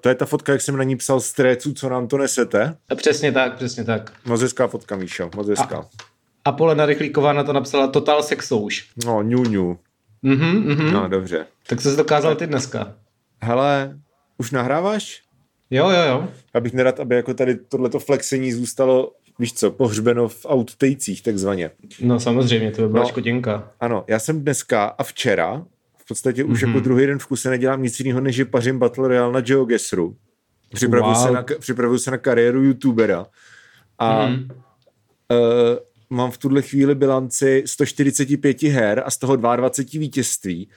To 0.00 0.08
je 0.08 0.14
ta 0.14 0.26
fotka, 0.26 0.52
jak 0.52 0.60
jsem 0.60 0.76
na 0.76 0.84
ní 0.84 0.96
psal 0.96 1.20
strécu, 1.20 1.72
co 1.72 1.88
nám 1.88 2.08
to 2.08 2.18
nesete. 2.18 2.76
A 2.88 2.94
přesně 2.94 3.32
tak, 3.32 3.56
přesně 3.56 3.84
tak. 3.84 4.12
Moc 4.24 4.40
hezká 4.40 4.66
fotka, 4.66 4.96
Míšo, 4.96 5.30
moc 5.36 5.48
hezká. 5.48 5.78
A, 5.78 5.88
a 6.44 6.52
Polena 6.52 6.86
Rychlíková 6.86 7.32
na 7.32 7.44
to 7.44 7.52
napsala 7.52 7.86
Total 7.88 8.22
Sexouš. 8.22 8.90
No, 9.06 9.22
ňu, 9.22 9.44
ňu. 9.44 9.78
Mhm, 10.22 10.56
mhm. 10.56 10.92
No, 10.92 11.08
dobře. 11.08 11.46
Tak 11.66 11.80
co 11.80 11.90
jsi 11.90 11.96
dokázal 11.96 12.36
ty 12.36 12.46
dneska? 12.46 12.94
Hele, 13.42 13.98
už 14.38 14.50
nahráváš? 14.50 15.22
Jo, 15.70 15.88
jo, 15.88 16.02
jo. 16.08 16.28
Abych 16.54 16.72
nerad, 16.72 17.00
aby 17.00 17.16
jako 17.16 17.34
tady 17.34 17.56
tohleto 17.56 17.98
flexení 17.98 18.52
zůstalo 18.52 19.12
víš 19.38 19.52
co, 19.52 19.70
pohřbeno 19.70 20.28
v 20.28 20.46
outtejcích 20.50 21.22
takzvaně. 21.22 21.70
No 22.00 22.20
samozřejmě, 22.20 22.70
to 22.70 22.82
by 22.82 22.88
byla 22.88 23.02
no, 23.02 23.08
škodinka. 23.08 23.70
Ano, 23.80 24.04
já 24.08 24.18
jsem 24.18 24.40
dneska 24.40 24.84
a 24.84 25.02
včera, 25.02 25.64
podstatě 26.10 26.44
už 26.44 26.62
mm-hmm. 26.62 26.68
jako 26.68 26.80
druhý 26.80 27.06
den 27.06 27.18
v 27.18 27.26
kuse 27.26 27.50
nedělám 27.50 27.82
nic 27.82 28.00
jiného, 28.00 28.20
než 28.20 28.36
že 28.36 28.44
pařím 28.44 28.78
Battle 28.78 29.08
Royale 29.08 29.32
na 29.32 29.40
GeoGuessru. 29.40 30.16
Připravuju, 30.74 31.14
wow. 31.14 31.26
se 31.26 31.30
na, 31.30 31.44
připravuju 31.58 31.98
se 31.98 32.10
na 32.10 32.18
kariéru 32.18 32.62
youtubera 32.64 33.26
a 33.98 34.26
mm-hmm. 34.26 34.50
uh, 34.50 34.56
mám 36.10 36.30
v 36.30 36.38
tuhle 36.38 36.62
chvíli 36.62 36.94
bilanci 36.94 37.62
145 37.66 38.62
her 38.62 39.02
a 39.06 39.10
z 39.10 39.18
toho 39.18 39.36
22 39.36 40.00
vítězství. 40.00 40.68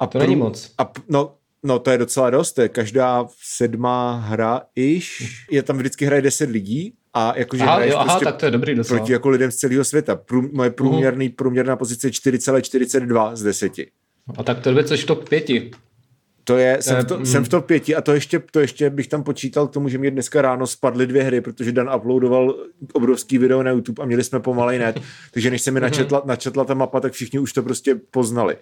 A 0.00 0.06
to 0.06 0.18
není 0.18 0.36
moc. 0.36 0.74
A, 0.78 0.92
no, 1.08 1.34
No 1.66 1.78
to 1.78 1.90
je 1.90 1.98
docela 1.98 2.30
dost, 2.30 2.52
to 2.52 2.62
je 2.62 2.68
každá 2.68 3.26
sedmá 3.42 4.16
hra 4.16 4.62
iš. 4.76 5.22
Je 5.50 5.62
tam 5.62 5.76
vždycky 5.76 6.06
hraje 6.06 6.22
10 6.22 6.50
lidí 6.50 6.94
a 7.14 7.38
jakože 7.38 7.62
aha, 7.62 7.84
jo, 7.84 7.96
aha, 7.96 8.04
prostě 8.04 8.24
tak 8.24 8.36
to 8.36 8.44
je 8.44 8.50
dobrý 8.50 8.74
docela. 8.74 8.98
Proti 8.98 9.12
jako 9.12 9.28
lidem 9.28 9.50
z 9.50 9.56
celého 9.56 9.84
světa. 9.84 10.16
Prů, 10.16 10.50
moje 10.52 10.70
průměrný, 10.70 11.28
průměrná 11.28 11.76
pozice 11.76 12.06
je 12.06 12.10
4,42 12.10 13.36
z 13.36 13.42
10. 13.42 13.72
A 14.36 14.42
tak 14.42 14.60
to 14.60 14.70
je 14.70 14.84
což 14.84 15.04
v 15.04 15.06
top 15.06 15.28
5. 15.28 15.46
To 16.44 16.56
je, 16.56 16.78
jsem, 16.80 17.02
v 17.02 17.04
to, 17.04 17.26
jsem 17.26 17.44
v 17.44 17.48
top 17.48 17.66
5 17.66 17.88
a 17.96 18.00
to 18.00 18.12
ještě, 18.12 18.42
to 18.50 18.60
ještě 18.60 18.90
bych 18.90 19.08
tam 19.08 19.22
počítal 19.22 19.68
k 19.68 19.72
tomu, 19.72 19.88
že 19.88 19.98
mě 19.98 20.10
dneska 20.10 20.42
ráno 20.42 20.66
spadly 20.66 21.06
dvě 21.06 21.22
hry, 21.22 21.40
protože 21.40 21.72
Dan 21.72 21.94
uploadoval 21.96 22.56
obrovský 22.92 23.38
video 23.38 23.62
na 23.62 23.70
YouTube 23.70 24.02
a 24.02 24.06
měli 24.06 24.24
jsme 24.24 24.40
pomalej 24.40 24.78
net, 24.78 25.00
takže 25.32 25.50
než 25.50 25.62
se 25.62 25.70
mi 25.70 25.80
mhm. 25.80 25.82
načetla, 25.82 26.22
načetla 26.24 26.64
ta 26.64 26.74
mapa, 26.74 27.00
tak 27.00 27.12
všichni 27.12 27.38
už 27.38 27.52
to 27.52 27.62
prostě 27.62 27.94
poznali. 28.10 28.56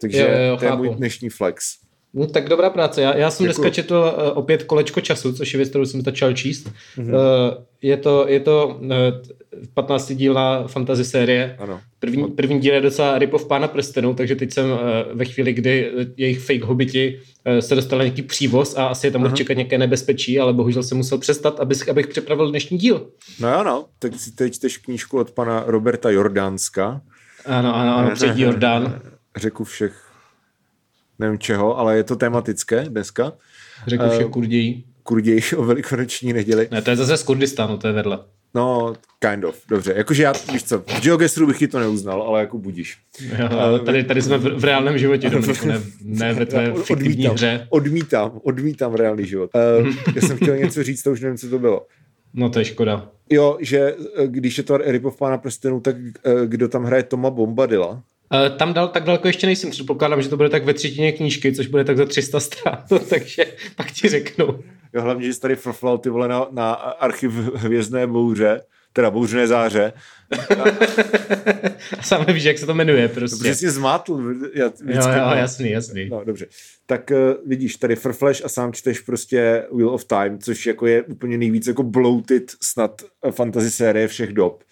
Takže 0.00 0.20
jo, 0.20 0.28
jo, 0.50 0.56
to 0.56 0.64
je 0.64 0.70
chápu. 0.70 0.84
můj 0.84 0.94
dnešní 0.94 1.28
flex. 1.28 1.85
No 2.16 2.26
tak 2.26 2.48
dobrá 2.48 2.70
práce. 2.70 3.02
Já, 3.02 3.16
já 3.16 3.30
jsem 3.30 3.46
Děkuju. 3.46 3.62
dneska 3.62 3.74
četl 3.74 3.94
uh, 3.94 4.38
opět 4.38 4.62
Kolečko 4.62 5.00
času, 5.00 5.32
což 5.32 5.54
je 5.54 5.56
věc, 5.56 5.68
kterou 5.68 5.84
jsem 5.84 6.02
začal 6.02 6.32
číst. 6.32 6.72
Mm-hmm. 6.98 7.14
Uh, 7.14 7.64
je 7.82 7.96
to, 7.96 8.24
je 8.28 8.40
to 8.40 8.80
uh, 8.80 8.88
15 9.74 10.12
dílná 10.12 10.66
fantasy 10.66 11.04
série. 11.04 11.56
Ano. 11.58 11.80
První, 11.98 12.24
první 12.24 12.60
díl 12.60 12.74
je 12.74 12.80
docela 12.80 13.18
Ripov 13.18 13.46
Pána 13.46 13.68
prstenů, 13.68 14.14
takže 14.14 14.36
teď 14.36 14.52
jsem 14.52 14.70
uh, 14.70 14.78
ve 15.12 15.24
chvíli, 15.24 15.52
kdy 15.52 15.90
jejich 16.16 16.40
fake 16.40 16.64
hobiti 16.64 17.20
uh, 17.46 17.58
se 17.58 17.74
dostal 17.74 17.98
nějaký 17.98 18.22
přívoz 18.22 18.76
a 18.76 18.86
asi 18.86 19.06
je 19.06 19.10
tam 19.10 19.20
mohl 19.20 19.36
čekat 19.36 19.54
nějaké 19.54 19.78
nebezpečí, 19.78 20.40
ale 20.40 20.52
bohužel 20.52 20.82
jsem 20.82 20.98
musel 20.98 21.18
přestat, 21.18 21.60
abych, 21.60 21.88
abych 21.88 22.06
připravil 22.06 22.50
dnešní 22.50 22.78
díl. 22.78 23.06
No 23.40 23.64
no. 23.64 23.86
Tak 23.98 24.14
si 24.14 24.32
teď 24.32 24.54
čteš 24.54 24.78
knížku 24.78 25.18
od 25.18 25.30
pana 25.30 25.64
Roberta 25.66 26.10
Jordánska. 26.10 27.00
Ano, 27.46 27.76
ano, 27.76 27.96
ano, 27.96 28.10
předí 28.14 28.42
Jordán. 28.42 29.00
Řeku 29.36 29.64
všech 29.64 30.05
nevím 31.18 31.38
čeho, 31.38 31.78
ale 31.78 31.96
je 31.96 32.04
to 32.04 32.16
tematické 32.16 32.84
dneska. 32.88 33.32
Řekl 33.86 34.08
vše 34.08 34.24
uh, 34.24 34.30
kurději. 34.30 34.84
Kurději 35.02 35.40
o 35.56 35.64
velikonoční 35.64 36.32
neděli. 36.32 36.68
Ne, 36.70 36.82
to 36.82 36.90
je 36.90 36.96
zase 36.96 37.16
z 37.16 37.22
Kurdistánu, 37.22 37.78
to 37.78 37.86
je 37.86 37.92
vedle. 37.92 38.18
No, 38.54 38.94
kind 39.18 39.44
of, 39.44 39.58
dobře. 39.68 39.94
Jakože 39.96 40.22
já, 40.22 40.32
víš 40.52 40.64
co, 40.64 40.78
v 40.78 41.00
GeoGestru 41.00 41.46
bych 41.46 41.58
ti 41.58 41.68
to 41.68 41.78
neuznal, 41.78 42.22
ale 42.22 42.40
jako 42.40 42.58
budíš. 42.58 42.98
Jo, 43.20 43.48
uh, 43.72 43.84
tady, 43.84 44.04
tady 44.04 44.22
jsme 44.22 44.38
v, 44.38 44.60
v 44.60 44.64
reálném 44.64 44.98
životě, 44.98 45.30
Dominiku, 45.30 45.66
ne, 45.66 45.82
ne 46.02 46.34
ve 46.34 46.46
tvé 46.46 46.72
fiktivní 46.82 47.12
odmítám, 47.12 47.34
hře. 47.34 47.66
Odmítám, 47.70 48.40
odmítám 48.42 48.94
reálný 48.94 49.26
život. 49.26 49.50
Uh, 49.80 49.88
já 50.14 50.22
jsem 50.22 50.36
chtěl 50.36 50.56
něco 50.56 50.82
říct, 50.82 51.02
to 51.02 51.12
už 51.12 51.20
nevím, 51.20 51.38
co 51.38 51.48
to 51.48 51.58
bylo. 51.58 51.86
No 52.34 52.50
to 52.50 52.58
je 52.58 52.64
škoda. 52.64 53.08
Jo, 53.30 53.58
že 53.60 53.94
když 54.26 54.58
je 54.58 54.64
to 54.64 54.76
Ripov 54.76 55.16
Pána 55.16 55.38
prstenů, 55.38 55.80
tak 55.80 55.96
kdo 56.46 56.68
tam 56.68 56.84
hraje 56.84 57.02
Toma 57.02 57.30
Bombadila? 57.30 58.02
Uh, 58.32 58.56
tam 58.56 58.74
dal, 58.74 58.88
tak 58.88 59.04
daleko 59.04 59.26
ještě 59.26 59.46
nejsem, 59.46 59.70
předpokládám, 59.70 60.22
že 60.22 60.28
to 60.28 60.36
bude 60.36 60.48
tak 60.48 60.64
ve 60.64 60.74
třetině 60.74 61.12
knížky, 61.12 61.52
což 61.52 61.66
bude 61.66 61.84
tak 61.84 61.96
za 61.96 62.06
300 62.06 62.40
stran, 62.40 62.84
takže 63.10 63.44
pak 63.76 63.90
ti 63.90 64.08
řeknu. 64.08 64.46
Jo, 64.92 65.02
hlavně, 65.02 65.26
že 65.26 65.34
jsi 65.34 65.40
tady 65.40 65.56
frflal 65.56 65.98
ty 65.98 66.08
vole 66.08 66.28
na, 66.28 66.46
na 66.50 66.72
archiv 66.72 67.32
Hvězdné 67.54 68.06
bouře, 68.06 68.60
teda 68.92 69.10
bouřné 69.10 69.46
záře. 69.46 69.92
A 71.98 72.02
sám 72.02 72.24
víš, 72.24 72.44
jak 72.44 72.58
se 72.58 72.66
to 72.66 72.74
jmenuje 72.74 73.08
prostě. 73.08 73.36
Protože 73.38 73.54
jsi 73.54 73.70
zmátl. 73.70 74.34
Já, 74.54 74.64
jo, 74.64 74.72
jo, 75.06 75.30
jasný, 75.34 75.70
jasný. 75.70 76.08
No, 76.08 76.24
dobře. 76.24 76.46
Tak 76.86 77.10
uh, 77.10 77.48
vidíš, 77.48 77.76
tady 77.76 77.96
frfleš 77.96 78.42
a 78.44 78.48
sám 78.48 78.72
čteš 78.72 79.00
prostě 79.00 79.66
Wheel 79.72 79.90
of 79.90 80.04
Time, 80.04 80.38
což 80.38 80.66
jako 80.66 80.86
je 80.86 81.02
úplně 81.02 81.38
nejvíc 81.38 81.66
jako 81.66 81.82
bloated 81.82 82.52
snad 82.62 83.02
fantasy 83.30 83.70
série 83.70 84.08
všech 84.08 84.32
dob. 84.32 84.62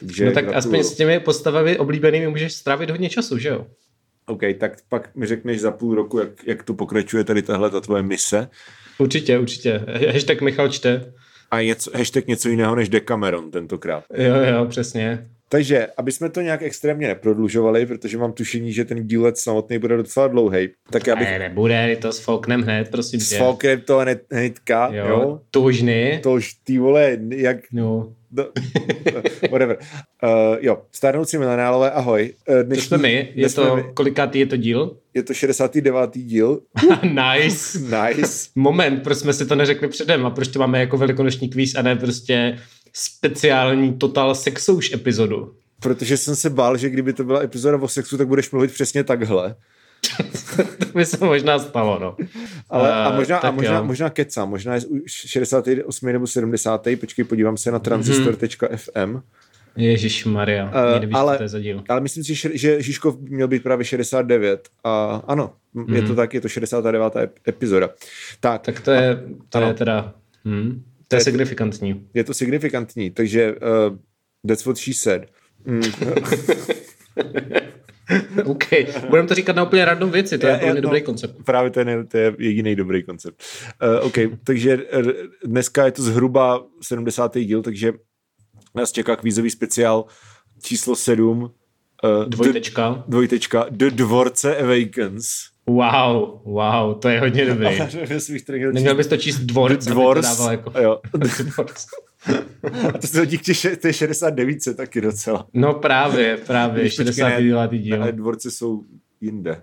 Takže 0.00 0.24
no 0.24 0.32
tak 0.32 0.44
gratuluju. 0.44 0.58
aspoň 0.58 0.92
s 0.92 0.96
těmi 0.96 1.20
postavami 1.20 1.78
oblíbenými 1.78 2.28
můžeš 2.28 2.52
strávit 2.52 2.90
hodně 2.90 3.08
času, 3.08 3.38
že 3.38 3.48
jo? 3.48 3.66
OK, 4.26 4.40
tak 4.58 4.72
pak 4.88 5.16
mi 5.16 5.26
řekneš 5.26 5.60
za 5.60 5.70
půl 5.70 5.94
roku, 5.94 6.18
jak, 6.18 6.46
jak 6.46 6.62
to 6.62 6.74
pokračuje 6.74 7.24
tady 7.24 7.42
tahle 7.42 7.70
ta 7.70 7.80
tvoje 7.80 8.02
mise. 8.02 8.48
Určitě, 8.98 9.38
určitě. 9.38 9.84
Hashtag 10.12 10.40
Michal 10.40 10.68
čte. 10.68 11.12
A 11.50 11.62
něco, 11.62 11.90
hashtag 11.94 12.26
něco 12.26 12.48
jiného 12.48 12.74
než 12.74 12.88
Decameron 12.88 13.50
tentokrát. 13.50 14.04
Jo, 14.16 14.34
jo, 14.34 14.66
přesně. 14.66 15.30
Takže, 15.52 15.86
aby 15.96 16.12
jsme 16.12 16.30
to 16.30 16.40
nějak 16.40 16.62
extrémně 16.62 17.08
neprodlužovali, 17.08 17.86
protože 17.86 18.18
mám 18.18 18.32
tušení, 18.32 18.72
že 18.72 18.84
ten 18.84 19.06
dílet 19.06 19.38
samotný 19.38 19.78
bude 19.78 19.96
docela 19.96 20.28
dlouhý. 20.28 20.68
Tak 20.90 21.06
já 21.06 21.16
bych... 21.16 21.28
Ne, 21.28 21.38
nebude, 21.38 21.96
to 22.00 22.12
s 22.12 22.18
Folknem 22.18 22.62
hned, 22.62 22.90
prosím 22.90 23.20
S 23.20 23.36
Folknem 23.36 23.80
to 23.80 23.98
hned, 23.98 24.22
hnedka, 24.32 24.90
jo. 24.92 25.06
jo. 25.08 25.40
Tožny. 25.50 26.20
Tož, 26.22 26.54
ty 26.64 26.78
vole, 26.78 27.18
jak... 27.30 27.56
No. 27.72 28.12
No, 28.32 28.44
whatever. 29.50 29.78
Uh, 30.22 30.56
jo, 30.60 30.82
starnoucí 30.92 31.38
milionálové, 31.38 31.90
ahoj. 31.90 32.34
Uh, 32.48 32.62
dnešní, 32.62 32.82
to 32.82 32.88
jsme 32.88 32.98
my, 32.98 33.32
je 33.34 33.50
to, 33.50 33.76
my. 33.76 33.84
kolikátý 33.94 34.38
je 34.38 34.46
to 34.46 34.56
díl? 34.56 34.96
Je 35.14 35.22
to 35.22 35.34
69. 35.34 36.10
díl. 36.14 36.60
nice. 37.02 37.78
nice. 37.78 38.50
Moment, 38.54 39.02
proč 39.02 39.18
jsme 39.18 39.32
si 39.32 39.46
to 39.46 39.54
neřekli 39.54 39.88
předem 39.88 40.26
a 40.26 40.30
proč 40.30 40.48
to 40.48 40.58
máme 40.58 40.80
jako 40.80 40.96
velikonoční 40.96 41.48
kvíz 41.48 41.74
a 41.74 41.82
ne 41.82 41.96
prostě 41.96 42.58
speciální 42.92 43.98
Total 43.98 44.34
Sexouš 44.34 44.92
epizodu? 44.92 45.54
Protože 45.80 46.16
jsem 46.16 46.36
se 46.36 46.50
bál, 46.50 46.76
že 46.76 46.90
kdyby 46.90 47.12
to 47.12 47.24
byla 47.24 47.42
epizoda 47.42 47.78
o 47.78 47.88
sexu, 47.88 48.18
tak 48.18 48.28
budeš 48.28 48.50
mluvit 48.50 48.72
přesně 48.72 49.04
takhle. 49.04 49.56
to 50.78 50.86
by 50.94 51.06
se 51.06 51.24
možná 51.24 51.58
stalo, 51.58 51.98
no. 51.98 52.16
Ale 52.70 52.94
a 52.94 53.16
možná, 53.16 53.38
a 53.38 53.50
možná, 53.50 53.82
možná 53.82 54.10
keca, 54.10 54.44
možná 54.44 54.74
je 54.74 54.80
68. 55.06 56.12
nebo 56.12 56.26
70. 56.26 56.86
Počkej, 57.00 57.24
podívám 57.24 57.56
se 57.56 57.70
na 57.70 57.78
transistor.fm. 57.78 59.20
Ježíš 59.76 60.24
Maria, 60.24 60.64
uh, 60.64 61.16
ale, 61.16 61.38
to 61.38 61.82
ale 61.88 62.00
myslím 62.00 62.24
si, 62.24 62.34
že 62.34 62.82
Žižkov 62.82 63.20
měl 63.20 63.48
být 63.48 63.62
právě 63.62 63.84
69 63.84 64.68
a 64.84 65.22
ano, 65.26 65.52
mm. 65.74 65.94
je 65.94 66.02
to 66.02 66.06
mhm. 66.06 66.16
tak, 66.16 66.34
je 66.34 66.40
to 66.40 66.48
69. 66.48 67.12
epizoda. 67.48 67.90
Tak, 68.40 68.62
tak 68.62 68.80
to 68.80 68.90
je, 68.90 69.22
to 69.48 69.58
ano. 69.58 69.66
je 69.66 69.74
teda, 69.74 70.14
hm, 70.44 70.82
to 71.10 71.16
je, 71.16 71.20
je 71.20 71.24
signifikantní. 71.24 72.06
Je 72.14 72.24
to 72.24 72.34
signifikantní, 72.34 73.10
takže 73.10 73.52
uh, 73.52 73.58
that's 74.48 74.64
what 74.64 74.78
she 74.78 74.94
said. 74.94 75.26
Mm. 75.64 75.80
OK, 78.44 78.64
budeme 79.08 79.28
to 79.28 79.34
říkat 79.34 79.56
na 79.56 79.62
úplně 79.62 79.84
random 79.84 80.10
věci, 80.10 80.38
to 80.38 80.46
je, 80.46 80.52
je 80.52 80.58
pro 80.58 80.66
mě 80.66 80.74
no, 80.74 80.80
dobrý 80.80 81.02
koncept. 81.02 81.44
Právě 81.44 81.70
to 81.70 81.80
je, 81.80 82.04
to 82.04 82.18
je 82.18 82.34
jediný 82.38 82.76
dobrý 82.76 83.02
koncept. 83.02 83.42
Uh, 83.82 84.06
OK, 84.06 84.14
takže 84.44 84.78
dneska 85.44 85.84
je 85.84 85.92
to 85.92 86.02
zhruba 86.02 86.64
70. 86.82 87.38
díl, 87.38 87.62
takže 87.62 87.92
nás 88.74 88.92
čeká 88.92 89.16
kvízový 89.16 89.50
speciál 89.50 90.04
číslo 90.62 90.96
7. 90.96 91.42
Uh, 91.42 91.48
dvojtečka. 92.28 92.90
D, 92.90 93.02
dvojtečka. 93.08 93.66
The 93.70 93.90
Dvorce 93.90 94.56
Awakens. 94.56 95.26
Wow, 95.70 96.40
wow, 96.44 96.98
to 96.98 97.08
je 97.08 97.20
hodně 97.20 97.46
dobrý. 97.46 97.66
Neměl 98.72 98.94
bys 98.94 99.06
to 99.06 99.16
číst 99.16 99.38
dvorc, 99.38 99.84
dvorc, 99.84 100.26
aby 100.26 100.36
to 100.36 100.50
jako... 100.50 100.80
Jo. 100.80 101.00
A 102.94 102.98
to 102.98 103.06
se 103.06 103.18
hodí 103.18 103.38
k 103.38 103.42
té 103.80 103.92
69 103.92 104.58
taky 104.76 105.00
docela. 105.00 105.46
No 105.54 105.74
právě, 105.74 106.36
právě, 106.36 106.80
když 106.80 106.94
69. 106.94 107.70
díl. 107.70 108.02
Ale 108.02 108.12
dvorce 108.12 108.50
jsou 108.50 108.82
jinde. 109.20 109.62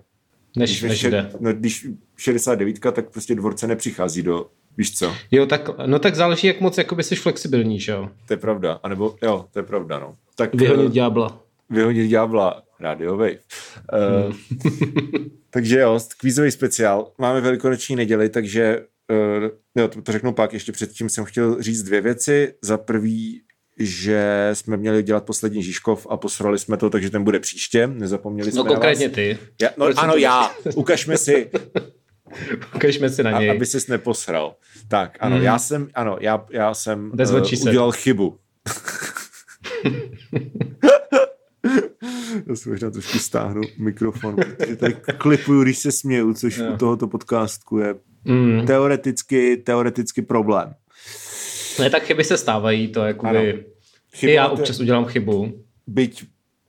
Než, 0.56 0.70
když, 0.70 0.82
než 0.82 1.02
jde. 1.02 1.30
No, 1.40 1.52
když 1.52 1.86
69, 2.16 2.80
tak 2.80 3.10
prostě 3.10 3.34
dvorce 3.34 3.66
nepřichází 3.66 4.22
do, 4.22 4.46
víš 4.76 4.94
co? 4.94 5.14
Jo, 5.30 5.46
tak, 5.46 5.70
no 5.86 5.98
tak 5.98 6.14
záleží, 6.14 6.46
jak 6.46 6.60
moc 6.60 6.78
jakoby 6.78 7.02
jsi 7.02 7.16
flexibilní, 7.16 7.80
že 7.80 7.92
jo? 7.92 8.08
To 8.26 8.32
je 8.32 8.36
pravda, 8.36 8.80
anebo 8.82 9.14
jo, 9.22 9.44
to 9.52 9.58
je 9.58 9.62
pravda, 9.62 9.98
no. 9.98 10.16
Tak, 10.34 10.54
vyhodit 10.54 10.86
uh, 10.86 10.92
ďábla. 10.92 11.40
Vyhodit 11.70 12.10
ďábla, 12.10 12.62
Radio 12.80 13.16
Wave. 13.16 13.38
Uh, 14.28 14.34
takže 15.50 15.78
jo, 15.78 16.00
kvízový 16.20 16.50
speciál. 16.50 17.12
Máme 17.18 17.40
velikonoční 17.40 17.96
neděli, 17.96 18.28
takže 18.28 18.84
uh, 19.10 19.44
jo, 19.76 19.88
to, 19.88 20.02
to 20.02 20.12
řeknu 20.12 20.32
pak, 20.32 20.52
ještě 20.52 20.72
předtím 20.72 21.08
jsem 21.08 21.24
chtěl 21.24 21.62
říct 21.62 21.82
dvě 21.82 22.00
věci. 22.00 22.54
Za 22.62 22.78
prvý, 22.78 23.42
že 23.78 24.50
jsme 24.52 24.76
měli 24.76 25.02
dělat 25.02 25.24
poslední 25.24 25.62
Žižkov 25.62 26.06
a 26.10 26.16
posrali 26.16 26.58
jsme 26.58 26.76
to, 26.76 26.90
takže 26.90 27.10
ten 27.10 27.24
bude 27.24 27.40
příště. 27.40 27.86
Nezapomněli 27.86 28.46
no, 28.46 28.52
jsme 28.52 28.58
No 28.58 28.64
konkrétně 28.64 29.08
ty. 29.08 29.38
Já, 29.62 29.70
no, 29.76 29.86
ano, 29.96 30.16
já. 30.16 30.50
Ukažme 30.74 31.18
si. 31.18 31.50
Ukažme 32.74 33.10
si 33.10 33.22
na 33.22 33.40
něj. 33.40 33.50
A, 33.50 33.52
aby 33.52 33.66
ses 33.66 33.86
neposral. 33.86 34.56
Tak, 34.88 35.16
ano, 35.20 35.36
hmm. 35.36 35.44
já 35.44 35.58
jsem, 35.58 35.88
ano, 35.94 36.16
já, 36.20 36.46
já 36.50 36.74
jsem 36.74 37.12
uh, 37.30 37.68
udělal 37.68 37.92
chybu. 37.92 38.38
Já 42.48 42.56
si 42.56 42.68
možná 42.68 42.90
trošku 42.90 43.18
stáhnu 43.18 43.60
mikrofon, 43.78 44.36
protože 44.36 44.76
tady 44.76 44.96
klipuju, 45.18 45.62
když 45.62 45.78
se 45.78 45.92
směju, 45.92 46.34
což 46.34 46.56
jo. 46.56 46.72
u 46.74 46.76
tohoto 46.76 47.08
podcastu 47.08 47.78
je 47.78 47.94
mm. 48.24 48.66
teoreticky, 48.66 49.56
teoreticky 49.56 50.22
problém. 50.22 50.74
Ne, 51.78 51.90
tak 51.90 52.02
chyby 52.02 52.24
se 52.24 52.36
stávají, 52.36 52.88
to 52.88 53.04
jakoby... 53.04 53.64
Chybovat 54.14 54.34
já 54.34 54.48
občas 54.48 54.80
udělám 54.80 55.04
chybu. 55.04 55.64
Byť 55.86 56.24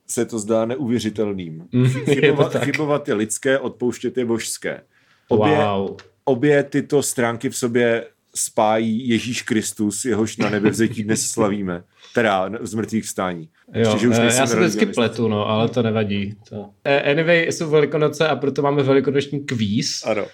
se 0.07 0.25
to 0.25 0.39
zdá 0.39 0.65
neuvěřitelným. 0.65 1.67
Mm, 1.71 1.85
chybovat, 1.89 2.55
je 2.55 2.61
chybovat 2.61 3.07
je 3.07 3.13
lidské, 3.13 3.59
odpouštět 3.59 4.17
je 4.17 4.25
božské. 4.25 4.81
Obě, 5.27 5.55
wow. 5.55 5.97
obě 6.25 6.63
tyto 6.63 7.03
stránky 7.03 7.49
v 7.49 7.57
sobě 7.57 8.05
spájí 8.35 9.09
Ježíš 9.09 9.41
Kristus, 9.41 10.05
jehož 10.05 10.37
na 10.37 10.49
nebe 10.49 10.69
vzetí 10.69 11.03
dnes 11.03 11.21
slavíme. 11.31 11.83
Teda 12.13 12.49
z 12.61 12.73
mrtvých 12.73 13.07
stání. 13.07 13.49
Jo, 13.73 13.79
Ještě, 13.79 13.99
že 13.99 14.07
už 14.07 14.15
eh, 14.19 14.25
já 14.25 14.47
se 14.47 14.59
vždycky 14.59 14.85
pletu, 14.85 15.27
no, 15.27 15.49
ale 15.49 15.69
to 15.69 15.83
nevadí. 15.83 16.35
To. 16.49 16.69
Eh, 16.83 17.11
anyway, 17.11 17.51
jsou 17.51 17.69
velikonoce 17.69 18.27
a 18.27 18.35
proto 18.35 18.61
máme 18.61 18.83
velikonoční 18.83 19.39
kvíz. 19.39 20.03
Ano. 20.05 20.23
Uh, 20.23 20.29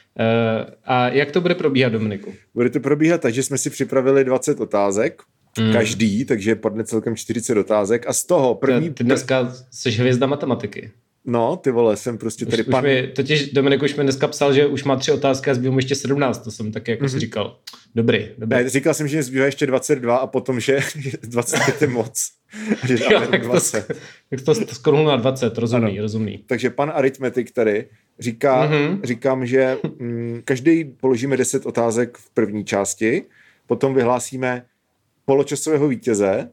a 0.86 1.10
jak 1.10 1.32
to 1.32 1.42
bude 1.42 1.56
probíhat, 1.56 1.90
Dominiku? 1.90 2.34
Bude 2.54 2.70
to 2.70 2.80
probíhat 2.80 3.22
tak, 3.22 3.34
že 3.34 3.44
jsme 3.44 3.58
si 3.58 3.70
připravili 3.70 4.24
20 4.26 4.60
otázek, 4.60 5.22
mm. 5.60 5.74
každý, 5.74 6.26
takže 6.26 6.56
padne 6.56 6.84
celkem 6.84 7.16
40 7.16 7.58
otázek 7.58 8.08
a 8.08 8.14
z 8.14 8.26
toho 8.26 8.56
první... 8.56 8.94
Ty 8.94 9.04
dneska 9.04 9.54
jsi 9.72 9.92
hvězda 9.92 10.28
matematiky. 10.28 10.92
No, 11.28 11.58
ty 11.58 11.72
vole, 11.72 11.98
jsem 11.98 12.18
prostě 12.18 12.46
tady 12.46 12.64
už, 12.64 12.70
pan... 12.72 12.86
Už 12.86 12.90
mi, 12.90 13.08
totiž 13.08 13.52
Dominik 13.52 13.82
už 13.84 13.96
mi 13.96 14.04
dneska 14.04 14.28
psal, 14.28 14.54
že 14.54 14.66
už 14.66 14.84
má 14.84 14.96
tři 14.96 15.12
otázky 15.12 15.50
a 15.50 15.54
zbývá 15.54 15.72
mu 15.72 15.78
ještě 15.78 15.96
17, 15.96 16.44
to 16.44 16.52
jsem 16.52 16.72
taky 16.72 16.92
jako 16.92 17.06
mm-hmm. 17.06 17.10
si 17.10 17.20
říkal. 17.20 17.58
Dobrý, 17.96 18.30
dobrý. 18.38 18.64
Ne, 18.64 18.70
říkal 18.70 18.94
jsem, 18.94 19.08
že 19.08 19.24
zbývá 19.24 19.46
ještě 19.46 19.68
22 19.68 20.18
a 20.18 20.28
potom, 20.28 20.60
že 20.60 20.80
25 21.22 21.82
je 21.82 21.88
moc. 21.88 22.32
Že 22.88 22.98
jo, 23.12 23.22
tak 23.32 23.42
20. 23.42 23.88
To, 23.88 23.94
tak 24.30 24.42
to, 24.42 24.66
to 24.66 24.76
skoro 24.76 25.04
na 25.04 25.16
20, 25.16 25.58
rozumný, 25.58 25.92
ano. 25.92 26.02
rozumný. 26.02 26.44
Takže 26.48 26.70
pan 26.70 26.92
aritmetik 26.96 27.52
tady 27.52 27.86
říká, 28.20 28.70
mm-hmm. 28.70 29.00
říkám, 29.04 29.46
že 29.46 29.78
mm, 30.00 30.42
každý 30.46 30.84
položíme 30.84 31.38
10 31.38 31.66
otázek 31.66 32.18
v 32.18 32.30
první 32.30 32.66
části, 32.66 33.24
potom 33.68 33.94
vyhlásíme 33.94 34.66
poločasového 35.26 35.88
vítěze 35.88 36.50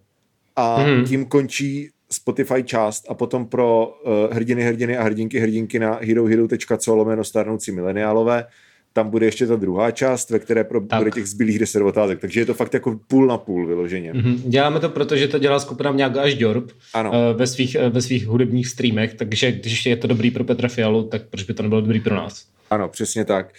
a 0.57 0.79
mm-hmm. 0.79 1.05
tím 1.07 1.25
končí 1.25 1.91
Spotify 2.13 2.63
část 2.65 3.05
a 3.09 3.15
potom 3.15 3.47
pro 3.47 4.01
uh, 4.05 4.35
hrdiny, 4.35 4.63
hrdiny 4.63 4.97
a 4.97 5.03
hrdinky, 5.03 5.39
hrdinky 5.39 5.79
na 5.79 5.99
herohero.co 6.03 6.95
lomeno 6.95 7.25
starnoucí 7.25 7.73
mileniálové 7.73 8.47
tam 8.93 9.11
bude 9.11 9.27
ještě 9.27 9.47
ta 9.47 9.57
druhá 9.57 9.91
část, 9.91 10.31
ve 10.31 10.39
které 10.39 10.65
pro, 10.65 10.81
bude 10.81 11.11
těch 11.11 11.27
zbylých 11.27 11.59
deset 11.59 11.83
otázek. 11.83 12.21
Takže 12.21 12.41
je 12.41 12.47
to 12.47 12.55
fakt 12.55 12.75
jako 12.75 13.01
půl 13.07 13.27
na 13.27 13.39
půl 13.39 13.67
vyloženě. 13.67 14.13
Mm-hmm. 14.13 14.41
Děláme 14.45 14.81
to, 14.81 14.89
protože 14.89 15.29
to 15.29 15.39
dělá 15.39 15.61
skupina 15.61 15.91
nějak 15.91 16.17
až 16.17 16.35
Jorb 16.39 16.71
ano. 16.95 17.11
Uh, 17.11 17.39
ve, 17.39 17.47
svých, 17.47 17.77
uh, 17.87 17.93
ve 17.93 18.03
svých 18.03 18.27
hudebních 18.27 18.69
streamech, 18.69 19.15
takže 19.15 19.53
když 19.53 19.87
je 19.87 19.97
to 19.97 20.07
dobrý 20.07 20.31
pro 20.31 20.45
Petra 20.45 20.69
Fialu, 20.69 21.03
tak 21.03 21.23
proč 21.31 21.43
by 21.43 21.55
to 21.55 21.63
nebylo 21.63 21.81
dobrý 21.81 22.01
pro 22.01 22.15
nás? 22.15 22.47
Ano, 22.71 22.89
přesně 22.89 23.25
tak. 23.25 23.55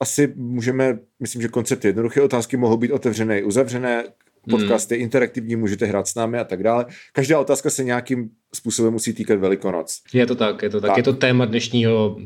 Asi 0.00 0.32
můžeme, 0.36 0.98
myslím, 1.20 1.42
že 1.42 1.48
koncept 1.48 1.84
jednoduché 1.84 2.20
otázky 2.20 2.56
mohou 2.56 2.76
být 2.76 2.92
otevřené 2.92 3.38
i 3.38 3.42
uzavřené, 3.42 4.04
podcast 4.50 4.92
je 4.92 4.98
interaktivní, 4.98 5.56
můžete 5.56 5.86
hrát 5.86 6.08
s 6.08 6.14
námi 6.14 6.38
a 6.38 6.44
tak 6.44 6.62
dále. 6.62 6.86
Každá 7.12 7.40
otázka 7.40 7.70
se 7.70 7.84
nějakým 7.84 8.30
způsobem 8.54 8.92
musí 8.92 9.12
týkat 9.12 9.38
Velikonoc. 9.38 10.00
Je 10.12 10.26
to 10.26 10.34
tak, 10.34 10.62
je 10.62 10.70
to 10.70 10.80
tak. 10.80 10.90
tak. 10.90 10.96
Je 10.96 11.02
to 11.02 11.12
téma 11.12 11.44
dnešního 11.44 12.16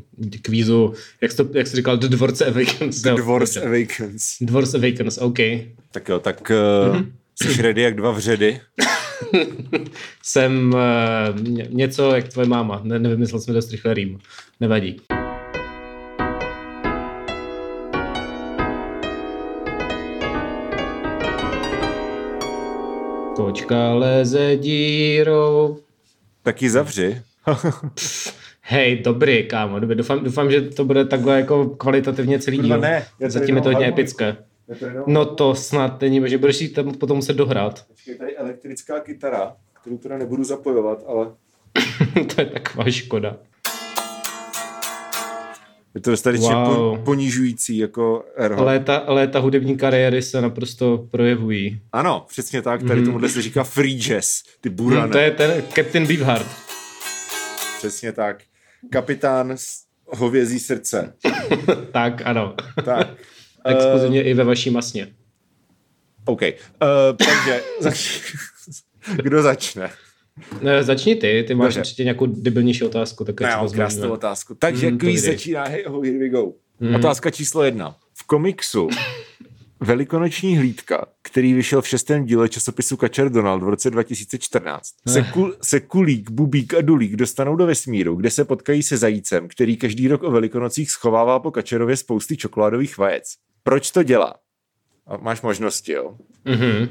kvízu, 0.43 0.95
jak 1.21 1.31
jsi, 1.31 1.37
to, 1.37 1.49
jak 1.55 1.67
jsi 1.67 1.77
říkal, 1.77 1.97
The 1.97 2.09
Dvorce 2.09 2.47
Awakens. 2.47 3.03
The 3.03 3.11
Dvorce 3.11 3.63
Awakens. 3.63 4.37
Dvorce 4.41 4.79
Awakens, 4.79 5.19
OK. 5.19 5.39
Tak 5.91 6.09
jo, 6.09 6.19
tak 6.19 6.51
uh, 6.51 6.97
mm-hmm. 6.97 7.13
jsi 7.43 7.63
ready 7.63 7.83
jak 7.83 7.97
dva 7.97 8.11
vředy? 8.11 8.61
Jsem 10.23 10.75
uh, 10.75 11.69
něco 11.69 12.15
jak 12.15 12.29
tvoje 12.29 12.49
máma. 12.49 12.81
Ne, 12.85 12.99
nevymyslel 12.99 13.41
jsem 13.41 13.55
dost 13.55 13.71
rychle 13.71 13.95
rým. 13.95 14.19
Nevadí. 14.61 14.97
Kočka 23.39 23.95
leze 23.95 24.57
dírou. 24.57 25.79
Tak 26.43 26.63
ji 26.63 26.71
zavři. 26.71 27.23
Hej, 28.61 28.99
dobrý, 28.99 29.49
kámo, 29.49 29.81
dobrý. 29.81 29.97
Doufám, 29.97 30.25
doufám, 30.25 30.51
že 30.51 30.61
to 30.61 30.85
bude 30.85 31.05
takhle 31.05 31.37
jako 31.37 31.67
kvalitativně 31.67 32.39
celý 32.39 32.59
díl. 32.59 32.79
Ne, 32.79 33.07
Zatím 33.27 33.57
je 33.57 33.63
to 33.63 33.69
hodně 33.69 33.89
epické. 33.89 34.37
No 35.07 35.27
to 35.27 35.55
snad 35.55 36.01
není, 36.01 36.31
že 36.31 36.39
budeš 36.39 36.57
si 36.57 36.69
tam 36.69 36.95
potom 36.95 37.17
muset 37.17 37.37
dohrát. 37.37 37.85
Počkej, 37.89 38.15
tady 38.15 38.37
elektrická 38.37 39.01
kytara, 39.01 39.57
kterou 39.81 39.99
teda 39.99 40.19
nebudu 40.19 40.45
zapojovat, 40.45 41.05
ale... 41.07 41.27
to 42.35 42.41
je 42.41 42.47
taková 42.47 42.91
škoda. 42.91 43.37
Je 45.99 46.03
to 46.03 46.11
dostatečně 46.11 46.55
wow. 46.55 47.05
ponižující 47.05 47.79
jako 47.79 48.25
erho. 48.37 48.65
Léta, 48.65 49.05
léta 49.07 49.39
hudební 49.39 49.77
kariéry 49.77 50.23
se 50.23 50.41
naprosto 50.41 51.07
projevují. 51.11 51.81
Ano, 51.93 52.27
přesně 52.29 52.63
tak. 52.63 52.83
Tady 52.83 53.01
mm-hmm. 53.01 53.05
tomuhle 53.05 53.29
se 53.29 53.43
říká 53.43 53.65
free 53.65 54.01
jazz. 54.01 54.43
Ty 54.61 54.69
burane. 54.69 55.03
Hmm, 55.03 55.13
to 55.13 55.19
je 55.19 55.31
ten 55.31 55.63
Captain 55.75 56.07
Beefheart. 56.07 56.47
Přesně 57.79 58.13
tak. 58.13 58.43
Kapitán 58.91 59.57
hovězí 60.07 60.61
srdce. 60.61 61.15
tak, 61.93 62.23
ano. 62.25 62.55
Tak. 62.85 63.09
Exkluzivně 63.67 64.23
uh, 64.23 64.29
i 64.29 64.35
ve 64.35 64.45
vaší 64.45 64.71
masně. 64.71 65.09
OK. 66.25 66.43
Uh, 66.43 66.49
takže 67.17 67.63
zač... 67.81 68.21
kdo 69.17 69.43
začne? 69.43 69.91
Ne, 70.63 70.83
začni 70.83 71.17
ty, 71.17 71.45
ty 71.47 71.55
máš 71.55 71.75
Dobře. 71.75 71.81
určitě 71.81 72.05
nějakou 72.05 72.27
debilnější 72.27 72.85
otázku. 72.85 73.25
Tak 73.25 73.41
ne, 73.41 73.49
mám 73.49 73.71
krásnou 73.71 74.11
otázku. 74.11 74.55
Takže 74.55 74.91
mm, 74.91 74.99
quiz 74.99 75.25
začíná, 75.25 75.65
hey, 75.65 75.85
oh, 75.87 76.05
here 76.05 76.19
we 76.19 76.29
go. 76.29 76.53
Mm. 76.81 76.95
Otázka 76.95 77.31
číslo 77.31 77.63
jedna. 77.63 77.97
V 78.15 78.27
komiksu 78.27 78.89
Velikonoční 79.81 80.59
hlídka, 80.59 81.07
který 81.23 81.55
vyšel 81.55 81.83
v 81.83 81.89
šestém 81.89 82.25
díle 82.25 82.49
časopisu 82.49 82.97
Kačer 82.97 83.31
Donald 83.31 83.63
v 83.63 83.69
roce 83.69 83.91
2014, 83.91 84.95
se, 85.09 85.23
kul, 85.23 85.55
se 85.63 85.81
Kulík, 85.81 86.31
Bubík 86.31 86.75
a 86.75 86.81
Dulík 86.81 87.17
dostanou 87.17 87.57
do 87.57 87.67
vesmíru, 87.67 88.17
kde 88.17 88.31
se 88.31 88.45
potkají 88.45 88.83
se 88.83 88.97
zajícem, 88.97 89.49
který 89.49 89.77
každý 89.77 90.09
rok 90.09 90.23
o 90.23 90.31
Velikonocích 90.31 90.91
schovává 90.91 91.39
po 91.39 91.51
Kačerově 91.51 91.97
spousty 91.97 92.37
čokoládových 92.37 92.99
vajec. 92.99 93.25
Proč 93.63 93.91
to 93.91 94.03
dělá? 94.03 94.35
A 95.07 95.17
máš 95.17 95.43
možnosti, 95.43 95.93
jo? 95.93 96.15
Mm-hmm. 96.47 96.89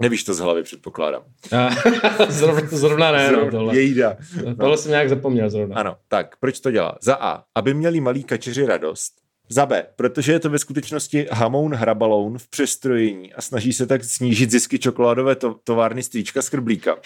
Nevíš 0.00 0.24
to 0.24 0.34
z 0.34 0.38
hlavy, 0.38 0.62
předpokládám. 0.62 1.22
zrovna, 2.28 2.68
zrovna 2.70 3.12
ne, 3.12 3.28
zrovna, 3.28 3.44
no, 3.44 3.50
tohle. 3.50 3.76
Jejda. 3.76 4.16
No. 4.46 4.54
Tohle 4.56 4.78
jsem 4.78 4.90
nějak 4.90 5.08
zapomněl 5.08 5.50
zrovna. 5.50 5.76
Ano, 5.76 5.96
tak 6.08 6.36
proč 6.40 6.60
to 6.60 6.70
dělá? 6.70 6.98
Za 7.02 7.14
A, 7.14 7.42
aby 7.54 7.74
měli 7.74 8.00
malí 8.00 8.24
kačeři 8.24 8.66
radost. 8.66 9.12
Za 9.48 9.66
B, 9.66 9.86
protože 9.96 10.32
je 10.32 10.40
to 10.40 10.50
ve 10.50 10.58
skutečnosti 10.58 11.26
hamoun 11.32 11.74
hrabaloun 11.74 12.38
v 12.38 12.48
přestrojení 12.48 13.32
a 13.32 13.40
snaží 13.40 13.72
se 13.72 13.86
tak 13.86 14.04
snížit 14.04 14.50
zisky 14.50 14.78
čokoládové 14.78 15.34
to- 15.34 15.56
továrny 15.64 16.02
strýčka 16.02 16.42
Skrblíka. 16.42 16.96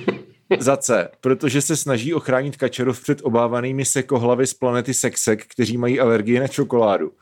Za 0.58 0.76
C, 0.76 1.08
protože 1.20 1.62
se 1.62 1.76
snaží 1.76 2.14
ochránit 2.14 2.56
kačerov 2.56 3.00
před 3.00 3.20
obávanými 3.22 3.84
sekohlavy 3.84 4.46
z 4.46 4.54
planety 4.54 4.94
Sexek, 4.94 5.46
kteří 5.46 5.78
mají 5.78 6.00
alergii 6.00 6.40
na 6.40 6.48
čokoládu. 6.48 7.12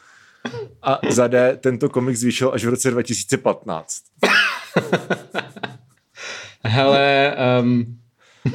A 0.83 0.99
za 1.11 1.27
D, 1.27 1.57
tento 1.57 1.89
komik 1.89 2.19
vyšel 2.19 2.51
až 2.55 2.65
v 2.65 2.69
roce 2.69 2.91
2015. 2.91 4.01
Hele, 6.65 7.37
um, 7.63 7.99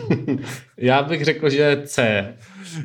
já 0.78 1.04
bych 1.04 1.26
řekl, 1.26 1.50
že 1.50 1.82
C. 1.86 2.26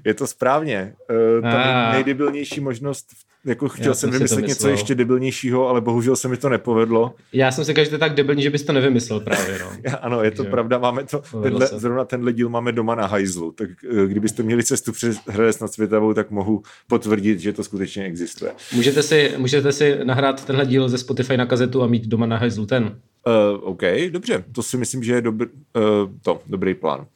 Je 0.05 0.15
to 0.15 0.27
správně. 0.27 0.95
Uh, 1.37 1.51
ta 1.51 1.93
nejdebilnější 1.93 2.61
možnost 2.61 3.07
jako 3.45 3.69
chtěl 3.69 3.91
já 3.91 3.95
jsem 3.95 4.11
vymyslet 4.11 4.47
něco 4.47 4.69
ještě 4.69 4.95
debilnějšího, 4.95 5.69
ale 5.69 5.81
bohužel 5.81 6.17
se 6.17 6.29
mi 6.29 6.37
to 6.37 6.49
nepovedlo. 6.49 7.15
Já 7.33 7.53
jsem 7.53 7.65
si 7.65 7.69
říkal, 7.69 7.85
že 7.85 7.91
to 7.91 7.95
je 7.95 7.99
tak 7.99 8.15
debilní, 8.15 8.43
že 8.43 8.51
bys 8.51 8.63
to 8.63 8.73
nevymyslel 8.73 9.21
právě. 9.21 9.59
No. 9.59 9.93
ano, 10.01 10.23
je 10.23 10.31
to 10.31 10.37
Takže 10.37 10.51
pravda. 10.51 10.79
Máme 10.79 11.05
to, 11.05 11.23
tenhle, 11.43 11.67
zrovna 11.67 12.05
tenhle 12.05 12.33
díl 12.33 12.49
máme 12.49 12.73
doma 12.73 12.95
na 12.95 13.07
hajzlu, 13.07 13.53
tak 13.53 13.71
eh, 13.91 14.07
kdybyste 14.07 14.43
měli 14.43 14.65
cestu 14.65 14.93
přes 14.93 15.17
Hradec 15.27 15.61
nad 15.61 15.73
Světavou, 15.73 16.15
tak 16.15 16.31
mohu 16.31 16.63
potvrdit, 16.87 17.41
že 17.41 17.53
to 17.53 17.65
skutečně 17.65 18.05
existuje. 18.05 18.53
Můžete 18.75 19.03
si, 19.03 19.33
můžete 19.37 19.73
si 19.73 19.99
nahrát 20.05 20.45
tenhle 20.45 20.67
díl 20.67 20.89
ze 20.89 20.99
Spotify 20.99 21.37
na 21.37 21.47
kazetu 21.47 21.83
a 21.83 21.87
mít 21.87 22.07
doma 22.07 22.27
na 22.27 22.37
hajzlu 22.37 22.67
ten. 22.67 23.01
Uh, 23.27 23.69
OK, 23.69 23.83
dobře. 24.11 24.45
To 24.53 24.63
si 24.63 24.77
myslím, 24.77 25.03
že 25.05 25.15
je 25.15 25.21
dobr, 25.21 25.47
uh, 25.47 25.83
to, 26.23 26.43
dobrý 26.47 26.75
plán. 26.75 27.07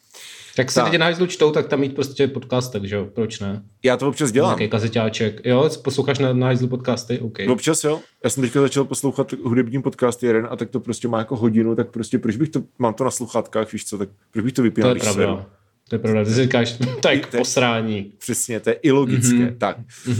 Tak 0.59 0.71
se 0.71 0.83
lidi 0.83 0.99
na 0.99 1.05
hajzlu 1.05 1.27
čtou, 1.27 1.51
tak 1.51 1.67
tam 1.69 1.81
mít 1.81 1.95
prostě 1.95 2.29
podcast, 2.29 2.73
takže 2.73 2.97
jo, 2.97 3.09
proč 3.15 3.41
ne? 3.41 3.63
Já 3.83 3.97
to 3.97 4.09
občas 4.09 4.33
dělám. 4.33 4.59
Nějaký 4.59 4.71
kazeťáček. 4.71 5.41
Jo, 5.45 5.71
posloucháš 5.85 6.19
na, 6.19 6.33
na 6.33 6.47
hajzlu 6.47 6.69
podcasty? 6.69 7.19
OK. 7.19 7.39
Občas 7.49 7.85
jo. 7.85 8.01
Já 8.25 8.31
jsem 8.31 8.43
teďka 8.43 8.61
začal 8.61 8.85
poslouchat 8.85 9.33
hudební 9.33 9.83
podcast 9.83 10.23
jeden 10.23 10.49
a 10.51 10.57
tak 10.57 10.71
to 10.71 10.81
prostě 10.81 11.09
má 11.09 11.19
jako 11.19 11.37
hodinu, 11.37 11.75
tak 11.75 11.91
prostě 11.91 12.19
proč 12.19 12.37
bych 12.37 12.49
to, 12.49 12.63
mám 12.79 12.95
to 12.95 13.05
na 13.05 13.11
sluchátkách, 13.11 13.73
víš 13.73 13.85
co, 13.85 13.99
tak 13.99 14.09
proč 14.31 14.45
bych 14.45 14.53
to 14.53 14.63
vypínal, 14.63 14.91
To 14.91 14.97
je 14.97 15.01
pravda. 15.01 15.47
To 15.89 15.95
je 15.95 15.99
pravda, 15.99 16.25
ty 16.25 16.31
si 16.31 16.43
říkáš, 16.43 16.79
tak 17.03 17.37
posrání. 17.37 18.13
Přesně, 18.19 18.61
to 18.61 18.71
je 18.71 18.75
i 18.75 18.91
logické. 18.91 19.37
Mm-hmm. 19.37 19.59
Tak, 19.59 19.77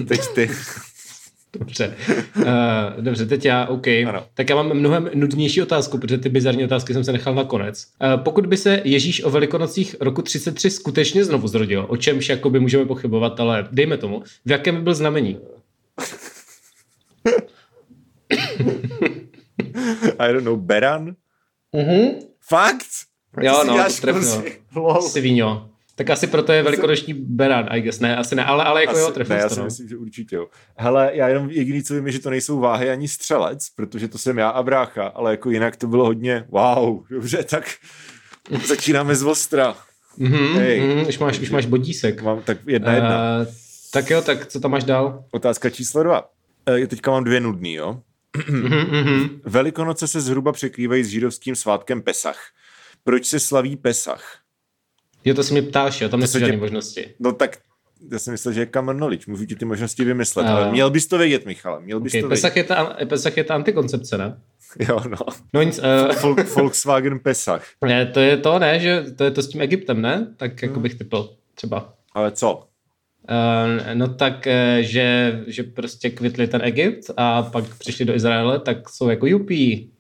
teď 0.09 0.21
ty. 0.35 0.51
Dobře. 1.53 1.95
Uh, 2.37 2.45
dobře, 3.01 3.27
teď 3.27 3.45
já, 3.45 3.67
OK. 3.67 3.87
Ano. 3.87 4.27
Tak 4.35 4.51
já 4.51 4.57
mám 4.57 4.75
mnohem 4.75 5.11
nudnější 5.15 5.63
otázku, 5.63 5.99
protože 5.99 6.19
ty 6.19 6.29
bizarní 6.29 6.65
otázky 6.65 6.93
jsem 6.93 7.05
se 7.05 7.13
nechal 7.13 7.35
na 7.35 7.45
konec. 7.45 7.87
Uh, 8.17 8.23
pokud 8.23 8.47
by 8.47 8.57
se 8.57 8.83
Ježíš 8.85 9.25
o 9.25 9.31
velikonocích 9.31 9.97
roku 10.01 10.23
33 10.23 10.71
skutečně 10.71 11.25
znovu 11.25 11.49
zrodil, 11.49 11.87
o 11.89 11.97
čemž 11.97 12.29
jakoby 12.29 12.61
můžeme 12.61 12.85
pochybovat, 12.85 13.41
ale 13.41 13.69
dejme 13.73 13.97
tomu, 13.97 14.23
v 14.47 14.51
jakém 14.51 14.75
by 14.75 14.83
byl 14.83 14.95
znamení? 14.95 15.39
I 20.19 20.33
don't 20.33 20.45
know, 20.45 20.57
Beran? 20.57 21.15
Mhm. 21.73 22.11
Fakt? 22.49 22.87
Jo, 23.41 23.65
no, 23.67 23.85
to 23.85 24.01
trefno. 24.01 24.43
Sivino. 25.01 25.71
Tak 25.99 26.11
asi 26.11 26.27
proto 26.27 26.53
je 26.53 26.63
velikonoční 26.63 27.15
beran, 27.15 27.67
I 27.71 27.81
guess. 27.81 28.01
Ne, 28.01 28.17
asi 28.17 28.35
ne, 28.35 28.45
ale, 28.45 28.65
ale 28.65 28.81
jako 28.81 28.93
asi, 28.93 29.01
jo, 29.01 29.11
trefil 29.11 29.37
ne, 29.37 29.43
já 29.43 29.49
si 29.49 29.59
no. 29.59 29.65
myslím, 29.65 29.89
že 29.89 29.97
určitě 29.97 30.37
jo. 30.37 30.47
Hele, 30.77 31.11
já 31.13 31.29
jenom 31.29 31.51
jediný, 31.51 31.83
co 31.83 31.95
vím, 31.95 32.07
je, 32.07 32.13
že 32.13 32.19
to 32.19 32.31
nejsou 32.31 32.59
váhy 32.59 32.91
ani 32.91 33.09
střelec, 33.09 33.71
protože 33.77 34.09
to 34.09 34.19
jsem 34.19 34.39
já 34.39 34.49
a 34.49 34.63
brácha, 34.63 35.07
ale 35.07 35.31
jako 35.31 35.51
jinak 35.51 35.77
to 35.77 35.87
bylo 35.87 36.05
hodně 36.05 36.45
wow, 36.49 37.05
dobře, 37.11 37.45
tak 37.45 37.65
začínáme 38.67 39.17
z 39.17 39.23
ostra. 39.23 39.77
Mm-hmm, 40.19 40.53
hey. 40.53 40.81
mm, 40.81 41.07
už, 41.09 41.19
máš, 41.19 41.39
už 41.39 41.51
máš 41.51 41.67
bodísek. 41.67 42.23
Mám 42.23 42.43
tak 42.43 42.59
jedna 42.67 42.93
jedna. 42.93 43.39
Uh, 43.41 43.47
tak 43.93 44.11
jo, 44.11 44.23
tak 44.23 44.47
co 44.47 44.61
tam 44.61 44.71
máš 44.71 44.85
dál? 44.85 45.25
Otázka 45.31 45.71
číslo 45.71 46.03
dva. 46.03 46.31
Uh, 46.71 46.87
teďka 46.87 47.11
mám 47.11 47.25
dvě 47.25 47.41
nudný, 47.41 47.75
jo? 47.75 48.01
mm-hmm. 48.37 49.41
Velikonoce 49.45 50.09
se 50.09 50.21
zhruba 50.21 50.53
překrývají 50.53 51.05
s 51.05 51.09
židovským 51.09 51.57
svátkem 51.57 52.03
Pesach. 52.03 52.41
Proč 53.05 53.27
se 53.27 53.41
slaví 53.41 53.77
Pesach? 53.77 54.48
Jo, 55.29 55.35
to 55.35 55.43
se 55.43 55.53
mě 55.53 55.63
ptáš, 55.63 56.01
jo, 56.01 56.09
tam 56.09 56.21
nejsou 56.21 56.39
žádné 56.39 56.57
možnosti. 56.57 57.15
No 57.19 57.33
tak 57.33 57.59
já 58.13 58.19
jsem 58.19 58.33
myslel, 58.33 58.55
že 58.55 58.61
je 58.61 58.69
common 58.75 58.97
knowledge, 58.97 59.25
můžu 59.29 59.45
ti 59.47 59.57
ty 59.57 59.65
možnosti 59.65 60.05
vymyslet, 60.05 60.43
uh, 60.43 60.51
ale 60.51 60.71
měl 60.71 60.91
bys 60.91 61.07
to 61.07 61.19
vědět, 61.19 61.47
Michale, 61.47 61.81
měl 61.81 62.01
bys 62.01 62.13
okay, 62.13 62.23
to 62.23 62.29
Pesach 62.29 62.55
vědět. 62.55 62.71
Je 62.71 62.77
ta, 62.77 62.97
Pesach 63.09 63.37
je 63.37 63.45
ta 63.45 63.55
antikoncepce, 63.55 64.19
ne? 64.19 64.41
Jo, 64.89 65.01
no. 65.11 65.17
no 65.55 65.63
nic, 65.63 65.81
uh, 66.25 66.43
Volkswagen 66.57 67.19
Pesach. 67.19 67.67
Ne, 67.85 68.07
to 68.07 68.21
je 68.21 68.37
to, 68.37 68.59
ne, 68.59 68.81
že 68.81 69.05
to 69.17 69.25
je 69.25 69.31
to 69.31 69.43
s 69.43 69.49
tím 69.49 69.61
Egyptem, 69.61 70.03
ne? 70.03 70.35
Tak 70.37 70.63
jako 70.63 70.75
hmm. 70.75 70.83
bych 70.83 70.95
typl, 70.95 71.31
třeba. 71.55 71.95
Ale 72.13 72.31
co? 72.31 72.55
Uh, 72.55 73.95
no 73.95 74.15
tak, 74.15 74.47
uh, 74.47 74.83
že, 74.83 75.41
že 75.47 75.63
prostě 75.63 76.11
kvitli 76.11 76.47
ten 76.47 76.61
Egypt 76.65 77.11
a 77.17 77.43
pak 77.43 77.65
přišli 77.79 78.05
do 78.05 78.15
Izraele, 78.15 78.61
tak 78.61 78.89
jsou 78.89 79.09
jako 79.09 79.27
jupí. 79.27 79.91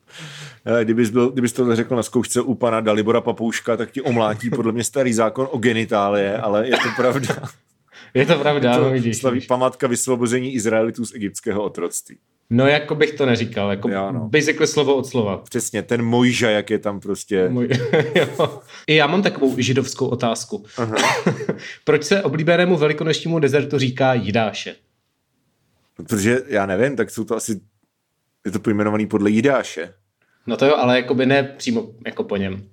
Kdybys, 0.82 1.10
byl, 1.10 1.30
kdybys 1.30 1.52
to 1.52 1.76
řekl 1.76 1.96
na 1.96 2.02
zkoušce 2.02 2.40
u 2.40 2.54
pana 2.54 2.80
Dalibora 2.80 3.20
Papouška, 3.20 3.76
tak 3.76 3.90
ti 3.90 4.02
omlátí 4.02 4.50
podle 4.50 4.72
mě 4.72 4.84
starý 4.84 5.12
zákon 5.12 5.48
o 5.50 5.58
genitálie, 5.58 6.38
ale 6.38 6.68
je 6.68 6.76
to 6.76 6.88
pravda. 6.96 7.42
Je 8.14 8.26
to 8.26 8.34
pravda, 8.38 8.70
je 8.70 8.76
to 8.76 8.84
no 8.84 8.90
vidíš. 8.90 9.18
Slaví 9.18 9.40
památka 9.40 9.87
vysvobození 9.87 10.54
Izraelitů 10.54 11.04
z 11.04 11.14
egyptského 11.14 11.62
otroctví. 11.62 12.18
No 12.50 12.66
jako 12.66 12.94
bych 12.94 13.12
to 13.12 13.26
neříkal, 13.26 13.70
jako 13.70 13.88
já, 13.88 14.10
no. 14.10 14.28
basically 14.28 14.66
slovo 14.66 14.94
od 14.94 15.06
slova. 15.06 15.37
Přesně, 15.37 15.82
ten 15.82 16.02
Mojža, 16.02 16.50
jak 16.50 16.70
je 16.70 16.78
tam 16.78 17.00
prostě. 17.00 17.48
Moj... 17.48 17.68
I 18.87 18.94
já 18.94 19.06
mám 19.06 19.22
takovou 19.22 19.54
židovskou 19.58 20.06
otázku. 20.06 20.64
Aha. 20.76 20.96
Proč 21.84 22.04
se 22.04 22.22
oblíbenému 22.22 22.76
velikonočnímu 22.76 23.38
dezertu 23.38 23.78
říká 23.78 24.14
Jidáše? 24.14 24.75
Protože 25.96 26.42
já 26.46 26.66
nevím, 26.66 26.96
tak 26.96 27.10
jsou 27.10 27.25
to 27.25 27.37
asi, 27.37 27.60
je 28.46 28.52
to 28.52 28.60
pojmenovaný 28.60 29.06
podle 29.06 29.30
Jidáše. 29.30 29.94
No 30.49 30.57
to 30.57 30.67
jo, 30.67 30.76
ale 30.76 30.97
jakoby 30.97 31.26
ne 31.26 31.43
přímo 31.43 31.88
jako 32.07 32.25
po 32.25 32.37
něm. 32.37 32.69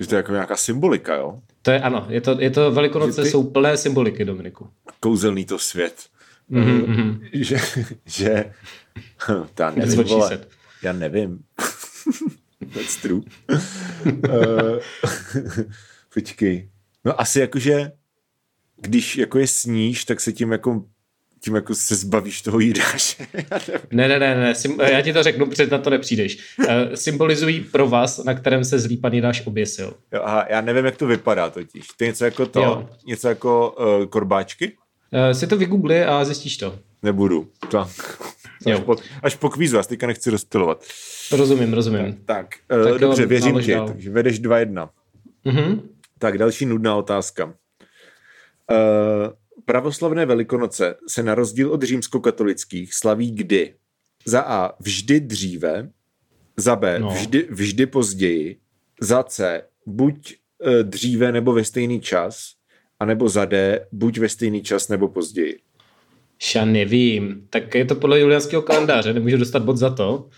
Že 0.00 0.06
to 0.06 0.14
je 0.14 0.16
jako 0.16 0.32
nějaká 0.32 0.56
symbolika, 0.56 1.14
jo? 1.14 1.40
To 1.62 1.70
je 1.70 1.80
ano, 1.80 2.06
je 2.08 2.20
to, 2.20 2.40
je 2.40 2.50
to 2.50 2.70
velikonoce, 2.70 3.22
ty... 3.22 3.30
jsou 3.30 3.50
plné 3.50 3.76
symboliky, 3.76 4.24
Dominiku. 4.24 4.70
Kouzelný 5.00 5.44
to 5.44 5.58
svět. 5.58 6.06
Mm-hmm. 6.50 7.28
Že, 7.32 7.58
že 8.06 8.52
ta 9.54 9.70
nevím, 9.70 10.04
vole, 10.04 10.40
já 10.82 10.92
nevím. 10.92 11.38
That's 12.74 12.96
true. 12.96 13.20
uh, 14.06 14.78
počkej. 16.14 16.70
No 17.04 17.20
asi 17.20 17.40
jakože, 17.40 17.92
když 18.76 19.16
jako 19.16 19.38
je 19.38 19.46
sníž, 19.46 20.04
tak 20.04 20.20
se 20.20 20.32
tím 20.32 20.52
jako 20.52 20.84
tím 21.44 21.54
jako 21.54 21.74
se 21.74 21.94
zbavíš 21.94 22.42
toho 22.42 22.60
jídáše. 22.60 23.26
ne, 23.90 24.08
ne, 24.08 24.18
ne, 24.18 24.34
ne, 24.36 24.92
já 24.92 25.00
ti 25.00 25.12
to 25.12 25.22
řeknu, 25.22 25.46
před 25.46 25.70
na 25.70 25.78
to 25.78 25.90
nepřijdeš. 25.90 26.56
Uh, 26.58 26.66
symbolizují 26.94 27.60
pro 27.60 27.88
vás, 27.88 28.24
na 28.24 28.34
kterém 28.34 28.64
se 28.64 28.78
zlý 28.78 28.96
pan 28.96 29.12
Jidáš 29.12 29.46
oběsil. 29.46 29.94
Jo, 30.12 30.20
aha, 30.24 30.46
já 30.50 30.60
nevím, 30.60 30.84
jak 30.84 30.96
to 30.96 31.06
vypadá 31.06 31.50
totiž. 31.50 31.88
To 31.96 32.04
je 32.04 32.08
něco 32.08 32.24
jako 32.24 32.46
to, 32.46 32.60
jo. 32.60 32.88
něco 33.06 33.28
jako 33.28 33.70
uh, 33.70 34.06
korbáčky? 34.06 34.72
Uh, 35.10 35.32
si 35.32 35.46
to 35.46 35.56
vygoogli 35.56 36.04
a 36.04 36.24
zjistíš 36.24 36.56
to. 36.56 36.78
Nebudu. 37.02 37.48
Tak. 37.70 37.88
Až, 38.72 38.80
po, 38.80 38.96
až 39.22 39.34
po 39.34 39.50
kvízu, 39.50 39.76
já 39.76 39.82
teďka 39.82 40.06
nechci 40.06 40.30
rozptilovat. 40.30 40.84
Rozumím, 41.32 41.72
rozumím. 41.72 42.18
Tak, 42.24 42.46
uh, 42.76 42.90
tak 42.90 43.00
dobře, 43.00 43.22
jo, 43.22 43.28
věřím 43.28 43.60
ti, 43.60 43.76
takže 43.86 44.10
vedeš 44.10 44.40
2-1. 44.40 44.88
Mm-hmm. 45.46 45.80
Tak, 46.18 46.38
další 46.38 46.66
nudná 46.66 46.96
otázka. 46.96 47.44
Uh, 47.44 47.52
pravoslavné 49.64 50.26
velikonoce 50.26 50.94
se 51.08 51.22
na 51.22 51.34
rozdíl 51.34 51.72
od 51.72 51.82
římskokatolických 51.82 52.94
slaví 52.94 53.30
kdy? 53.30 53.74
Za 54.24 54.40
A 54.40 54.72
vždy 54.80 55.20
dříve, 55.20 55.90
za 56.56 56.76
B 56.76 56.98
no. 56.98 57.08
vždy, 57.08 57.48
vždy 57.50 57.86
později, 57.86 58.56
za 59.00 59.22
C 59.22 59.62
buď 59.86 60.36
uh, 60.58 60.72
dříve 60.82 61.32
nebo 61.32 61.52
ve 61.52 61.64
stejný 61.64 62.00
čas, 62.00 62.52
anebo 63.00 63.28
za 63.28 63.44
D 63.44 63.86
buď 63.92 64.18
ve 64.18 64.28
stejný 64.28 64.62
čas 64.62 64.88
nebo 64.88 65.08
později. 65.08 65.58
Já 66.54 66.64
nevím. 66.64 67.46
Tak 67.50 67.74
je 67.74 67.84
to 67.84 67.94
podle 67.94 68.20
julianského 68.20 68.62
kalendáře, 68.62 69.12
nemůžu 69.12 69.36
dostat 69.36 69.62
bod 69.62 69.76
za 69.76 69.90
to. 69.90 70.28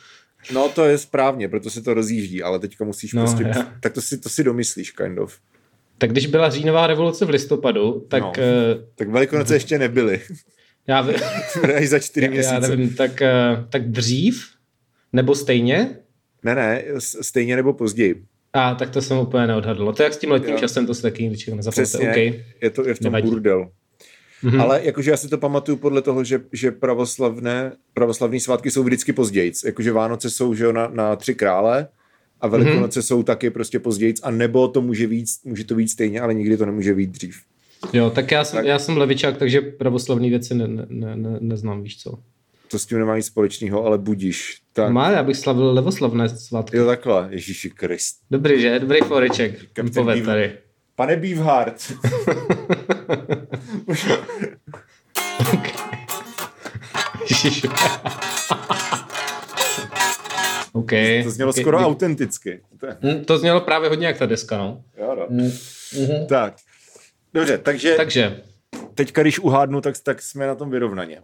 No 0.52 0.68
to 0.68 0.84
je 0.84 0.98
správně, 0.98 1.48
proto 1.48 1.70
se 1.70 1.82
to 1.82 1.94
rozjíždí, 1.94 2.42
ale 2.42 2.58
teďka 2.58 2.84
musíš 2.84 3.12
no, 3.12 3.22
prostě... 3.22 3.42
Já. 3.42 3.72
Tak 3.80 3.92
to 3.92 4.00
si, 4.00 4.18
to 4.18 4.28
si 4.28 4.44
domyslíš, 4.44 4.90
kind 4.90 5.18
of. 5.18 5.38
Tak 5.98 6.10
když 6.12 6.26
byla 6.26 6.50
říjnová 6.50 6.86
revoluce 6.86 7.24
v 7.24 7.30
listopadu, 7.30 8.06
tak... 8.08 8.22
No, 8.22 8.28
uh, 8.28 8.84
tak 8.94 9.08
Velikonoce 9.08 9.52
uh, 9.52 9.54
ještě 9.54 9.78
nebyly. 9.78 10.20
Já 10.86 11.00
vím. 11.02 11.16
Až 11.76 11.88
za 11.88 11.98
čtyři 11.98 12.28
měsíce. 12.28 12.54
Já 12.54 12.60
nevím, 12.60 12.94
tak, 12.94 13.10
uh, 13.10 13.64
tak 13.68 13.90
dřív? 13.90 14.44
Nebo 15.12 15.34
stejně? 15.34 15.98
Ne, 16.42 16.54
ne, 16.54 16.82
stejně 16.98 17.56
nebo 17.56 17.72
později. 17.72 18.24
A 18.52 18.74
tak 18.74 18.90
to 18.90 19.02
jsem 19.02 19.18
úplně 19.18 19.46
neodhadl. 19.46 19.92
To 19.92 20.02
jak 20.02 20.14
s 20.14 20.18
tím 20.18 20.30
letním 20.30 20.54
jo. 20.54 20.58
časem, 20.58 20.86
to 20.86 20.94
se 20.94 21.02
taky 21.02 21.28
ničeho 21.28 21.56
nezapomněte. 21.56 21.98
Okay. 21.98 22.44
je 22.62 22.70
to 22.70 22.88
je 22.88 22.94
v 22.94 22.98
tom 22.98 23.12
Nevadí. 23.12 23.28
burdel. 23.28 23.70
Mm-hmm. 24.44 24.60
Ale 24.62 24.80
jakože 24.84 25.10
já 25.10 25.16
si 25.16 25.28
to 25.28 25.38
pamatuju 25.38 25.76
podle 25.76 26.02
toho, 26.02 26.24
že, 26.24 26.40
že 26.52 26.70
pravoslavné, 26.70 27.72
pravoslavní 27.94 28.40
svátky 28.40 28.70
jsou 28.70 28.82
vždycky 28.82 29.12
později. 29.12 29.52
Jakože 29.64 29.92
Vánoce 29.92 30.30
jsou 30.30 30.54
že 30.54 30.72
na, 30.72 30.88
na 30.88 31.16
tři 31.16 31.34
krále 31.34 31.88
a 32.44 32.48
Velikonoce 32.48 33.00
mm-hmm. 33.00 33.02
jsou 33.02 33.22
taky 33.22 33.50
prostě 33.50 33.78
později. 33.78 34.14
A 34.22 34.30
nebo 34.30 34.68
to 34.68 34.80
může 34.82 35.06
víc, 35.06 35.40
může 35.44 35.64
to 35.64 35.74
být 35.74 35.88
stejně, 35.88 36.20
ale 36.20 36.34
nikdy 36.34 36.56
to 36.56 36.66
nemůže 36.66 36.94
být 36.94 37.10
dřív. 37.10 37.42
Jo, 37.92 38.10
tak 38.10 38.30
já 38.30 38.44
jsem, 38.44 38.56
tak. 38.56 38.66
já 38.66 38.78
jsem 38.78 38.96
levičák, 38.96 39.36
takže 39.36 39.60
pravoslavní 39.60 40.30
věci 40.30 40.54
ne, 40.54 40.66
ne, 40.68 41.16
ne, 41.16 41.36
neznám, 41.40 41.82
víš 41.82 42.02
co. 42.02 42.18
To 42.70 42.78
s 42.78 42.86
tím 42.86 42.98
nemá 42.98 43.16
nic 43.16 43.26
společného, 43.26 43.84
ale 43.84 43.98
budíš. 43.98 44.58
Tak. 44.72 44.92
Má, 44.92 45.10
já 45.10 45.22
bych 45.22 45.36
slavil 45.36 45.72
levoslavné 45.72 46.28
svátky. 46.28 46.76
Jo, 46.76 46.86
takhle, 46.86 47.28
Ježíši 47.30 47.70
Krist. 47.70 48.16
Dobrý, 48.30 48.60
že? 48.60 48.78
Dobrý 48.78 49.00
foreček. 49.00 49.54
Poved 49.94 50.24
tady. 50.24 50.52
Pane 50.96 51.16
Beefheart. 51.16 51.92
okay. 55.46 55.72
To 61.24 61.30
znělo 61.30 61.50
okay. 61.50 61.62
skoro 61.62 61.76
okay. 61.76 61.86
autenticky. 61.86 62.60
Mm, 63.02 63.24
to 63.24 63.38
znělo 63.38 63.60
právě 63.60 63.88
hodně 63.88 64.06
jak 64.06 64.18
ta 64.18 64.26
deska, 64.26 64.58
no. 64.58 64.82
Jo, 64.96 65.16
no. 65.18 65.26
Mm-hmm. 65.26 66.26
Tak. 66.26 66.54
Dobře, 67.34 67.58
takže, 67.58 67.94
takže 67.96 68.40
teďka, 68.94 69.22
když 69.22 69.38
uhádnu, 69.38 69.80
tak, 69.80 69.94
tak 70.02 70.22
jsme 70.22 70.46
na 70.46 70.54
tom 70.54 70.70
vyrovnaně. 70.70 71.20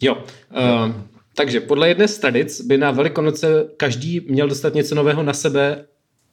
Jo. 0.00 0.14
Uh, 0.14 0.92
takže 1.36 1.60
podle 1.60 1.88
jedné 1.88 2.08
z 2.08 2.18
tradic 2.18 2.60
by 2.60 2.78
na 2.78 2.90
Velikonoce 2.90 3.46
každý 3.76 4.20
měl 4.20 4.48
dostat 4.48 4.74
něco 4.74 4.94
nového 4.94 5.22
na 5.22 5.32
sebe 5.32 5.86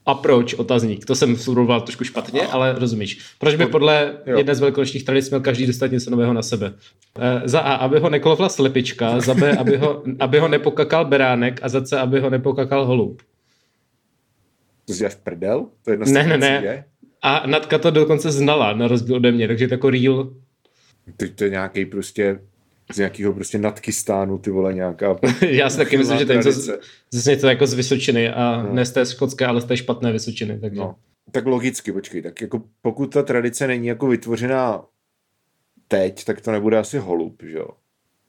a 0.07 0.13
proč? 0.13 0.53
Otazník. 0.53 1.05
To 1.05 1.15
jsem 1.15 1.35
suroval 1.35 1.81
trošku 1.81 2.03
špatně, 2.03 2.47
ale 2.47 2.75
rozumíš. 2.79 3.19
Proč 3.39 3.55
by 3.55 3.65
podle 3.65 4.17
jo. 4.25 4.37
jedné 4.37 4.55
z 4.55 4.59
velikonočních 4.59 5.05
tradic 5.05 5.29
měl 5.29 5.41
každý 5.41 5.67
dostat 5.67 5.91
něco 5.91 6.11
nového 6.11 6.33
na 6.33 6.41
sebe? 6.41 6.73
E, 7.19 7.47
za 7.47 7.59
A, 7.59 7.73
aby 7.73 7.99
ho 7.99 8.09
neklovla 8.09 8.49
slepička, 8.49 9.19
za 9.19 9.33
B, 9.33 9.57
aby 9.57 9.77
ho, 9.77 10.03
aby 10.19 10.39
ho 10.39 10.47
nepokakal 10.47 11.05
beránek 11.05 11.59
a 11.63 11.69
za 11.69 11.81
C, 11.81 11.99
aby 11.99 12.19
ho 12.19 12.29
nepokakal 12.29 12.85
holub. 12.85 13.21
To 14.85 14.93
děláš 14.93 15.15
prdel? 15.15 15.65
To 15.85 15.91
je 15.91 15.97
ne, 15.97 16.23
ne, 16.23 16.37
ne. 16.37 16.61
Je? 16.63 16.83
A 17.21 17.47
Natka 17.47 17.77
to 17.77 17.91
dokonce 17.91 18.31
znala, 18.31 18.73
na 18.73 18.87
rozdíl 18.87 19.15
ode 19.15 19.31
mě, 19.31 19.47
takže 19.47 19.67
to 19.67 19.73
jako 19.73 19.89
real. 19.89 20.29
To, 21.17 21.25
to 21.35 21.43
je 21.43 21.49
nějaký 21.49 21.85
prostě 21.85 22.39
z 22.93 22.97
nějakého 22.97 23.33
prostě 23.33 23.57
Nadkistánu, 23.57 24.37
ty 24.37 24.49
vole, 24.49 24.73
nějaká... 24.73 25.15
Já 25.49 25.69
si 25.69 25.77
taky 25.77 25.97
myslím, 25.97 26.17
že 26.17 26.25
to 26.25 26.31
je 26.31 26.37
něco, 26.37 26.51
z, 27.11 27.25
něco 27.25 27.47
jako 27.47 27.67
z 27.67 27.73
Vysočiny 27.73 28.29
a 28.29 28.63
no. 28.63 28.73
ne 28.73 28.85
z 28.85 28.91
té 28.91 29.05
škotské, 29.05 29.45
ale 29.45 29.61
z 29.61 29.65
té 29.65 29.77
špatné 29.77 30.11
Vysočiny. 30.11 30.59
Takže. 30.59 30.79
No. 30.79 30.95
Tak 31.31 31.45
logicky, 31.45 31.91
počkej, 31.91 32.21
tak 32.21 32.41
jako 32.41 32.63
pokud 32.81 33.13
ta 33.13 33.23
tradice 33.23 33.67
není 33.67 33.87
jako 33.87 34.07
vytvořená 34.07 34.85
teď, 35.87 36.25
tak 36.25 36.41
to 36.41 36.51
nebude 36.51 36.77
asi 36.77 36.97
holub, 36.97 37.43
že 37.43 37.57
jo? 37.57 37.67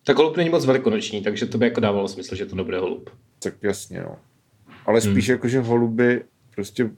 Tak 0.04 0.16
holub 0.16 0.36
není 0.36 0.50
moc 0.50 0.66
velikonoční, 0.66 1.22
takže 1.22 1.46
to 1.46 1.58
by 1.58 1.64
jako 1.64 1.80
dávalo 1.80 2.08
smysl, 2.08 2.34
že 2.34 2.46
to 2.46 2.56
nebude 2.56 2.78
holub. 2.78 3.10
Tak 3.42 3.54
jasně, 3.62 4.00
no. 4.00 4.16
Ale 4.86 5.00
spíš 5.00 5.28
hmm. 5.28 5.34
jako, 5.34 5.48
že 5.48 5.60
holuby 5.60 6.24
prostě 6.54 6.90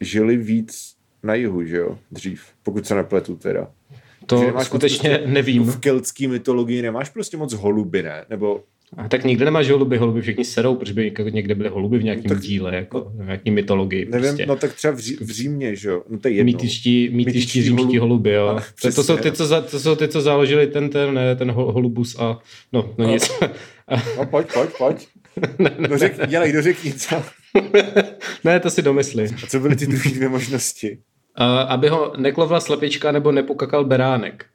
žili 0.00 0.36
víc 0.36 0.96
na 1.22 1.34
jihu, 1.34 1.64
že 1.64 1.76
jo, 1.76 1.98
dřív, 2.10 2.44
pokud 2.62 2.86
se 2.86 2.94
nepletu 2.94 3.36
teda. 3.36 3.70
To 4.26 4.52
skutečně 4.62 5.10
prostě, 5.10 5.26
nevím. 5.26 5.64
V 5.64 5.80
keltské 5.80 6.28
mytologii 6.28 6.82
nemáš 6.82 7.08
prostě 7.10 7.36
moc 7.36 7.52
holuby, 7.52 8.02
ne? 8.02 8.24
Nebo 8.30 8.60
a 8.96 9.08
tak 9.08 9.24
nikde 9.24 9.44
nemáš 9.44 9.70
holuby, 9.70 9.98
holuby 9.98 10.22
všichni 10.22 10.44
serou, 10.44 10.74
protože 10.74 10.92
by 10.92 11.12
někde 11.30 11.54
byly 11.54 11.68
holuby 11.68 11.98
v 11.98 12.04
nějakém 12.04 12.30
no, 12.30 12.40
díle, 12.40 12.76
jako 12.76 13.12
v 13.14 13.24
nějaký 13.24 13.50
mytologii. 13.50 14.04
Nevím, 14.10 14.28
prostě. 14.28 14.46
no 14.46 14.56
tak 14.56 14.74
třeba 14.74 14.94
v, 14.94 14.98
Ří, 14.98 15.16
v 15.20 15.30
Římě, 15.30 15.76
že 15.76 15.88
jo, 15.88 16.02
no 16.08 16.18
to 16.18 16.28
je 16.28 16.34
jedno. 16.34 16.44
Mýtiští, 16.44 17.08
mýtiští 17.12 17.62
římští 17.62 17.98
holuby, 17.98 18.32
jo. 18.32 18.46
Ale, 18.46 18.62
to, 18.82 18.92
to, 18.92 19.04
jsou 19.04 19.16
ty, 19.16 19.32
co 19.32 19.46
za, 19.46 19.60
to 19.60 19.80
jsou 19.80 19.94
ty, 19.94 20.08
co 20.08 20.20
založili 20.20 20.66
ten, 20.66 20.88
ten, 20.88 21.20
ten 21.38 21.50
holubus 21.50 22.16
a 22.18 22.38
no, 22.72 22.82
no, 22.82 22.94
no 22.98 23.12
nic. 23.12 23.30
No 24.16 24.26
pojď, 24.26 24.52
pojď, 24.52 24.70
pojď. 24.78 25.06
ne, 25.58 25.70
ne, 25.78 25.88
dořek, 25.88 26.28
dělej, 26.28 26.52
dořekni, 26.52 26.92
co? 26.92 27.22
ne, 28.44 28.60
to 28.60 28.70
si 28.70 28.82
domysli. 28.82 29.28
A 29.42 29.46
co 29.46 29.60
byly 29.60 29.76
ty 29.76 29.86
druhé 29.86 30.10
dvě 30.10 30.28
možnosti? 30.28 30.98
Uh, 31.40 31.46
aby 31.46 31.88
ho 31.88 32.12
neklovla 32.16 32.60
slepička 32.60 33.12
nebo 33.12 33.32
nepokakal 33.32 33.84
beránek. 33.84 34.46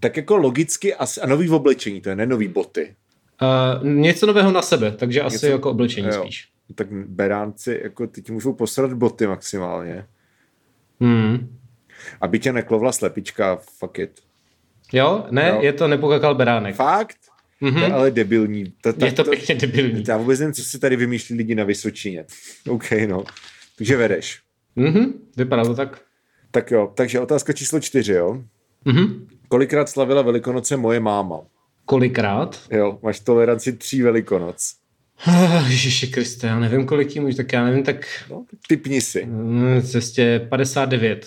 Tak 0.00 0.16
jako 0.16 0.36
logicky 0.36 0.94
asi, 0.94 1.20
a 1.20 1.26
nový 1.26 1.48
v 1.48 1.54
oblečení, 1.54 2.00
to 2.00 2.08
je 2.08 2.16
ne 2.16 2.26
nový 2.26 2.48
boty. 2.48 2.94
Uh, 3.42 3.86
něco 3.88 4.26
nového 4.26 4.52
na 4.52 4.62
sebe, 4.62 4.90
takže 4.90 5.22
asi 5.22 5.34
něco, 5.34 5.46
jako 5.46 5.70
oblečení 5.70 6.06
jo. 6.06 6.22
spíš. 6.22 6.48
Tak 6.74 6.88
beránci, 6.92 7.80
jako 7.82 8.06
ty 8.06 8.22
ti 8.22 8.32
můžou 8.32 8.52
posrat 8.52 8.92
boty 8.92 9.26
maximálně. 9.26 10.06
Hmm. 11.00 11.56
Aby 12.20 12.38
tě 12.38 12.52
neklovla 12.52 12.92
slepička, 12.92 13.56
fuck 13.56 13.98
it. 13.98 14.20
Jo, 14.92 15.26
ne, 15.30 15.48
jo. 15.48 15.58
je 15.62 15.72
to 15.72 15.88
nepokakal 15.88 16.34
beránek. 16.34 16.74
Fakt? 16.74 17.16
Mm-hmm. 17.62 17.74
To 17.74 17.80
je 17.80 17.92
ale 17.92 18.10
debilní. 18.10 18.72
To, 18.80 18.92
tak, 18.92 19.08
je 19.08 19.12
to, 19.12 19.24
to 19.24 19.30
pěkně 19.30 19.54
debilní. 19.54 20.04
Já 20.08 20.16
vůbec 20.16 20.40
nevím, 20.40 20.54
co 20.54 20.64
si 20.64 20.78
tady 20.78 20.96
vymýšlí 20.96 21.36
lidi 21.36 21.54
na 21.54 21.64
Vysočině. 21.64 22.24
OK, 22.68 22.90
no. 23.08 23.24
Takže 23.78 23.96
vedeš. 23.96 24.40
Mhm, 24.76 25.12
vypadá 25.36 25.64
to 25.64 25.74
tak. 25.74 26.00
Tak 26.50 26.70
jo, 26.70 26.92
takže 26.94 27.20
otázka 27.20 27.52
číslo 27.52 27.80
čtyři, 27.80 28.12
jo? 28.12 28.42
Mhm. 28.84 29.26
Kolikrát 29.48 29.88
slavila 29.88 30.22
Velikonoce 30.22 30.76
moje 30.76 31.00
máma? 31.00 31.40
Kolikrát? 31.84 32.60
Jo, 32.70 32.98
máš 33.02 33.20
toleranci 33.20 33.72
tří 33.72 34.02
Velikonoc. 34.02 34.74
Ježiši 35.68 36.06
Kriste, 36.06 36.46
já 36.46 36.58
nevím, 36.60 36.86
kolik 36.86 37.14
jim 37.14 37.24
už, 37.24 37.34
tak 37.34 37.52
já 37.52 37.64
nevím, 37.64 37.82
tak... 37.82 38.06
No, 38.30 38.44
tak 38.50 38.60
typni 38.68 39.00
si. 39.00 39.26
Mm, 39.26 39.82
cestě 39.82 40.46
59. 40.48 41.26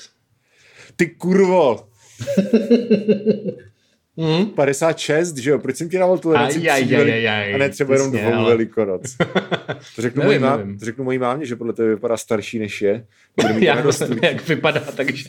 Ty 0.95 1.07
kurvo! 1.07 1.87
Mm. 4.17 4.45
56, 4.45 5.37
že 5.37 5.51
jo? 5.51 5.59
Proč 5.59 5.75
jsem 5.75 5.89
ti 5.89 5.97
dával 5.97 6.17
toleranci 6.17 6.69
aj, 6.69 6.83
aj, 6.83 6.95
aj, 6.95 7.29
aj, 7.29 7.55
a 7.55 7.57
ne 7.57 7.69
třeba 7.69 7.93
jenom 7.93 8.11
dvou 8.11 8.33
ale... 8.33 8.49
velikonoc? 8.49 9.17
To 9.95 10.01
řeknu, 10.01 10.23
nevím, 10.23 10.41
mojí 10.41 10.51
mám, 10.51 10.77
to 10.77 10.85
řeknu 10.85 11.03
mojí 11.03 11.17
mámě, 11.17 11.45
že 11.45 11.55
podle 11.55 11.73
tebe 11.73 11.89
vypadá 11.89 12.17
starší 12.17 12.59
než 12.59 12.81
je. 12.81 13.05
Já 13.59 13.75
nevím, 13.75 14.19
jak 14.23 14.47
vypadá, 14.47 14.79
takže 14.79 15.23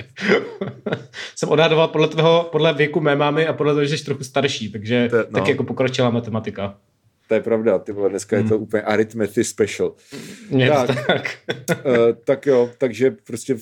jsem 1.36 1.48
odhadoval 1.48 1.88
podle, 1.88 2.08
tvého, 2.08 2.48
podle 2.52 2.74
věku 2.74 3.00
mé 3.00 3.16
mámy 3.16 3.46
a 3.46 3.52
podle 3.52 3.72
toho, 3.72 3.84
že 3.84 3.98
jsi 3.98 4.04
trochu 4.04 4.24
starší, 4.24 4.72
takže 4.72 5.08
to, 5.08 5.16
no. 5.16 5.24
tak 5.24 5.48
jako 5.48 5.64
pokročila 5.64 6.10
matematika. 6.10 6.76
To 7.28 7.34
je 7.34 7.40
pravda, 7.40 7.78
ty 7.78 7.92
vole, 7.92 8.10
dneska 8.10 8.36
hmm. 8.36 8.44
je 8.44 8.48
to 8.48 8.58
úplně 8.58 8.82
arithmetic 8.82 9.48
special. 9.48 9.92
Tak. 10.68 11.06
tak. 11.06 11.38
uh, 11.70 11.94
tak 12.24 12.46
jo, 12.46 12.70
takže 12.78 13.10
prostě 13.10 13.56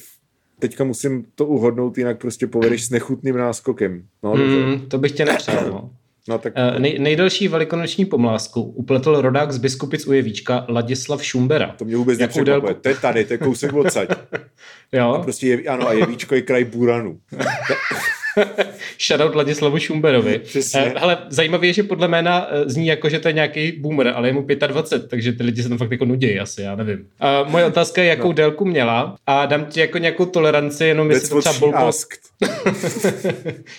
teďka 0.63 0.85
musím 0.85 1.25
to 1.35 1.47
uhodnout, 1.47 1.99
jinak 1.99 2.19
prostě 2.19 2.47
povedeš 2.47 2.85
s 2.85 2.91
nechutným 2.91 3.37
náskokem. 3.37 4.03
No, 4.23 4.35
mm, 4.35 4.81
to 4.89 4.99
bych 4.99 5.13
tě 5.13 5.25
nepřál. 5.25 5.67
No. 5.67 5.91
No, 6.29 6.39
tak... 6.39 6.53
Uh, 6.57 6.79
nej, 6.79 6.99
nejdelší 6.99 7.49
velikonoční 7.49 8.05
pomlásku 8.05 8.63
upletl 8.63 9.21
rodák 9.21 9.53
z 9.53 9.59
Biskupic 9.59 10.07
u 10.07 10.13
Jevíčka 10.13 10.67
Ladislav 10.69 11.25
Šumbera. 11.25 11.75
To 11.79 11.85
mě 11.85 11.97
vůbec 11.97 12.19
nepřekvapuje. 12.19 12.61
Délku... 12.61 12.81
To 12.81 12.89
je 12.89 12.95
tady, 12.95 13.25
to 13.25 13.35
je 13.35 13.39
kousek 13.39 13.73
odsaď. 13.73 14.09
jo. 14.93 15.13
A 15.13 15.23
prostě 15.23 15.47
je, 15.47 15.69
ano, 15.69 15.89
a 15.89 15.93
Jevíčko 15.93 16.35
je 16.35 16.43
kraj 16.43 16.65
Buranu. 16.65 17.19
Shoutout 18.99 19.35
Ladislavu 19.35 19.79
Šumberovi. 19.79 20.39
Přesně. 20.45 20.93
Ale 20.93 21.19
zajímavé 21.29 21.67
je, 21.67 21.73
že 21.73 21.83
podle 21.83 22.09
jména 22.09 22.47
eh, 22.51 22.69
zní 22.69 22.87
jako, 22.87 23.09
že 23.09 23.19
to 23.19 23.29
je 23.29 23.35
nějaký 23.35 23.73
boomer, 23.73 24.09
ale 24.09 24.29
je 24.29 24.33
mu 24.33 24.47
25, 24.67 25.09
takže 25.09 25.33
ty 25.33 25.43
lidi 25.43 25.63
se 25.63 25.69
tam 25.69 25.79
fakt 25.79 25.91
jako 25.91 26.05
nudějí 26.05 26.41
asi, 26.41 26.63
já 26.63 26.77
nevím. 26.77 27.07
A 27.21 27.43
moje 27.43 27.65
otázka 27.65 28.03
je, 28.03 28.09
jakou 28.09 28.29
no. 28.29 28.35
délku 28.35 28.65
měla 28.65 29.17
a 29.27 29.47
dám 29.47 29.65
ti 29.65 29.81
jako 29.81 29.99
nějakou 29.99 30.27
toleranci, 30.27 30.85
jenom 30.85 31.11
jestli 31.11 31.29
to 31.29 31.41
třeba 31.41 31.59
bolko... 31.59 31.79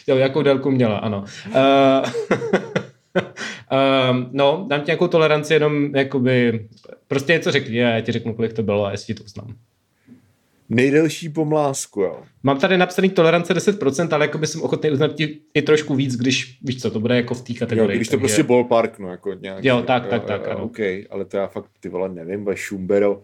jo, 0.08 0.18
jakou 0.18 0.42
délku 0.42 0.72
měla, 0.72 0.98
ano. 0.98 1.24
Uh... 1.48 2.34
Um, 4.12 4.30
no, 4.32 4.66
dám 4.70 4.82
ti 4.82 4.86
nějakou 4.88 5.08
toleranci, 5.08 5.54
jenom 5.54 5.96
jakoby, 5.96 6.68
prostě 7.08 7.34
něco 7.34 7.52
řekni 7.52 7.86
a 7.86 7.90
já 7.90 8.02
ti 8.02 8.12
řeknu, 8.12 8.34
kolik 8.34 8.54
to 8.54 8.64
bylo 8.64 8.86
a 8.86 8.92
jestli 8.92 9.14
to 9.14 9.24
znám. 9.28 9.56
Nejdelší 10.74 11.30
pomlásku, 11.30 12.02
jo. 12.02 12.24
Mám 12.44 12.60
tady 12.60 12.78
napsaný 12.78 13.10
tolerance 13.10 13.54
10%, 13.54 14.08
ale 14.12 14.26
jako 14.26 14.38
by 14.38 14.48
jsem 14.48 14.62
ochotný 14.62 14.92
uznat 14.92 15.14
ti 15.16 15.40
i 15.54 15.62
trošku 15.62 15.96
víc, 15.96 16.16
když, 16.16 16.60
víš 16.62 16.82
co, 16.82 16.92
to 16.92 17.00
bude 17.00 17.16
jako 17.16 17.34
v 17.34 17.42
té 17.42 17.54
kategorii. 17.54 17.96
Jo, 17.96 17.98
když 17.98 18.08
to 18.08 18.12
takže... 18.12 18.22
prostě 18.22 18.44
ballpark, 18.44 19.00
no, 19.00 19.10
jako 19.10 19.34
nějak. 19.34 19.66
Jo, 19.66 19.82
tak, 19.82 20.08
tak, 20.08 20.24
tak, 20.24 20.48
ano. 20.48 20.64
OK, 20.64 20.80
ale 21.10 21.26
to 21.26 21.38
já 21.38 21.48
fakt, 21.48 21.70
ty 21.80 21.90
vole, 21.90 22.10
nevím, 22.10 22.44
bude 22.44 22.58
Schumbero 22.58 23.22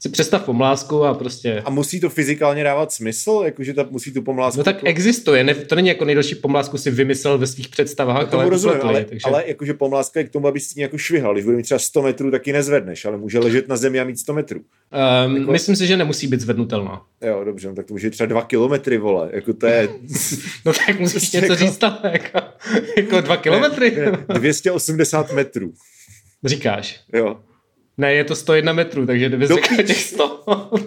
si 0.00 0.08
představ 0.08 0.44
pomlásku 0.44 1.04
a 1.04 1.14
prostě... 1.14 1.62
A 1.64 1.70
musí 1.70 2.00
to 2.00 2.10
fyzikálně 2.10 2.64
dávat 2.64 2.92
smysl? 2.92 3.42
Jakože 3.44 3.74
ta, 3.74 3.86
musí 3.90 4.12
tu 4.12 4.22
pomlásku... 4.22 4.58
No 4.58 4.64
tak 4.64 4.80
to... 4.80 4.86
existuje, 4.86 5.44
ne, 5.44 5.54
to 5.54 5.74
není 5.74 5.88
jako 5.88 6.04
nejdelší 6.04 6.34
pomlásku 6.34 6.78
si 6.78 6.90
vymyslel 6.90 7.38
ve 7.38 7.46
svých 7.46 7.68
představách, 7.68 8.32
no, 8.32 8.38
ale 8.38 8.50
rozumím, 8.50 8.76
upletli, 8.76 8.96
ale, 8.96 9.04
takže... 9.04 9.24
ale 9.24 9.44
jakože 9.46 9.74
pomláska 9.74 10.20
je 10.20 10.26
k 10.26 10.30
tomu, 10.30 10.48
aby 10.48 10.60
si 10.60 10.80
jako 10.80 10.98
švihal. 10.98 11.32
Když 11.32 11.44
bude 11.44 11.56
mít 11.56 11.62
třeba 11.62 11.78
100 11.78 12.02
metrů, 12.02 12.30
tak 12.30 12.46
ji 12.46 12.52
nezvedneš, 12.52 13.04
ale 13.04 13.16
může 13.16 13.38
ležet 13.38 13.68
na 13.68 13.76
zemi 13.76 14.00
a 14.00 14.04
mít 14.04 14.18
100 14.18 14.32
metrů. 14.32 14.60
Um, 15.26 15.36
jako... 15.36 15.52
Myslím 15.52 15.76
si, 15.76 15.86
že 15.86 15.96
nemusí 15.96 16.26
být 16.26 16.40
zvednutelná. 16.40 17.02
Jo, 17.22 17.44
dobře, 17.44 17.68
no, 17.68 17.74
tak 17.74 17.86
to 17.86 17.94
může 17.94 18.10
třeba 18.10 18.26
2 18.26 18.42
kilometry, 18.42 18.98
vole. 18.98 19.30
Jako 19.32 19.52
to 19.52 19.66
je... 19.66 19.88
no 20.64 20.72
tak 20.72 21.00
musíš 21.00 21.12
prostě 21.12 21.40
něco 21.40 21.52
jako... 21.52 21.64
říct, 21.64 21.82
ale 21.82 22.00
jako, 22.04 22.40
jako 22.96 23.20
2 23.20 23.36
kilometry. 23.36 23.96
Ne, 23.96 24.10
ne, 24.10 24.34
280 24.34 25.32
metrů. 25.32 25.72
Říkáš. 26.44 27.00
Jo. 27.12 27.36
Ne, 28.00 28.14
je 28.14 28.24
to 28.24 28.36
101 28.36 28.72
metrů, 28.72 29.06
takže 29.06 29.28
kdyby 29.28 29.46
řekl 29.46 29.82
těch 29.82 29.96
100, 30.02 30.42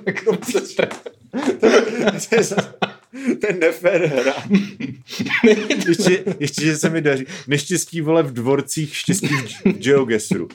tak 0.05 0.23
to 0.23 0.37
se 0.55 0.87
to 3.41 3.47
je 3.47 3.53
nefér 3.59 4.05
hra. 4.05 4.33
ještě, 5.87 6.23
ještě, 6.39 6.61
že 6.61 6.77
se 6.77 6.89
mi 6.89 7.01
daří. 7.01 7.25
Neštěstí 7.47 8.01
vole 8.01 8.23
v 8.23 8.33
dvorcích, 8.33 8.95
štěstí 8.95 9.27
v 9.27 9.65
GeoGuessru. 9.65 10.47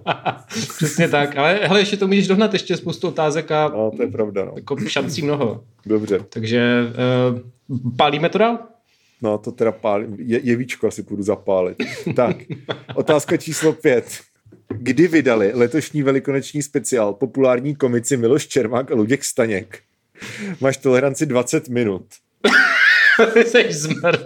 Přesně 0.76 1.08
tak, 1.08 1.36
ale 1.36 1.60
hele, 1.62 1.80
ještě 1.80 1.96
to 1.96 2.06
můžeš 2.06 2.26
dohnat, 2.26 2.52
ještě 2.52 2.76
spoustu 2.76 3.08
otázek 3.08 3.50
a 3.50 3.68
no, 3.68 3.90
to 3.96 4.02
je 4.02 4.08
pravda, 4.08 4.44
no. 4.44 4.52
jako 4.56 4.76
šancí 4.88 5.22
mnoho. 5.22 5.64
Dobře. 5.86 6.20
Takže 6.28 6.82
uh, 7.28 7.38
pálíme 7.96 8.28
to 8.28 8.38
dál? 8.38 8.58
No, 9.22 9.38
to 9.38 9.52
teda 9.52 9.72
pálím. 9.72 10.16
Je, 10.18 10.40
jevíčko 10.42 10.86
asi 10.86 11.02
půjdu 11.02 11.22
zapálit. 11.22 11.76
tak, 12.16 12.36
otázka 12.94 13.36
číslo 13.36 13.72
pět 13.72 14.06
kdy 14.68 15.08
vydali 15.08 15.50
letošní 15.54 16.02
velikonoční 16.02 16.62
speciál 16.62 17.12
populární 17.12 17.76
komici 17.76 18.16
Miloš 18.16 18.46
Čermák 18.46 18.90
a 18.90 18.94
Luděk 18.94 19.24
Staněk. 19.24 19.78
Máš 20.60 20.76
toleranci 20.76 21.26
20 21.26 21.68
minut. 21.68 22.06
Jsi 23.46 23.72
zmrt. 23.72 24.24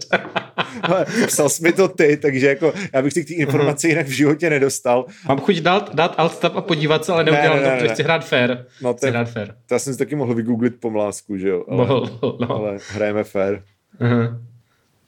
Psal 1.27 1.49
jsi 1.49 1.63
mi 1.63 1.73
to 1.73 1.89
ty, 1.89 2.17
takže 2.17 2.47
jako 2.47 2.73
já 2.93 3.03
bych 3.03 3.13
si 3.13 3.25
k 3.25 3.29
té 3.29 3.35
informaci 3.35 3.89
jinak 3.89 4.07
v 4.07 4.11
životě 4.11 4.51
nedostal. 4.51 5.07
Mám 5.29 5.39
chuť 5.39 5.57
dát, 5.57 5.95
dát 5.95 6.15
alt 6.17 6.39
tab 6.39 6.57
a 6.57 6.61
podívat 6.61 7.05
se, 7.05 7.13
ale 7.13 7.25
neudělám 7.25 7.57
ne, 7.57 7.63
ne, 7.63 7.69
ne, 7.69 7.75
to, 7.75 7.81
protože 7.81 7.95
chci 7.95 8.03
hrát 8.03 8.25
fair. 8.25 8.67
No 8.83 8.95
to, 8.95 9.07
hrát 9.07 9.31
fair. 9.31 9.55
to 9.67 9.75
já 9.75 9.79
jsem 9.79 9.93
si 9.93 9.99
taky 9.99 10.17
mohl 10.17 10.35
vygooglit 10.35 10.81
pomlásku, 10.81 11.37
že 11.37 11.49
jo? 11.49 11.65
Ale, 11.69 11.77
mohl, 11.77 12.11
no. 12.41 12.51
ale 12.51 12.79
hrajeme 12.93 13.25
fair. 13.25 13.63
Uh-huh. 14.01 14.41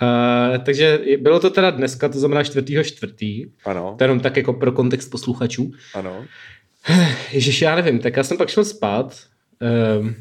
Uh, 0.03 0.59
takže 0.65 1.01
bylo 1.19 1.41
to 1.41 1.51
teda 1.51 1.71
dneska, 1.71 2.09
to 2.09 2.19
znamená 2.19 2.45
čtvrtýho 2.45 2.85
čtvrtý. 2.85 3.47
Ano. 3.65 3.95
To 3.99 4.05
jenom 4.05 4.21
tak 4.21 4.37
jako 4.37 4.53
pro 4.53 4.73
kontext 4.73 5.11
posluchačů. 5.11 5.73
Ano. 5.95 6.25
Ježiš, 7.33 7.63
já 7.63 7.77
nevím, 7.77 7.99
tak 7.99 8.17
já 8.17 8.25
jsem 8.25 8.37
pak 8.37 8.49
šel 8.49 8.65
spát. 8.65 9.21
Um, 10.01 10.15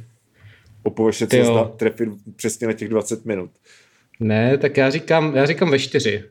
Opověš 0.84 1.16
se, 1.16 1.26
zna, 1.26 1.64
trefit 1.64 2.10
přesně 2.36 2.68
na 2.68 2.74
těch 2.74 2.90
20 2.90 3.26
minut. 3.26 3.52
Ne, 4.20 4.58
tak 4.58 4.78
já 4.78 4.90
říkám, 4.90 5.36
já 5.36 5.46
říkám 5.46 5.72
ve 5.72 5.80
čtyři. 5.80 6.24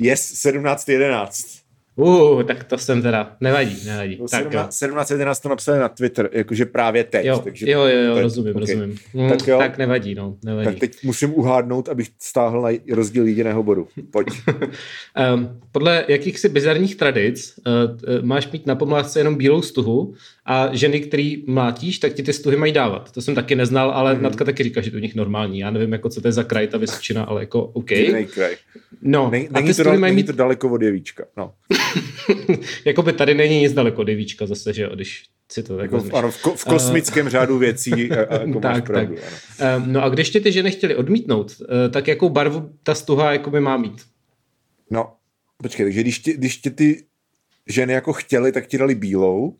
Yes, 0.00 0.44
17.11. 0.46 1.61
Uh, 1.96 2.42
tak 2.42 2.64
to 2.64 2.78
jsem 2.78 3.02
teda, 3.02 3.36
nevadí, 3.40 3.76
nevadí. 3.86 4.18
No, 4.20 4.28
tak 4.28 4.42
17, 4.42 4.78
1711 4.78 5.40
to 5.40 5.48
napsali 5.48 5.78
na 5.78 5.88
Twitter, 5.88 6.30
jakože 6.32 6.66
právě 6.66 7.04
teď. 7.04 7.24
Jo, 7.24 7.38
takže 7.38 7.70
jo, 7.70 7.80
jo, 7.80 8.00
jo 8.00 8.14
teď, 8.14 8.22
rozumím, 8.22 8.56
okay. 8.56 8.60
rozumím. 8.60 8.98
Mm, 9.14 9.28
Tak 9.28 9.48
jo. 9.48 9.58
tak 9.58 9.78
nevadí, 9.78 10.14
no, 10.14 10.36
nevadí. 10.44 10.66
Tak 10.66 10.78
teď 10.78 10.96
musím 11.04 11.34
uhádnout, 11.34 11.88
abych 11.88 12.08
stáhl 12.18 12.62
na 12.62 12.68
rozdíl 12.92 13.26
jediného 13.26 13.62
bodu. 13.62 13.88
Pojď. 14.10 14.28
Um, 15.34 15.60
podle 15.72 16.04
jakýchsi 16.08 16.48
bizarních 16.48 16.96
tradic 16.96 17.54
uh, 17.66 18.24
máš 18.24 18.50
mít 18.50 18.66
na 18.66 18.74
pomlásce 18.74 19.20
jenom 19.20 19.34
bílou 19.34 19.62
stuhu 19.62 20.14
a 20.46 20.68
ženy, 20.72 21.00
který 21.00 21.44
mlátíš, 21.46 21.98
tak 21.98 22.12
ti 22.12 22.22
ty 22.22 22.32
stuhy 22.32 22.56
mají 22.56 22.72
dávat. 22.72 23.12
To 23.12 23.22
jsem 23.22 23.34
taky 23.34 23.54
neznal, 23.54 23.90
ale 23.90 24.14
mm. 24.14 24.22
Natka 24.22 24.44
taky 24.44 24.62
říká, 24.62 24.80
že 24.80 24.90
to 24.90 24.96
u 24.96 25.00
nich 25.00 25.14
normální. 25.14 25.58
Já 25.58 25.70
nevím, 25.70 25.92
jako 25.92 26.08
co 26.08 26.20
to 26.20 26.28
je 26.28 26.32
za 26.32 26.44
kraj, 26.44 26.66
ta 26.66 26.78
Vysočina, 26.78 27.24
ale 27.24 27.42
jako 27.42 27.62
OK. 27.62 27.90
Jiný 27.90 28.26
kraj. 28.26 28.56
No, 29.02 29.28
Nej, 29.30 29.48
a 29.52 29.58
není, 29.58 29.68
ty 29.68 29.74
to, 29.74 29.82
stuhy 29.82 29.98
mají 29.98 30.10
není 30.10 30.22
mít, 30.22 30.26
to 30.26 30.32
daleko 30.32 30.68
od 30.68 30.82
jevíčka. 30.82 31.24
No. 31.36 31.52
jakoby 32.84 33.12
tady 33.12 33.34
není 33.34 33.60
nic 33.60 33.72
daleko 33.72 34.00
od 34.02 34.08
jevíčka 34.08 34.46
zase, 34.46 34.72
že 34.72 34.82
jo, 34.82 34.90
když 34.94 35.22
si 35.52 35.62
to 35.62 35.76
tak 35.76 35.82
Jako 35.92 35.98
v, 36.00 36.14
ano, 36.14 36.30
v, 36.30 36.42
ko, 36.42 36.54
v 36.54 36.64
kosmickém 36.64 37.28
řádu 37.28 37.58
věcí 37.58 37.92
a, 38.12 38.24
a 38.36 38.40
jako 38.40 38.60
máš 38.60 38.74
Tak, 38.76 38.86
pravdu. 38.86 39.14
tak. 39.14 39.24
Ano. 39.60 39.84
Um, 39.84 39.92
no 39.92 40.02
a 40.02 40.08
když 40.08 40.30
tě 40.30 40.40
ty 40.40 40.52
ženy 40.52 40.70
chtěli 40.70 40.96
odmítnout, 40.96 41.52
uh, 41.60 41.66
tak 41.92 42.08
jakou 42.08 42.28
barvu 42.28 42.70
ta 42.82 42.94
stuha 42.94 43.32
jakoby 43.32 43.60
má 43.60 43.76
mít? 43.76 44.02
No, 44.90 45.12
počkej, 45.62 45.86
takže 45.86 46.00
když 46.00 46.18
tě, 46.18 46.32
když 46.32 46.56
tě 46.56 46.70
ty 46.70 47.04
ženy 47.66 47.92
jako 47.92 48.12
chtěli, 48.12 48.52
tak 48.52 48.66
ti 48.66 48.78
dali 48.78 48.94
bílou. 48.94 49.56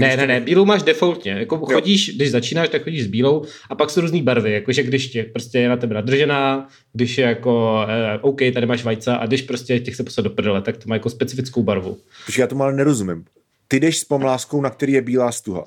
Ne, 0.00 0.16
ne, 0.16 0.22
tě- 0.22 0.26
ne, 0.26 0.40
bílou 0.40 0.64
máš 0.64 0.82
defaultně. 0.82 1.32
Jako 1.32 1.56
chodíš, 1.58 2.16
když 2.16 2.30
začínáš, 2.30 2.68
tak 2.68 2.82
chodíš 2.82 3.04
s 3.04 3.06
bílou 3.06 3.44
a 3.70 3.74
pak 3.74 3.90
jsou 3.90 4.00
různý 4.00 4.22
barvy. 4.22 4.52
Jakože 4.52 4.82
když 4.82 5.08
tě 5.08 5.24
prostě 5.24 5.58
je 5.58 5.68
na 5.68 5.76
tebe 5.76 5.94
nadržená, 5.94 6.68
když 6.92 7.18
je 7.18 7.24
jako 7.26 7.80
eh, 7.88 8.18
OK, 8.20 8.38
tady 8.54 8.66
máš 8.66 8.84
vajca 8.84 9.16
a 9.16 9.26
když 9.26 9.42
prostě 9.42 9.80
tě 9.80 9.90
chce 9.90 10.04
poslat 10.04 10.22
do 10.24 10.30
prdele, 10.30 10.62
tak 10.62 10.76
to 10.76 10.82
má 10.88 10.94
jako 10.94 11.10
specifickou 11.10 11.62
barvu. 11.62 11.96
Počkej, 12.26 12.42
já 12.42 12.46
tomu 12.46 12.62
ale 12.62 12.72
nerozumím. 12.72 13.24
Ty 13.68 13.80
jdeš 13.80 13.98
s 13.98 14.04
pomláskou, 14.04 14.60
na 14.60 14.70
který 14.70 14.92
je 14.92 15.02
bílá 15.02 15.32
stuha. 15.32 15.64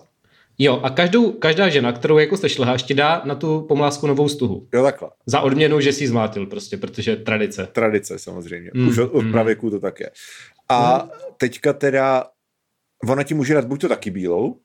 Jo, 0.60 0.80
a 0.84 0.90
každou, 0.90 1.32
každá 1.32 1.70
žena, 1.70 1.92
kterou 1.92 2.18
jako 2.18 2.38
se 2.38 2.50
šleháš, 2.50 2.84
ti 2.84 2.94
dá 2.94 3.22
na 3.26 3.36
tu 3.36 3.62
pomlásku 3.62 4.08
novou 4.08 4.30
stuhu. 4.30 4.68
Jo, 4.74 4.84
takhle. 4.84 5.10
Za 5.26 5.42
odměnu, 5.42 5.80
že 5.80 5.94
jsi 5.94 6.04
ji 6.04 6.08
zmátil 6.08 6.46
prostě, 6.46 6.78
protože 6.78 7.16
tradice. 7.16 7.68
Tradice 7.72 8.20
samozřejmě. 8.20 8.72
Mm, 8.74 8.82
Mm, 8.84 8.88
Už 8.90 8.98
od, 8.98 9.12
od 9.14 9.22
mm. 9.26 9.32
pravěku 9.32 9.70
to 9.70 9.80
tak 9.80 10.00
je. 10.00 10.10
A 10.70 11.10
teďka 11.38 11.74
teda, 11.74 12.24
ona 13.10 13.24
ti 13.24 13.34
může 13.34 13.54
dát 13.54 13.66
buď 13.66 13.82
to 13.82 13.90
taky 13.90 14.10
bílou, 14.12 14.56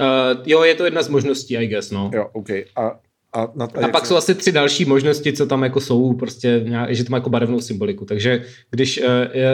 Uh, 0.00 0.06
jo, 0.46 0.62
je 0.64 0.74
to 0.74 0.84
jedna 0.84 1.02
z 1.02 1.08
možností, 1.08 1.56
I 1.56 1.66
guess, 1.66 1.90
no. 1.90 2.10
jo, 2.14 2.26
OK. 2.32 2.50
A, 2.50 3.00
a, 3.34 3.52
na, 3.54 3.64
A 3.84 3.88
pak 3.88 4.06
jsou 4.06 4.16
asi 4.16 4.34
tři 4.34 4.52
další 4.52 4.84
možnosti, 4.84 5.32
co 5.32 5.46
tam 5.46 5.62
jako 5.62 5.80
jsou, 5.80 6.12
prostě, 6.14 6.60
nějak- 6.68 6.94
že 6.94 7.04
to 7.04 7.10
má 7.10 7.16
jako 7.16 7.30
barevnou 7.30 7.60
symboliku. 7.60 8.04
Takže 8.04 8.44
když 8.70 8.98
uh, 9.00 9.06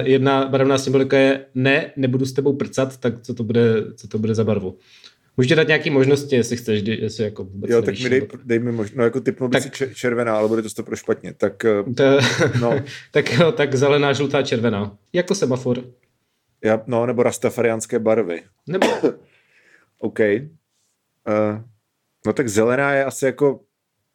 jedna 0.05 0.49
barevná 0.49 0.79
symbolika 0.79 1.19
je 1.19 1.45
ne, 1.55 1.93
nebudu 1.97 2.27
s 2.27 2.33
tebou 2.33 2.53
prcat, 2.57 2.97
tak 2.97 3.23
co 3.23 3.35
to 3.35 3.45
bude, 3.45 3.75
co 3.97 4.09
to 4.09 4.19
bude 4.19 4.35
za 4.35 4.45
barvu? 4.45 4.79
Můžete 5.37 5.55
dát 5.57 5.69
nějaké 5.69 5.91
možnosti, 5.91 6.37
jestli 6.37 6.57
chceš, 6.57 6.83
jestli 6.87 7.25
jako 7.25 7.45
vůbec 7.45 7.71
Jo, 7.71 7.79
tak 7.83 7.87
nevíš, 7.87 8.05
mi 8.05 8.11
dej, 8.11 8.21
nebo- 8.21 8.39
dej 8.45 8.59
mi 8.59 8.73
možnost, 8.73 8.97
no 8.97 9.05
jako 9.05 9.21
typnul 9.21 9.49
bych 9.49 9.63
Tak- 9.63 9.77
si 9.77 9.85
če- 9.87 9.95
červená, 9.95 10.37
ale 10.37 10.49
bude 10.49 10.63
to 10.63 10.71
stopro 10.71 10.97
špatně. 10.97 11.35
Tak, 11.37 11.65
eh, 11.65 11.83
To, 11.95 12.19
no, 12.61 12.81
tak 13.13 13.33
jo, 13.33 13.53
tak 13.53 13.75
zelená, 13.75 14.13
žlutá, 14.13 14.43
červená. 14.43 14.97
Jako 15.13 15.35
semafor. 15.35 15.85
Já, 16.65 16.83
no, 16.87 17.07
nebo 17.07 17.23
rastafariánské 17.23 17.99
barvy. 17.99 18.43
Nebo 18.69 18.87
OK. 19.99 20.19
Uh, 20.21 21.61
no 22.27 22.33
tak 22.33 22.49
zelená 22.49 22.93
je 22.93 23.05
asi 23.05 23.25
jako, 23.27 23.61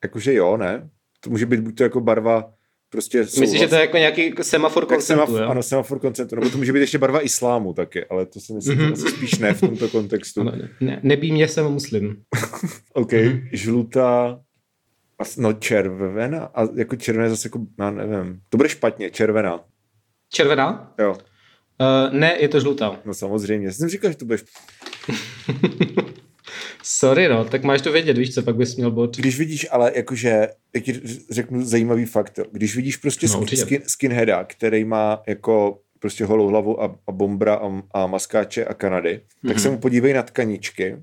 jakože 0.03 0.33
jo, 0.33 0.57
ne? 0.57 0.89
To 1.19 1.29
může 1.29 1.45
být 1.45 1.59
buď 1.59 1.75
to 1.77 1.83
jako 1.83 2.01
barva 2.01 2.53
prostě 2.89 3.19
myslíš, 3.19 3.59
že 3.59 3.67
to 3.67 3.75
je 3.75 3.81
jako 3.81 3.97
nějaký 3.97 4.33
semafor 4.41 4.85
tak 4.85 4.89
konceptu, 4.97 5.23
semaf- 5.33 5.41
jo? 5.41 5.49
ano, 5.49 5.63
semafor 5.63 5.99
koncentu, 5.99 6.35
nebo 6.35 6.49
to 6.49 6.57
může 6.57 6.73
být 6.73 6.79
ještě 6.79 6.97
barva 6.97 7.21
islámu 7.25 7.73
taky, 7.73 8.05
ale 8.05 8.25
to 8.25 8.39
si 8.39 8.53
myslím, 8.53 8.79
že 8.79 8.85
asi 8.85 9.09
spíš 9.09 9.39
ne 9.39 9.53
v 9.53 9.59
tomto 9.59 9.89
kontextu. 9.89 10.41
Ano, 10.41 10.51
ne, 10.51 10.69
ne, 10.81 10.99
nebí 11.03 11.31
mě, 11.31 11.47
jsem 11.47 11.65
muslim. 11.65 12.21
OK, 12.93 13.11
žlutá, 13.51 14.39
as- 15.19 15.37
no 15.41 15.53
červená, 15.53 16.45
a 16.45 16.61
jako 16.75 16.95
červená 16.95 17.29
zase 17.29 17.47
jako, 17.47 17.59
já 17.79 17.89
nevím, 17.91 18.41
to 18.49 18.57
bude 18.57 18.69
špatně, 18.69 19.09
červená, 19.09 19.63
Červená? 20.29 20.93
jo, 20.99 21.17
Uh, 21.81 22.13
ne, 22.13 22.37
je 22.39 22.47
to 22.47 22.59
žlutá. 22.59 22.99
no 23.05 23.13
samozřejmě, 23.13 23.71
jsem 23.71 23.89
říkal, 23.89 24.11
že 24.11 24.17
to 24.17 24.25
bude 24.25 24.37
špatně. 24.37 25.15
Sorry, 26.83 27.27
no, 27.29 27.45
tak 27.45 27.63
máš 27.63 27.81
to 27.81 27.91
vědět, 27.91 28.17
víš 28.17 28.33
co, 28.33 28.41
pak 28.41 28.55
bys 28.55 28.75
měl 28.75 28.91
bod. 28.91 29.17
Když 29.17 29.37
vidíš, 29.37 29.67
ale 29.71 29.91
jakože, 29.95 30.47
jak 30.75 30.83
ti 30.83 31.01
řeknu 31.29 31.65
zajímavý 31.65 32.05
fakt, 32.05 32.39
když 32.51 32.75
vidíš 32.75 32.97
prostě 32.97 33.27
No, 33.27 33.47
skin, 33.47 33.81
skinheada, 33.87 34.43
který 34.43 34.85
má 34.85 35.21
jako 35.27 35.79
prostě 35.99 36.25
holou 36.25 36.47
hlavu 36.47 36.83
a, 36.83 36.99
a 37.07 37.11
bombra 37.11 37.55
a, 37.55 37.81
a 37.91 38.07
maskáče 38.07 38.65
a 38.65 38.73
Kanady, 38.73 39.21
mm-hmm. 39.21 39.47
tak 39.47 39.59
se 39.59 39.69
mu 39.69 39.77
podívej 39.77 40.13
na 40.13 40.23
tkaničky. 40.23 40.97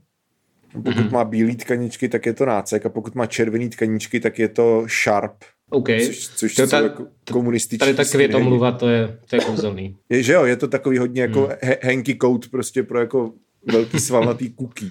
Pokud 0.72 0.96
mm-hmm. 0.96 1.10
má 1.10 1.24
bílý 1.24 1.56
tkaničky, 1.56 2.08
tak 2.08 2.26
je 2.26 2.32
to 2.32 2.46
nácek 2.46 2.86
a 2.86 2.88
pokud 2.88 3.14
má 3.14 3.26
červený 3.26 3.68
tkaničky, 3.68 4.20
tak 4.20 4.38
je 4.38 4.48
to 4.48 4.86
sharp, 5.04 5.44
OK. 5.72 5.88
což, 6.06 6.28
což 6.28 6.54
To 6.54 6.66
ta- 6.66 6.80
jako 6.80 7.06
komunističtí 7.32 7.78
Tady 7.78 7.94
ta 7.94 8.04
květomluva, 8.04 8.72
to 8.72 8.88
je, 8.88 9.18
to 9.30 9.36
je 9.36 9.40
kouzelný. 9.44 9.96
Je, 10.08 10.22
že 10.22 10.32
jo, 10.32 10.44
je 10.44 10.56
to 10.56 10.68
takový 10.68 10.98
hodně 10.98 11.22
jako 11.22 11.40
Hmm. 11.40 11.50
he, 11.62 11.78
Henky 11.82 12.18
coat 12.22 12.48
prostě 12.48 12.82
pro 12.82 13.00
jako 13.00 13.32
velký 13.72 14.00
svalnatý 14.00 14.50
kuky. 14.50 14.90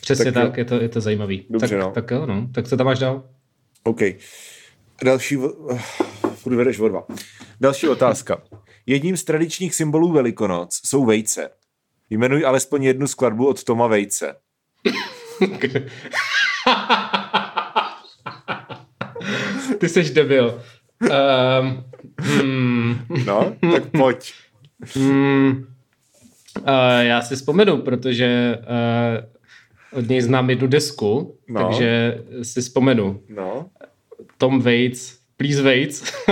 Přesně 0.00 0.32
Tak 0.32 0.48
tak, 0.48 0.56
je, 0.56 0.64
to, 0.64 0.80
je 0.80 0.88
to 0.88 1.00
zajímavý. 1.00 1.46
Dobře, 1.50 1.68
tak, 1.68 1.78
no. 1.86 1.90
tak 1.90 2.10
jo, 2.10 2.26
no. 2.26 2.48
Tak 2.54 2.68
co 2.68 2.76
tam 2.76 2.86
máš 2.86 2.98
dál? 2.98 3.24
OK. 3.84 4.00
Další, 5.04 5.36
furt 6.34 6.54
vedeš 6.56 6.76
dva. 6.76 7.06
Další 7.60 7.88
otázka. 7.88 8.42
Jedním 8.86 9.16
z 9.16 9.24
tradičních 9.24 9.74
symbolů 9.74 10.12
Velikonoc 10.12 10.80
jsou 10.84 11.04
vejce. 11.04 11.50
Jmenuj 12.10 12.44
alespoň 12.46 12.84
jednu 12.84 13.06
skladbu 13.06 13.46
od 13.48 13.64
Toma 13.64 13.86
Vejce. 13.86 14.34
Ty 19.82 19.88
jsi 19.88 20.14
debil. 20.14 20.62
Um, 21.60 21.84
hmm, 22.20 22.96
No, 23.26 23.54
tak 23.72 23.82
pojď. 23.90 24.32
hmm, 24.94 25.66
uh, 26.60 26.68
já 27.00 27.22
si 27.22 27.36
vzpomenu, 27.36 27.76
protože 27.82 28.58
uh, 29.92 29.98
od 29.98 30.08
něj 30.08 30.20
znám 30.20 30.50
jednu 30.50 30.66
desku, 30.66 31.38
No. 31.48 31.60
takže 31.68 32.18
si 32.42 32.60
vzpomenu. 32.60 33.20
No. 33.28 33.66
Tom 34.38 34.60
Waits, 34.60 35.18
Please 35.36 35.62
Waits. 35.62 36.12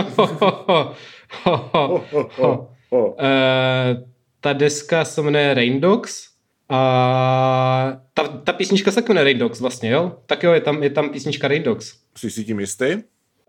Eh, 3.18 4.04
ta 4.40 4.52
deska 4.52 5.04
se 5.04 5.22
jmenuje 5.22 5.54
Rain 5.54 5.80
Dogs 5.80 6.28
a 6.68 7.96
ta, 8.14 8.22
ta 8.28 8.52
písnička 8.52 8.90
se 8.90 9.02
jmenuje 9.08 9.24
Rain 9.24 9.38
Dogs 9.38 9.60
vlastně, 9.60 9.90
jo? 9.90 10.12
Tak 10.26 10.42
jo, 10.42 10.52
je 10.52 10.60
tam, 10.60 10.82
je 10.82 10.90
tam 10.90 11.10
písnička 11.10 11.48
Rain 11.48 11.62
Dogs. 11.62 11.92
Jsi 12.18 12.30
si 12.30 12.44
tím 12.44 12.60
jistý? 12.60 12.84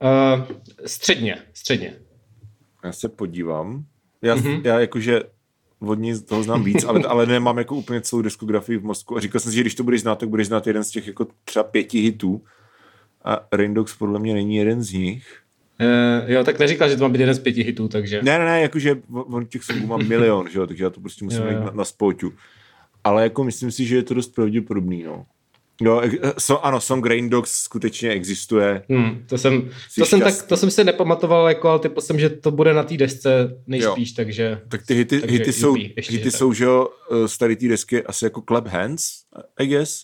Uh, 0.02 0.46
středně, 0.86 1.38
středně. 1.54 1.96
Já 2.84 2.92
se 2.92 3.10
podívám. 3.10 3.86
Já, 4.22 4.36
mm-hmm. 4.36 4.54
Mhm. 4.54 4.62
já 4.66 4.80
jakože 4.80 5.22
od 5.80 6.00
ní 6.00 6.22
toho 6.22 6.44
znám 6.44 6.64
víc, 6.64 6.84
ale, 6.84 7.00
ale 7.00 7.26
nemám 7.26 7.58
jako 7.58 7.76
úplně 7.76 8.02
celou 8.02 8.22
diskografii 8.22 8.78
v 8.78 8.84
mozku. 8.84 9.18
A 9.18 9.20
říkal 9.20 9.42
jsem 9.42 9.52
si, 9.52 9.56
že 9.56 9.62
když 9.62 9.76
to 9.76 9.84
budeš 9.84 10.02
znát, 10.02 10.16
tak 10.16 10.30
budeš 10.30 10.48
znát 10.48 10.68
jeden 10.68 10.84
z 10.84 10.90
těch 10.90 11.08
jako 11.08 11.28
třeba 11.46 11.64
pěti 11.64 12.00
hitů. 12.00 12.42
A 13.24 13.48
Rain 13.52 13.74
Dogs 13.74 13.96
podle 13.96 14.20
mě 14.20 14.34
není 14.34 14.56
jeden 14.56 14.84
z 14.84 14.94
nich. 14.94 15.42
Uh, 15.82 16.32
jo, 16.32 16.44
tak 16.44 16.60
neříkal, 16.60 16.90
že 16.90 16.98
to 16.98 17.04
má 17.04 17.10
být 17.10 17.20
jeden 17.20 17.36
z 17.36 17.40
pěti 17.40 17.64
hitů, 17.64 17.88
takže... 17.88 18.22
Ne, 18.24 18.40
ne, 18.40 18.46
ne, 18.46 18.62
jakože 18.62 18.96
on 19.12 19.46
těch 19.46 19.64
songů 19.64 19.88
má 19.88 19.98
milion, 19.98 20.50
že 20.50 20.60
jo, 20.60 20.68
takže 20.68 20.84
já 20.84 20.90
to 20.90 21.02
prostě 21.02 21.26
musím 21.26 21.42
Jo, 21.42 21.52
jo. 21.52 21.64
na, 21.64 21.72
na 21.72 21.86
spouťu. 21.86 22.34
Ale 23.04 23.24
jako 23.24 23.44
myslím 23.44 23.72
si, 23.72 23.86
že 23.86 23.96
je 23.96 24.04
to 24.04 24.14
dost 24.14 24.36
pravděpodobný, 24.36 25.04
no. 25.04 25.26
Jo, 25.82 26.02
eh, 26.04 26.34
so, 26.38 26.66
ano, 26.66 26.82
song 26.82 27.06
Rain 27.06 27.30
Dogs 27.30 27.52
skutečně 27.52 28.10
existuje. 28.10 28.84
Hmm, 28.90 29.26
to 29.30 29.38
jsem, 29.38 29.70
Jsi 29.90 30.02
to 30.02 30.06
jsem, 30.06 30.22
tak, 30.22 30.42
to 30.42 30.58
jsem 30.58 30.72
si 30.72 30.84
nepamatoval, 30.84 31.48
jako, 31.48 31.70
ale 31.70 31.80
typl 31.80 32.02
jsem, 32.02 32.20
že 32.20 32.30
to 32.30 32.52
bude 32.52 32.74
na 32.74 32.84
té 32.84 32.98
desce 32.98 33.58
nejspíš, 33.68 34.10
jo. 34.10 34.16
takže... 34.16 34.62
Tak 34.68 34.86
ty 34.86 34.94
hity, 34.94 35.20
Takže 35.20 35.38
hity, 35.38 35.54
jsou, 35.54 35.76
ještě 35.76 36.12
hity 36.12 36.32
jsou, 36.32 36.54
že 36.54 36.66
jo, 36.66 36.88
eh, 37.12 37.28
z 37.28 37.38
tady 37.38 37.56
té 37.56 37.68
desky 37.68 38.04
asi 38.04 38.26
jako 38.26 38.42
Clap 38.48 38.68
Hands, 38.68 39.04
I 39.60 39.68
guess. 39.68 40.02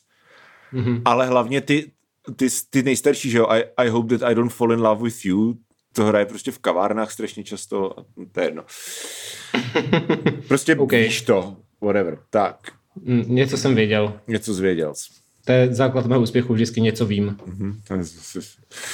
Mhm. 0.71 1.01
Ale 1.05 1.27
hlavně 1.27 1.61
ty, 1.61 1.91
ty, 2.35 2.47
ty 2.69 2.83
nejstarší, 2.83 3.29
že 3.29 3.37
jo, 3.37 3.47
I, 3.49 3.63
I 3.77 3.89
hope 3.89 4.17
that 4.17 4.31
I 4.31 4.35
don't 4.35 4.53
fall 4.53 4.73
in 4.73 4.81
love 4.81 5.03
with 5.03 5.25
you, 5.25 5.53
to 5.93 6.05
hraje 6.05 6.25
prostě 6.25 6.51
v 6.51 6.59
kavárnách 6.59 7.11
strašně 7.11 7.43
často, 7.43 7.99
a 7.99 8.05
to 8.31 8.39
je 8.39 8.47
jedno. 8.47 8.63
Prostě 10.47 10.75
OK. 10.75 10.81
okay. 10.81 11.03
víš 11.03 11.21
to, 11.21 11.55
whatever. 11.81 12.17
Tak, 12.29 12.57
Mm, 13.03 13.23
něco 13.27 13.57
jsem 13.57 13.75
věděl. 13.75 14.19
něco 14.27 14.53
zvěděl 14.53 14.95
jsi. 14.95 15.13
To 15.47 15.53
je 15.53 15.75
základ 15.75 16.05
mého 16.05 16.21
úspěchu, 16.21 16.53
vždycky 16.53 16.81
něco 16.81 17.05
vím. 17.05 17.38
Mhm, 17.45 17.79
to 17.88 17.93
je 17.93 18.03
zase- 18.03 18.39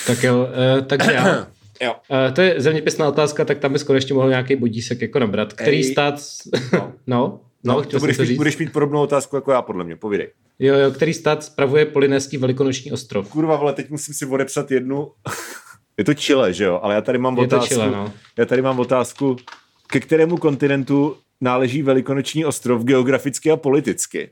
Tak 0.07 0.23
jo, 0.23 0.47
uh, 0.77 0.85
takže 0.85 1.11
já. 1.11 1.47
Jo. 1.81 1.93
Uh, 2.27 2.33
to 2.33 2.41
je 2.41 2.61
zeměpisná 2.61 3.07
otázka, 3.07 3.45
tak 3.45 3.57
tam 3.59 3.73
bys 3.73 3.83
konečně 3.83 4.13
mohl 4.15 4.29
nějaký 4.29 4.55
bodísek 4.55 5.01
jako 5.01 5.19
nabrat. 5.19 5.53
Který 5.53 5.77
Ej. 5.77 5.83
stát... 5.83 6.13
No. 6.73 6.79
no, 7.07 7.39
no, 7.63 7.73
No, 7.75 7.81
chtěl 7.81 7.99
to 7.99 7.99
budeš, 7.99 8.17
to 8.17 8.23
mít, 8.23 8.27
říct. 8.27 8.37
budeš 8.37 8.57
mít 8.57 8.73
podobnou 8.73 9.01
otázku 9.01 9.35
jako 9.35 9.51
já, 9.51 9.61
podle 9.61 9.83
mě, 9.83 9.95
povídej. 9.95 10.29
Jo, 10.59 10.75
jo, 10.75 10.91
který 10.91 11.13
stát 11.13 11.43
spravuje 11.43 11.85
polynéský 11.85 12.37
velikonoční 12.37 12.91
ostrov? 12.91 13.29
Kurva, 13.29 13.55
vole, 13.55 13.73
teď 13.73 13.89
musím 13.89 14.13
si 14.13 14.25
odepsat 14.25 14.71
jednu... 14.71 15.11
je 15.97 16.03
to 16.03 16.13
Chile, 16.13 16.53
že 16.53 16.63
jo? 16.63 16.79
Ale 16.83 16.95
já 16.95 17.01
tady 17.01 17.17
mám 17.17 17.37
Je 17.37 17.47
to 17.47 17.55
otázku... 17.55 17.73
Chile, 17.75 17.91
no. 17.91 18.13
Já 18.37 18.45
tady 18.45 18.61
mám 18.61 18.79
otázku, 18.79 19.35
ke 19.87 19.99
kterému 19.99 20.37
kontinentu 20.37 21.17
náleží 21.41 21.81
Velikonoční 21.83 22.45
ostrov 22.45 22.83
geograficky 22.83 23.51
a 23.51 23.57
politicky? 23.57 24.29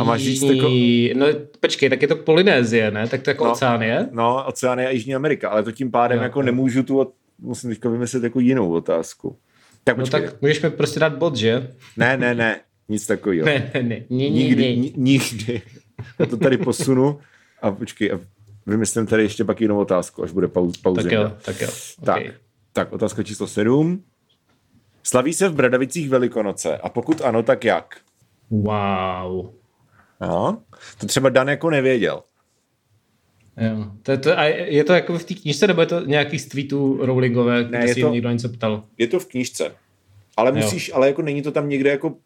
A 0.00 0.04
máš 0.04 0.22
říct 0.22 0.42
jako... 0.42 0.68
No 1.14 1.26
počkej, 1.60 1.90
tak 1.90 2.02
je 2.02 2.08
to 2.08 2.16
Polynézie, 2.16 2.90
ne? 2.90 3.08
Tak 3.08 3.22
to 3.22 3.30
jako 3.30 3.44
no, 3.44 3.52
Oceánie? 3.52 4.08
No, 4.12 4.44
Oceánie 4.46 4.88
a 4.88 4.90
Jižní 4.90 5.14
Amerika, 5.14 5.48
ale 5.48 5.62
to 5.62 5.72
tím 5.72 5.90
pádem 5.90 6.18
jo, 6.18 6.22
jako 6.22 6.40
jo. 6.40 6.46
nemůžu 6.46 6.82
tu, 6.82 7.12
musím 7.38 7.70
teďka 7.70 7.88
vymyslet 7.88 8.22
jako 8.22 8.40
jinou 8.40 8.72
otázku. 8.72 9.36
Tak 9.84 9.96
no 9.96 10.02
počkej. 10.02 10.20
tak 10.20 10.42
můžeš 10.42 10.62
mi 10.62 10.70
prostě 10.70 11.00
dát 11.00 11.18
bod, 11.18 11.36
že? 11.36 11.68
Ne, 11.96 12.16
ne, 12.16 12.34
ne, 12.34 12.60
nic 12.88 13.06
takového. 13.06 13.46
Ne, 13.46 13.70
ne, 13.74 13.82
ne, 13.82 14.00
nikdy, 14.08 14.76
ne. 14.76 14.92
nikdy. 14.96 15.62
Já 16.18 16.26
to 16.26 16.36
tady 16.36 16.58
posunu 16.58 17.18
a 17.62 17.70
počkej, 17.70 18.12
a 18.12 18.20
vymyslím 18.66 19.06
tady 19.06 19.22
ještě 19.22 19.44
pak 19.44 19.60
jinou 19.60 19.78
otázku, 19.78 20.22
až 20.22 20.30
bude 20.30 20.48
pauz, 20.48 20.76
pauze. 20.76 21.02
Tak 21.02 21.12
jo, 21.12 21.32
tak 21.44 21.60
jo. 21.60 21.68
Tak, 22.04 22.16
okay. 22.16 22.32
tak 22.72 22.92
otázka 22.92 23.22
číslo 23.22 23.46
sedm. 23.46 24.02
Slaví 25.02 25.34
se 25.34 25.48
v 25.48 25.54
Bradavicích 25.54 26.08
Velikonoce 26.08 26.76
a 26.76 26.88
pokud 26.88 27.20
ano, 27.20 27.42
tak 27.42 27.64
jak? 27.64 27.96
Wow. 28.50 29.57
No, 30.20 30.62
to 30.98 31.06
třeba 31.06 31.28
Dan 31.28 31.48
jako 31.48 31.70
nevěděl. 31.70 32.22
Jo. 33.56 33.92
To, 34.02 34.18
to, 34.18 34.38
a 34.38 34.44
je 34.44 34.84
to 34.84 34.92
jako 34.92 35.18
v 35.18 35.24
té 35.24 35.34
knižce, 35.34 35.66
nebo 35.66 35.80
je 35.80 35.86
to 35.86 36.00
nějaký 36.00 36.38
z 36.38 36.48
tweetů 36.48 37.06
Rowlingové, 37.06 37.64
kde 37.64 37.78
ne, 37.78 37.94
si 37.94 38.00
to, 38.00 38.12
někdo 38.12 38.30
něco 38.30 38.48
ptal? 38.48 38.84
Je 38.98 39.06
to 39.06 39.20
v 39.20 39.26
knižce. 39.26 39.74
Ale 40.36 40.52
musíš, 40.52 40.88
jo. 40.88 40.94
ale 40.94 41.06
jako 41.06 41.22
není 41.22 41.42
to 41.42 41.52
tam 41.52 41.68
někde 41.68 41.90
jako 41.90 42.16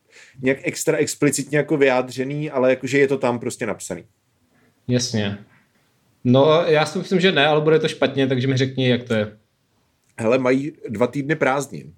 nějak 0.43 0.59
extra 0.63 0.97
explicitně 0.97 1.59
jako 1.59 1.77
vyjádřený, 1.77 2.51
ale 2.51 2.71
jakože 2.71 2.99
je 2.99 3.09
to 3.09 3.19
tam 3.19 3.39
prostě 3.39 3.67
napsaný. 3.67 4.05
Jasně. 4.89 5.39
No, 6.25 6.65
já 6.67 6.87
si 6.87 6.99
myslím, 6.99 7.21
že 7.21 7.33
ne, 7.33 7.47
ale 7.47 7.61
bude 7.61 7.79
to 7.79 7.89
špatně, 7.89 8.27
takže 8.27 8.47
mi 8.49 8.57
řekni, 8.57 8.89
jak 8.89 9.03
to 9.03 9.15
je. 9.15 9.37
Hele, 10.19 10.39
mají 10.39 10.73
dva 10.89 11.07
týdny 11.07 11.37
prázdnin. 11.37 11.93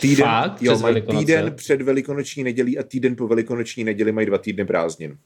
Týden, 0.00 0.26
Fakt? 0.26 0.62
Jo, 0.62 0.78
mají 0.78 1.02
týden 1.02 1.52
před 1.56 1.82
velikonoční 1.82 2.44
nedělí 2.44 2.78
a 2.78 2.82
týden 2.82 3.16
po 3.16 3.28
velikonoční 3.28 3.84
neděli 3.84 4.12
mají 4.12 4.26
dva 4.26 4.38
týdny 4.38 4.64
prázdnin. 4.64 5.16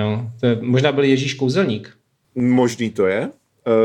Jo, 0.00 0.30
to 0.40 0.46
je, 0.46 0.58
možná 0.60 0.92
byl 0.92 1.04
Ježíš 1.04 1.34
Kouzelník. 1.34 1.96
Možný 2.34 2.90
to 2.90 3.06
je. 3.06 3.30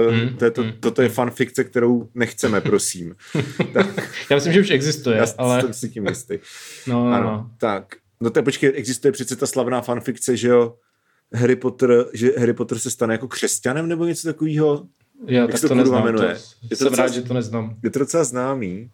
Uh, 0.07 0.15
mm, 0.15 0.37
to 0.37 0.45
je 0.45 0.51
to, 0.51 0.63
mm, 0.63 0.71
toto 0.79 1.01
je 1.01 1.09
fanfikce, 1.09 1.63
kterou 1.63 2.09
nechceme, 2.15 2.61
prosím. 2.61 3.15
tak. 3.73 4.13
Já 4.29 4.35
myslím, 4.35 4.53
že 4.53 4.61
už 4.61 4.69
existuje. 4.69 5.17
Já 5.17 5.25
ale... 5.37 5.61
jsem 5.61 5.73
si 5.73 5.89
tím 5.89 6.07
jistý. 6.07 6.39
No, 6.87 7.05
no, 7.05 7.15
ano, 7.15 7.23
no. 7.23 7.51
Tak, 7.57 7.95
no 8.21 8.29
to 8.29 8.43
počkej, 8.43 8.71
existuje 8.75 9.11
přece 9.11 9.35
ta 9.35 9.47
slavná 9.47 9.81
fanfikce, 9.81 10.37
že 10.37 10.47
jo, 10.47 10.75
Harry 11.33 11.55
Potter, 11.55 12.05
že 12.13 12.31
Harry 12.37 12.53
Potter 12.53 12.79
se 12.79 12.91
stane 12.91 13.13
jako 13.13 13.27
křesťanem 13.27 13.87
nebo 13.87 14.05
něco 14.05 14.27
takového? 14.27 14.87
Já 15.25 15.47
tak 15.47 15.61
to, 15.61 15.67
to 15.67 15.75
neznám. 15.75 16.03
Jmenuje? 16.03 16.27
To, 16.27 16.39
je 16.63 16.69
to 16.69 16.75
jsem 16.75 16.87
docela, 16.87 17.07
rád, 17.07 17.13
že 17.13 17.21
to 17.21 17.33
neznám. 17.33 17.75
Je 17.83 17.89
to 17.89 17.99
docela 17.99 18.23
známý. 18.23 18.89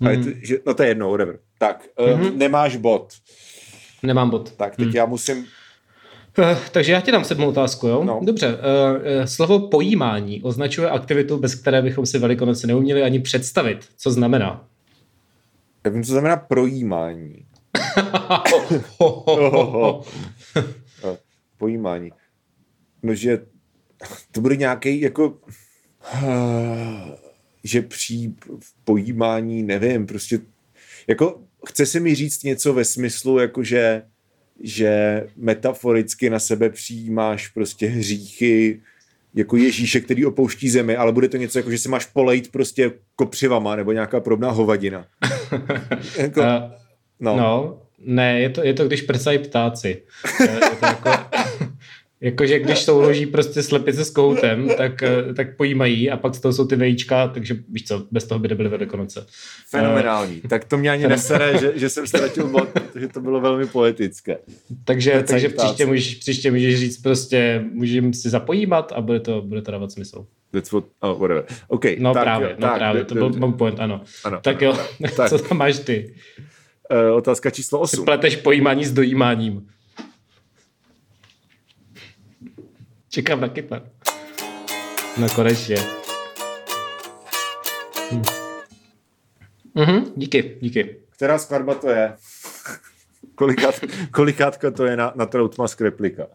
Mm. 0.00 0.06
A 0.06 0.10
je 0.10 0.18
to, 0.18 0.30
že, 0.42 0.58
no 0.66 0.74
to 0.74 0.82
je 0.82 0.88
jedno, 0.88 1.10
whatever. 1.10 1.38
Tak, 1.58 1.84
mm-hmm. 1.98 2.26
uh, 2.26 2.36
nemáš 2.36 2.76
bod. 2.76 3.12
Nemám 4.02 4.30
bod. 4.30 4.52
Tak, 4.52 4.76
teď 4.76 4.88
mm. 4.88 4.94
já 4.94 5.06
musím 5.06 5.46
Uh, 6.38 6.58
takže 6.72 6.92
já 6.92 7.00
ti 7.00 7.12
dám 7.12 7.24
sedmou 7.24 7.48
otázku, 7.48 7.86
jo? 7.86 8.04
No. 8.04 8.20
Dobře. 8.22 8.48
Uh, 8.48 8.54
slovo 9.24 9.68
pojímání 9.68 10.42
označuje 10.42 10.90
aktivitu, 10.90 11.38
bez 11.38 11.54
které 11.54 11.82
bychom 11.82 12.06
si 12.06 12.18
Velikonoce 12.18 12.66
neuměli 12.66 13.02
ani 13.02 13.20
představit. 13.20 13.88
Co 13.96 14.10
znamená? 14.10 14.64
Já 15.84 15.90
vím, 15.90 16.04
co 16.04 16.12
znamená 16.12 16.36
projímání. 16.36 17.46
pojímání. 21.58 22.10
No, 23.02 23.14
že 23.14 23.38
to 24.32 24.40
bude 24.40 24.56
nějaký 24.56 25.00
jako 25.00 25.38
že 27.64 27.82
při 27.82 28.32
pojímání, 28.84 29.62
nevím, 29.62 30.06
prostě 30.06 30.38
jako 31.06 31.40
chce 31.66 31.86
se 31.86 32.00
mi 32.00 32.14
říct 32.14 32.42
něco 32.42 32.74
ve 32.74 32.84
smyslu, 32.84 33.38
jako 33.38 33.64
že 33.64 34.02
že 34.62 35.22
metaforicky 35.36 36.30
na 36.30 36.38
sebe 36.38 36.70
přijímáš 36.70 37.48
prostě 37.48 37.86
hříchy 37.86 38.80
jako 39.34 39.56
Ježíše, 39.56 40.00
který 40.00 40.26
opouští 40.26 40.70
zemi, 40.70 40.96
ale 40.96 41.12
bude 41.12 41.28
to 41.28 41.36
něco 41.36 41.58
jako, 41.58 41.70
že 41.70 41.78
si 41.78 41.88
máš 41.88 42.06
polejt 42.06 42.52
prostě 42.52 42.92
kopřivama 43.16 43.76
nebo 43.76 43.92
nějaká 43.92 44.20
podobná 44.20 44.50
hovadina. 44.50 45.06
jako, 46.18 46.40
uh, 46.40 46.46
no. 47.20 47.36
no. 47.36 47.82
ne, 47.98 48.40
je 48.40 48.50
to, 48.50 48.64
je 48.64 48.74
to 48.74 48.86
když 48.86 49.02
prcají 49.02 49.38
ptáci. 49.38 50.02
je 50.40 50.60
to 50.80 50.86
jako, 50.86 51.10
Jakože 52.22 52.58
když 52.58 52.78
souloží 52.78 53.26
prostě 53.26 53.62
slepice 53.62 54.04
s 54.04 54.10
koutem, 54.10 54.68
tak, 54.76 55.02
eh, 55.02 55.34
tak 55.34 55.56
pojímají 55.56 56.10
a 56.10 56.16
pak 56.16 56.34
z 56.34 56.40
toho 56.40 56.52
jsou 56.52 56.66
ty 56.66 56.76
vejíčka, 56.76 57.28
takže 57.28 57.56
víš 57.68 57.84
co, 57.84 58.06
bez 58.10 58.24
toho 58.24 58.38
by 58.38 58.48
nebyly 58.48 58.68
velikonoce. 58.68 59.26
Fenomenální. 59.70 60.40
Uh, 60.40 60.48
tak 60.48 60.64
to 60.64 60.78
mě 60.78 60.90
ani 60.90 61.08
nesere, 61.08 61.58
že, 61.58 61.72
že 61.74 61.88
jsem 61.88 62.06
ztratil 62.06 62.48
bod, 62.48 62.68
protože 62.68 63.08
to 63.08 63.20
bylo 63.20 63.40
velmi 63.40 63.66
poetické. 63.66 64.38
Takže, 64.84 65.24
takže 65.28 65.48
příště, 65.48 65.86
můžeš, 65.86 66.14
příště 66.14 66.50
můžeš 66.50 66.80
říct 66.80 66.98
prostě, 66.98 67.64
můžeme 67.72 68.12
si 68.12 68.30
zapojímat 68.30 68.92
a 68.92 69.00
bude 69.00 69.20
to, 69.20 69.42
bude 69.42 69.62
to 69.62 69.70
dávat 69.70 69.92
smysl. 69.92 70.26
That's 70.52 70.72
what, 70.72 70.84
oh, 71.00 71.18
whatever. 71.18 71.44
Okay, 71.68 71.96
no 71.98 72.14
tak, 72.14 72.22
právě, 72.22 72.48
no 72.58 72.68
tak, 72.68 72.78
právě, 72.78 73.04
to 73.04 73.14
byl 73.14 73.30
můj 73.30 73.52
point, 73.52 73.80
ano. 73.80 74.00
ano 74.24 74.40
tak 74.42 74.62
jo, 74.62 74.78
tak. 75.16 75.28
co 75.28 75.38
tam 75.38 75.58
máš 75.58 75.78
ty? 75.78 76.14
Uh, 76.90 77.16
otázka 77.16 77.50
číslo 77.50 77.80
8. 77.80 77.96
Ty 77.96 78.04
pleteš 78.04 78.36
pojímání 78.36 78.84
s 78.84 78.92
dojímáním. 78.92 79.66
Čekám 83.10 83.40
na 83.40 83.48
kytar. 83.48 83.82
No 85.18 85.28
konečně. 85.34 85.76
Hm. 88.12 88.22
Mhm, 89.74 90.12
díky, 90.16 90.58
díky. 90.60 90.96
Která 91.10 91.38
skladba 91.38 91.74
to 91.74 91.90
je? 91.90 92.16
Kolikát, 93.34 93.80
kolikátka 94.10 94.70
to 94.70 94.84
je 94.84 94.96
na, 94.96 95.12
na 95.16 95.26
Troutmask 95.26 95.80
replika? 95.80 96.26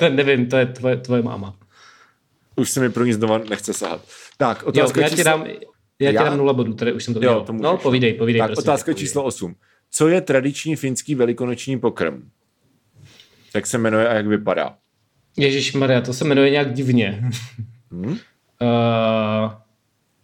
Nevím, 0.10 0.48
to 0.48 0.56
je 0.56 0.66
tvoje, 0.66 0.96
tvoje 0.96 1.22
máma. 1.22 1.58
Už 2.56 2.70
se 2.70 2.80
mi 2.80 2.90
pro 2.90 3.04
ní 3.04 3.12
znova 3.12 3.38
nechce 3.38 3.74
sahat. 3.74 4.00
Tak, 4.36 4.62
otázka 4.62 5.00
jo, 5.00 5.02
já 5.02 5.08
číslo... 5.08 5.16
Ti 5.16 5.24
dám, 5.24 5.46
já 6.00 6.10
ti 6.10 6.18
dám 6.18 6.38
nula 6.38 6.52
bodů, 6.52 6.74
tady 6.74 6.92
už 6.92 7.04
jsem 7.04 7.14
to 7.14 7.20
viděl. 7.20 7.46
No, 7.52 7.76
povídej, 7.76 8.14
povídej. 8.14 8.38
Tak, 8.38 8.48
prosím, 8.48 8.70
otázka 8.70 8.92
číslo 8.92 9.22
povídej. 9.22 9.28
8. 9.28 9.54
Co 9.90 10.08
je 10.08 10.20
tradiční 10.20 10.76
finský 10.76 11.14
velikonoční 11.14 11.78
pokrm? 11.80 12.30
Jak 13.54 13.66
se 13.66 13.78
jmenuje 13.78 14.08
a 14.08 14.14
jak 14.14 14.26
vypadá? 14.26 14.76
Ježíš 15.36 15.72
Maria, 15.72 16.00
to 16.00 16.12
se 16.12 16.24
jmenuje 16.24 16.50
nějak 16.50 16.72
divně. 16.72 17.30
Hmm? 17.90 18.06
Uh, 18.06 18.16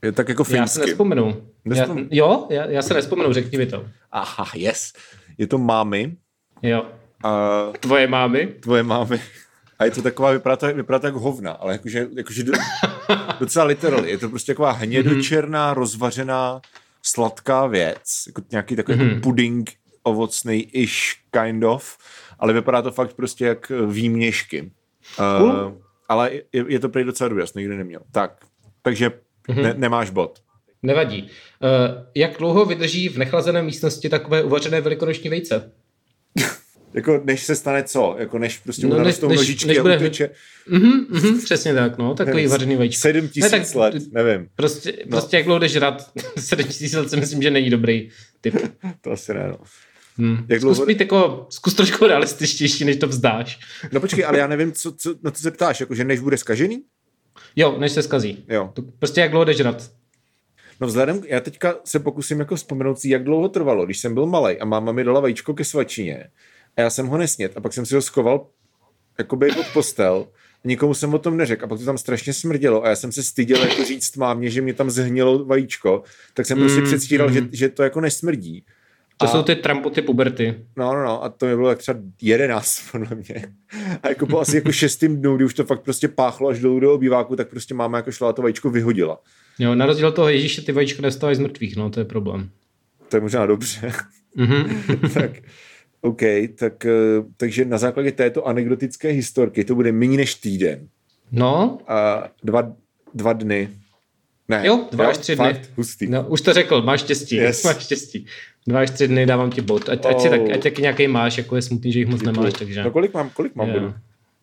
je 0.04 0.12
tak 0.12 0.28
jako 0.28 0.44
finsky. 0.44 0.58
Já 0.58 0.66
se 0.66 0.80
nespomenu. 0.80 1.42
Nespom... 1.64 1.98
Já, 1.98 2.06
jo, 2.10 2.46
já, 2.50 2.64
já 2.64 2.82
se 2.82 2.94
nespomenu, 2.94 3.32
řekni 3.32 3.58
mi 3.58 3.66
to. 3.66 3.86
Aha, 4.12 4.46
yes. 4.54 4.92
Je 5.38 5.46
to 5.46 5.58
mámy. 5.58 6.16
Jo. 6.62 6.86
Uh, 7.24 7.76
tvoje 7.80 8.06
mámy? 8.06 8.46
Tvoje 8.46 8.82
mámy. 8.82 9.20
A 9.78 9.84
je 9.84 9.90
to 9.90 10.02
taková, 10.02 10.30
vypadá 10.30 10.56
to, 10.56 10.74
vypadá 10.74 10.98
to 10.98 11.06
jako 11.06 11.20
hovna, 11.20 11.52
ale 11.52 11.72
jakože, 11.72 12.08
jakože 12.16 12.44
do, 12.44 12.52
docela 13.40 13.64
literally. 13.64 14.10
Je 14.10 14.18
to 14.18 14.28
prostě 14.28 14.52
taková 14.52 14.70
hnědočerná, 14.70 15.74
rozvařená, 15.74 16.60
sladká 17.02 17.66
věc. 17.66 18.22
Jako 18.26 18.42
nějaký 18.50 18.76
takový 18.76 18.98
mm-hmm. 18.98 19.08
jako 19.08 19.20
puding 19.20 19.70
ovocný-ish 20.02 21.14
kind 21.30 21.64
of, 21.64 21.98
ale 22.38 22.52
vypadá 22.52 22.82
to 22.82 22.92
fakt 22.92 23.14
prostě 23.14 23.44
jak 23.44 23.72
výměšky. 23.86 24.70
Uh, 25.18 25.72
ale 26.08 26.30
je, 26.52 26.64
je 26.68 26.80
to 26.80 26.88
prý 26.88 27.04
docela 27.04 27.28
dobrý, 27.28 27.42
já 27.42 27.46
jsem 27.46 27.60
nikdy 27.60 27.76
neměl. 27.76 28.00
Tak, 28.12 28.44
takže 28.82 29.10
mm-hmm. 29.48 29.62
ne, 29.62 29.74
nemáš 29.76 30.10
bod. 30.10 30.38
Nevadí. 30.82 31.22
Uh, 31.22 31.28
jak 32.14 32.38
dlouho 32.38 32.64
vydrží 32.64 33.08
v 33.08 33.18
nechlazené 33.18 33.62
místnosti 33.62 34.08
takové 34.08 34.42
uvařené 34.42 34.80
velikonoční 34.80 35.30
vejce? 35.30 35.72
jako 36.94 37.20
než 37.24 37.44
se 37.44 37.56
stane 37.56 37.82
co? 37.82 38.16
Jako 38.18 38.38
než 38.38 38.58
prostě 38.58 38.86
no, 38.86 38.98
než, 38.98 39.20
nožičky 39.20 39.66
než, 39.66 39.76
než 39.76 39.82
bude... 39.82 39.94
a 39.94 39.96
uteče? 39.96 40.30
Mm-hmm, 40.70 41.06
mm-hmm, 41.06 41.44
přesně 41.44 41.74
tak, 41.74 41.98
no, 41.98 42.14
takový 42.14 42.46
vařený 42.46 42.76
vajíčko. 42.76 43.00
Sedm 43.00 43.28
tisíc 43.28 43.52
ne, 43.52 43.58
tak, 43.58 43.74
let, 43.74 43.94
nevím. 44.12 44.48
Prostě, 44.56 44.92
no. 44.92 45.10
prostě 45.10 45.36
jak 45.36 45.46
dlouho 45.46 45.58
jdeš 45.58 45.72
žrat, 45.72 46.10
sedm 46.38 46.66
tisíc 46.66 46.92
let 46.92 47.10
si 47.10 47.16
myslím, 47.16 47.42
že 47.42 47.50
není 47.50 47.70
dobrý 47.70 48.10
typ. 48.40 48.54
to 49.00 49.10
asi 49.10 49.34
ne, 49.34 49.48
no. 49.48 49.58
Hmm. 50.20 50.46
Jak 50.48 50.61
zkus 50.61 50.76
dlouho... 50.76 50.87
být 50.87 51.00
jako, 51.00 51.46
zkus 51.50 51.74
trošku 51.74 52.06
realističtější, 52.06 52.85
než 52.85 52.96
to 52.96 53.06
vzdáš. 53.06 53.61
No 53.92 54.00
počkej, 54.00 54.24
ale 54.24 54.38
já 54.38 54.46
nevím, 54.46 54.72
co, 54.72 54.92
co, 54.92 55.14
na 55.22 55.30
co 55.30 55.42
se 55.42 55.50
ptáš, 55.50 55.80
jako, 55.80 55.94
že 55.94 56.04
než 56.04 56.20
bude 56.20 56.37
skažený? 56.37 56.83
Jo, 57.56 57.76
než 57.78 57.92
se 57.92 58.02
skazí. 58.02 58.44
Jo. 58.48 58.70
To 58.74 58.83
prostě 58.83 59.20
jak 59.20 59.30
dlouho 59.30 59.44
jdeš 59.44 59.56
žrat? 59.56 59.90
No 60.80 60.87
vzhledem, 60.87 61.22
já 61.26 61.40
teďka 61.40 61.74
se 61.85 61.98
pokusím 61.98 62.38
jako 62.38 62.56
vzpomenout 62.56 62.98
si, 62.98 63.09
jak 63.09 63.24
dlouho 63.24 63.48
trvalo, 63.48 63.85
když 63.85 63.98
jsem 63.98 64.14
byl 64.14 64.26
malý 64.26 64.59
a 64.59 64.64
máma 64.64 64.92
mi 64.92 65.04
dala 65.04 65.20
vajíčko 65.20 65.54
ke 65.54 65.64
svačině 65.64 66.24
a 66.76 66.80
já 66.80 66.90
jsem 66.90 67.06
ho 67.06 67.18
nesnět 67.18 67.56
a 67.56 67.61
pak 67.61 67.72
jsem 67.72 67.87
si 67.87 67.94
ho 67.94 68.02
schoval 68.02 68.46
jakoby 69.18 69.48
pod 69.52 69.66
postel 69.72 70.26
nikomu 70.64 70.94
jsem 70.94 71.14
o 71.14 71.18
tom 71.18 71.37
neřekl 71.37 71.64
a 71.64 71.68
pak 71.68 71.78
to 71.78 71.85
tam 71.85 71.98
strašně 71.98 72.33
smrdělo 72.33 72.85
a 72.85 72.88
já 72.88 72.96
jsem 72.96 73.12
se 73.12 73.22
styděl 73.22 73.61
jako 73.68 73.85
říct 73.85 74.16
mámě, 74.16 74.50
že 74.50 74.62
mě 74.62 74.74
tam 74.74 74.90
zhnilo 74.90 75.44
vajíčko, 75.44 76.02
tak 76.35 76.46
jsem 76.46 76.59
prostě 76.59 76.76
mm, 76.76 76.83
prostě 76.83 76.96
předstíral, 76.96 77.28
mm. 77.28 77.35
že, 77.35 77.48
že 77.52 77.68
to 77.68 77.83
jako 77.83 78.00
nesmrdí. 78.00 78.64
To 79.20 79.26
a, 79.26 79.28
jsou 79.28 79.42
ty 79.42 79.56
trampoty 79.56 80.02
puberty. 80.02 80.54
No, 80.76 80.94
no, 80.94 81.04
no, 81.04 81.24
a 81.24 81.28
to 81.28 81.46
mi 81.46 81.56
bylo 81.56 81.68
tak 81.68 81.78
třeba 81.78 81.98
jedenáct, 82.22 82.83
podle 82.92 83.09
mě. 83.16 83.54
A 84.02 84.09
jako 84.09 84.26
po 84.26 84.40
asi 84.40 84.56
jako 84.56 84.72
šestým 84.72 85.16
dnu, 85.16 85.37
kdy 85.37 85.44
už 85.44 85.54
to 85.54 85.64
fakt 85.64 85.83
prostě 85.83 86.09
páchlo 86.09 86.48
až 86.48 86.59
dolů 86.59 86.80
do 86.80 86.94
obýváku, 86.94 87.37
tak 87.37 87.48
prostě 87.48 87.74
máma 87.74 87.98
jako 87.98 88.12
šla 88.12 88.28
a 88.28 88.33
to 88.33 88.42
vajíčko 88.42 88.70
vyhodila. 88.70 89.20
Jo, 89.59 89.74
na 89.74 89.87
rozdíl 89.87 90.12
toho 90.12 90.28
Ježíše 90.28 90.62
ty 90.62 90.72
vajíčka 90.72 91.02
nestávají 91.02 91.37
z 91.37 91.38
mrtvých, 91.38 91.76
no, 91.76 91.90
to 91.90 92.00
je 92.00 92.04
problém. 92.04 92.50
To 93.09 93.16
je 93.16 93.20
možná 93.20 93.46
dobře. 93.46 93.92
Mm-hmm. 94.37 95.12
tak, 95.14 95.30
OK, 96.00 96.20
tak, 96.59 96.87
eh, 96.87 96.90
takže 97.37 97.64
na 97.64 97.78
základě 97.78 98.12
této 98.12 98.46
anekdotické 98.46 99.09
historky 99.09 99.64
to 99.64 99.74
bude 99.74 99.92
méně 99.92 100.16
než 100.16 100.35
týden. 100.35 100.88
No. 101.33 101.78
A 101.87 102.28
dva, 102.44 102.72
dva 103.14 103.33
dny. 103.33 103.68
Ne, 104.48 104.66
jo, 104.66 104.88
dva 104.90 105.09
až 105.09 105.18
tři 105.18 105.37
dny. 105.37 105.61
hustý. 105.76 106.06
No, 106.06 106.28
už 106.28 106.40
to 106.40 106.52
řekl, 106.52 106.83
máš 106.83 107.00
štěstí. 107.00 107.37
Yes. 107.37 107.64
Máš 107.64 107.85
štěstí. 107.85 108.26
Dva 108.66 108.80
až 108.80 108.90
tři 108.90 109.08
dny 109.08 109.26
dávám 109.26 109.50
ti 109.50 109.60
bod. 109.60 109.88
Ať, 109.88 110.04
oh. 110.04 110.10
ať, 110.10 110.20
si 110.20 110.30
tak, 110.30 110.40
ať 110.54 110.62
taky 110.62 110.82
nějaký 110.82 111.08
máš, 111.08 111.38
jako 111.38 111.56
je 111.56 111.62
smutný, 111.62 111.92
že 111.92 111.98
jich 111.98 112.08
moc 112.08 112.22
nemáš. 112.22 112.52
Takže... 112.52 112.82
No 112.82 112.90
kolik 112.90 113.14
mám, 113.14 113.30
kolik 113.30 113.54
mám 113.54 113.72
bodů? 113.72 113.94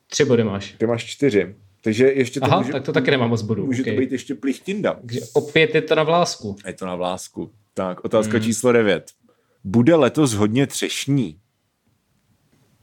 Tři 0.08 0.26
body 0.26 0.44
máš. 0.44 0.76
Ty 0.78 0.86
máš 0.88 1.06
čtyři. 1.06 1.56
Takže 1.82 2.08
ještě 2.08 2.40
to 2.40 2.46
Aha, 2.46 2.60
může, 2.60 2.72
tak 2.72 2.84
to 2.84 2.94
taky 2.94 3.12
nemám 3.12 3.30
moc 3.30 3.42
bodů. 3.42 3.66
Může 3.66 3.82
okay. 3.82 3.94
to 3.94 4.00
být 4.00 4.12
ještě 4.12 4.36
plichtinda. 4.36 4.94
Takže 4.94 5.20
opět 5.34 5.76
je 5.76 5.82
to 5.82 5.96
na 5.96 6.04
vlásku. 6.04 6.56
Je 6.68 6.74
to 6.74 6.86
na 6.86 6.96
vlásku. 6.96 7.52
Tak, 7.74 8.06
otázka 8.06 8.34
hmm. 8.34 8.42
číslo 8.42 8.72
devět. 8.72 9.12
Bude 9.64 9.96
letos 9.96 10.34
hodně 10.34 10.68
třešní? 10.68 11.38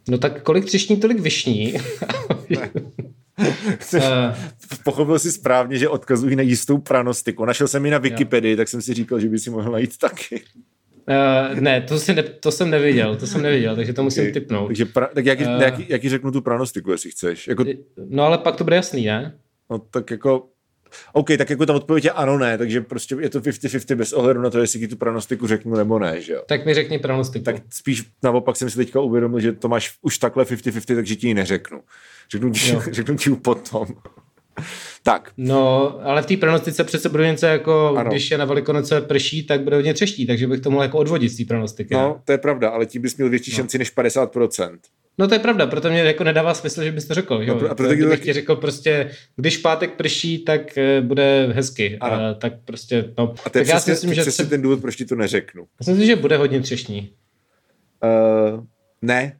No 0.08 0.18
tak 0.18 0.42
kolik 0.42 0.64
třešní, 0.64 0.96
tolik 0.96 1.20
vyšní. 1.20 1.74
Eh. 3.94 4.34
Pochopil 4.84 5.18
si 5.18 5.32
správně, 5.32 5.78
že 5.78 5.88
odkazují 5.88 6.36
na 6.36 6.42
jistou 6.42 6.78
pranostiku. 6.78 7.44
Našel 7.44 7.68
jsem 7.68 7.84
ji 7.84 7.90
na 7.90 7.98
Wikipedii, 7.98 8.50
jo. 8.52 8.56
tak 8.56 8.68
jsem 8.68 8.82
si 8.82 8.94
říkal, 8.94 9.20
že 9.20 9.28
by 9.28 9.38
si 9.38 9.50
mohl 9.50 9.72
najít 9.72 9.98
taky. 9.98 10.42
Uh, 11.08 11.60
ne, 11.60 11.80
to, 11.80 11.98
si 11.98 12.14
ne, 12.14 12.22
to 12.22 12.52
jsem 12.52 12.70
neviděl, 12.70 13.16
to 13.16 13.26
jsem 13.26 13.42
neviděl, 13.42 13.76
takže 13.76 13.92
to 13.92 14.02
musím 14.02 14.22
okay. 14.22 14.32
typnout. 14.32 14.66
Takže 14.66 14.84
pra, 14.84 15.06
tak 15.14 15.26
jaký, 15.26 15.44
uh, 15.44 15.62
jaký, 15.62 15.86
jaký 15.88 16.08
řeknu 16.08 16.30
tu 16.30 16.40
pranostiku, 16.40 16.90
jestli 16.90 17.10
chceš? 17.10 17.48
Jako... 17.48 17.64
No 18.08 18.24
ale 18.24 18.38
pak 18.38 18.56
to 18.56 18.64
bude 18.64 18.76
jasný, 18.76 19.06
ne? 19.06 19.38
No 19.70 19.78
tak 19.78 20.10
jako 20.10 20.48
OK, 21.12 21.28
tak 21.38 21.50
jako 21.50 21.66
ta 21.66 21.74
odpověď 21.74 22.04
je 22.04 22.10
ano, 22.10 22.38
ne, 22.38 22.58
takže 22.58 22.80
prostě 22.80 23.16
je 23.20 23.30
to 23.30 23.40
50-50 23.40 23.94
bez 23.94 24.12
ohledu 24.12 24.40
na 24.40 24.50
to, 24.50 24.58
jestli 24.58 24.80
ti 24.80 24.88
tu 24.88 24.96
pranostiku 24.96 25.46
řeknu 25.46 25.76
nebo 25.76 25.98
ne, 25.98 26.20
že 26.20 26.32
jo. 26.32 26.42
Tak 26.46 26.66
mi 26.66 26.74
řekni 26.74 26.98
pranostiku. 26.98 27.44
Tak 27.44 27.56
spíš 27.70 28.04
naopak 28.22 28.56
jsem 28.56 28.70
si 28.70 28.76
teďka 28.76 29.00
uvědomil, 29.00 29.40
že 29.40 29.52
to 29.52 29.68
máš 29.68 29.98
už 30.02 30.18
takhle 30.18 30.44
50-50, 30.44 30.94
takže 30.94 31.16
ti 31.16 31.28
ji 31.28 31.34
neřeknu. 31.34 31.80
Řeknu 32.30 32.50
ti, 32.50 32.60
řeknu 32.90 33.16
ti 33.16 33.30
potom. 33.30 33.86
Tak. 35.02 35.32
No, 35.36 35.94
ale 36.02 36.22
v 36.22 36.26
té 36.26 36.36
pronostice 36.36 36.84
přece 36.84 37.08
bude 37.08 37.26
něco 37.26 37.46
jako, 37.46 37.94
ano. 37.96 38.10
když 38.10 38.30
je 38.30 38.38
na 38.38 38.44
Velikonoce 38.44 39.00
prší, 39.00 39.46
tak 39.46 39.60
bude 39.60 39.76
hodně 39.76 39.94
třeští, 39.94 40.26
takže 40.26 40.46
bych 40.46 40.60
to 40.60 40.70
mohl 40.70 40.82
jako 40.82 40.98
odvodit 40.98 41.30
z 41.30 41.36
té 41.36 41.44
pronostiky. 41.44 41.94
No, 41.94 42.20
to 42.24 42.32
je 42.32 42.38
pravda, 42.38 42.68
ale 42.68 42.86
tím 42.86 43.02
bys 43.02 43.16
měl 43.16 43.28
větší 43.28 43.50
no. 43.50 43.56
šanci 43.56 43.78
než 43.78 43.96
50%. 43.96 44.78
No 45.18 45.28
to 45.28 45.34
je 45.34 45.38
pravda, 45.38 45.66
proto 45.66 45.90
mě 45.90 46.00
jako 46.00 46.24
nedává 46.24 46.54
smysl, 46.54 46.82
že 46.82 46.92
bys 46.92 47.06
to 47.06 47.14
řekl. 47.14 47.40
Jo? 47.42 47.58
No, 47.62 47.70
a 47.70 47.74
proto 47.74 47.94
kdybych 47.94 48.18
taky... 48.18 48.22
ti 48.22 48.32
řekl 48.32 48.56
prostě, 48.56 49.10
když 49.36 49.56
pátek 49.56 49.92
prší, 49.92 50.38
tak 50.38 50.78
eh, 50.78 51.00
bude 51.00 51.52
hezky. 51.52 51.98
A, 52.00 52.34
tak 52.34 52.52
prostě, 52.64 53.12
no. 53.18 53.34
A 53.44 53.50
to 53.50 53.58
je 53.58 53.64
tak 53.64 53.74
přesně, 53.74 53.74
já 53.74 53.80
si 53.80 53.90
myslím, 53.90 54.14
že 54.14 54.20
přesně 54.20 54.44
se... 54.44 54.50
ten 54.50 54.62
důvod, 54.62 54.80
proč 54.80 54.96
ti 54.96 55.04
to 55.04 55.14
neřeknu. 55.14 55.62
Já 55.80 55.84
si 55.84 55.90
myslím, 55.90 56.06
že 56.06 56.16
bude 56.16 56.36
hodně 56.36 56.60
třešní. 56.60 57.12
Uh, 58.04 58.64
ne, 59.02 59.36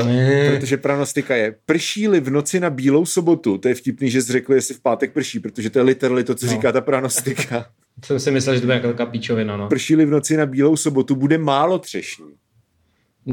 Uh, 0.00 0.06
ne. 0.06 0.50
protože 0.50 0.76
pranostika 0.76 1.36
je, 1.36 1.54
prší-li 1.66 2.20
v 2.20 2.30
noci 2.30 2.60
na 2.60 2.70
bílou 2.70 3.06
sobotu, 3.06 3.58
to 3.58 3.68
je 3.68 3.74
vtipný, 3.74 4.10
že 4.10 4.22
jsi 4.22 4.32
řekl, 4.32 4.54
jestli 4.54 4.74
v 4.74 4.80
pátek 4.80 5.12
prší, 5.12 5.40
protože 5.40 5.70
to 5.70 5.78
je 5.78 5.82
literally 5.82 6.24
to, 6.24 6.34
co 6.34 6.46
no. 6.46 6.52
říká 6.52 6.72
ta 6.72 6.80
pranostika. 6.80 7.66
Jsem 8.04 8.20
si 8.20 8.30
myslel, 8.30 8.54
že 8.54 8.60
to 8.60 8.66
bude 8.66 8.80
jako 8.82 9.06
píčovina, 9.06 9.56
no. 9.56 9.68
Prší-li 9.68 10.06
v 10.06 10.10
noci 10.10 10.36
na 10.36 10.46
bílou 10.46 10.76
sobotu, 10.76 11.14
bude 11.14 11.38
málo 11.38 11.78
třešní. 11.78 12.26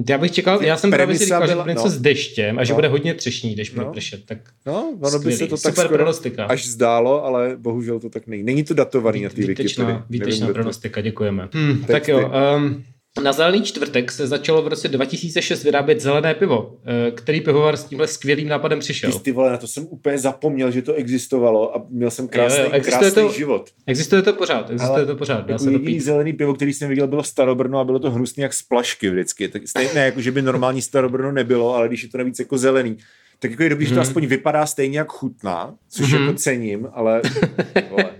Já 0.09 0.17
bych 0.17 0.31
čekal, 0.31 0.63
já 0.63 0.77
jsem 0.77 0.91
právě 0.91 1.17
si 1.17 1.25
říkal, 1.25 1.41
byla, 1.41 1.47
že 1.47 1.55
bude 1.55 1.73
něco 1.73 1.83
no. 1.83 1.89
s 1.89 1.97
deštěm 1.97 2.59
a 2.59 2.63
že 2.63 2.73
no. 2.73 2.75
bude 2.75 2.87
hodně 2.87 3.13
třešní, 3.13 3.53
když 3.53 3.69
bude 3.69 3.85
no. 3.85 3.91
pršet. 3.91 4.25
Tak 4.25 4.37
no, 4.65 4.97
ono 5.01 5.19
by 5.19 5.31
se 5.31 5.47
to 5.47 5.57
tak 5.57 5.75
Super 5.75 5.87
pronostika. 5.87 6.45
až 6.45 6.67
zdálo, 6.67 7.25
ale 7.25 7.57
bohužel 7.57 7.99
to 7.99 8.09
tak 8.09 8.27
není. 8.27 8.43
Není 8.43 8.63
to 8.63 8.73
datovaný 8.73 9.19
Vít, 9.19 9.23
na 9.23 9.29
té 9.29 9.45
Wikipedii. 9.45 9.95
Výtečná 10.09 10.47
pronostika, 10.47 11.01
děkujeme. 11.01 11.49
Hmm, 11.53 11.83
tak 11.83 12.07
jo, 12.07 12.31
um, 12.57 12.83
na 13.23 13.33
zelený 13.33 13.61
čtvrtek 13.61 14.11
se 14.11 14.27
začalo 14.27 14.61
v 14.61 14.67
roce 14.67 14.87
2006 14.87 15.63
vyrábět 15.63 16.01
zelené 16.01 16.33
pivo, 16.33 16.77
eh, 17.07 17.11
který 17.11 17.41
pivovar 17.41 17.77
s 17.77 17.83
tímhle 17.83 18.07
skvělým 18.07 18.47
nápadem 18.47 18.79
přišel. 18.79 19.11
Ty 19.11 19.31
vole, 19.31 19.51
na 19.51 19.57
to 19.57 19.67
jsem 19.67 19.87
úplně 19.89 20.17
zapomněl, 20.17 20.71
že 20.71 20.81
to 20.81 20.93
existovalo 20.93 21.75
a 21.75 21.85
měl 21.89 22.11
jsem 22.11 22.27
krásný, 22.27 22.63
jo, 22.63 22.69
jo, 22.73 22.81
krásný 22.83 23.11
to, 23.11 23.31
život. 23.31 23.69
Existuje 23.87 24.21
to 24.21 24.33
pořád, 24.33 24.69
existuje 24.69 24.97
Ale 24.97 25.05
to 25.05 25.15
pořád. 25.15 25.47
Dá 25.47 25.53
jako 25.53 25.63
se 25.63 25.71
jediný 25.71 25.99
zelený 25.99 26.33
pivo, 26.33 26.53
který 26.53 26.73
jsem 26.73 26.89
viděl, 26.89 27.07
bylo 27.07 27.23
Starobrno 27.23 27.79
a 27.79 27.83
bylo 27.83 27.99
to 27.99 28.11
hnusný 28.11 28.43
jak 28.43 28.53
z 28.53 28.61
plašky 28.61 29.09
vždycky. 29.09 29.47
Tak 29.47 29.67
stejně, 29.67 29.93
ne, 29.93 30.05
jako 30.05 30.21
že 30.21 30.31
by 30.31 30.41
normální 30.41 30.81
Starobrno 30.81 31.31
nebylo, 31.31 31.75
ale 31.75 31.87
když 31.87 32.03
je 32.03 32.09
to 32.09 32.17
navíc 32.17 32.39
jako 32.39 32.57
zelený, 32.57 32.97
tak 33.39 33.51
jako 33.51 33.63
je 33.63 33.69
dobrý, 33.69 33.85
že 33.85 33.91
to 33.91 33.99
hmm. 33.99 34.09
aspoň 34.09 34.25
vypadá 34.25 34.65
stejně 34.65 34.97
jak 34.97 35.11
chutná, 35.11 35.75
což 35.89 36.13
hmm. 36.13 36.21
jako 36.21 36.33
cením, 36.37 36.87
ale 36.93 37.21
vole. 37.89 38.11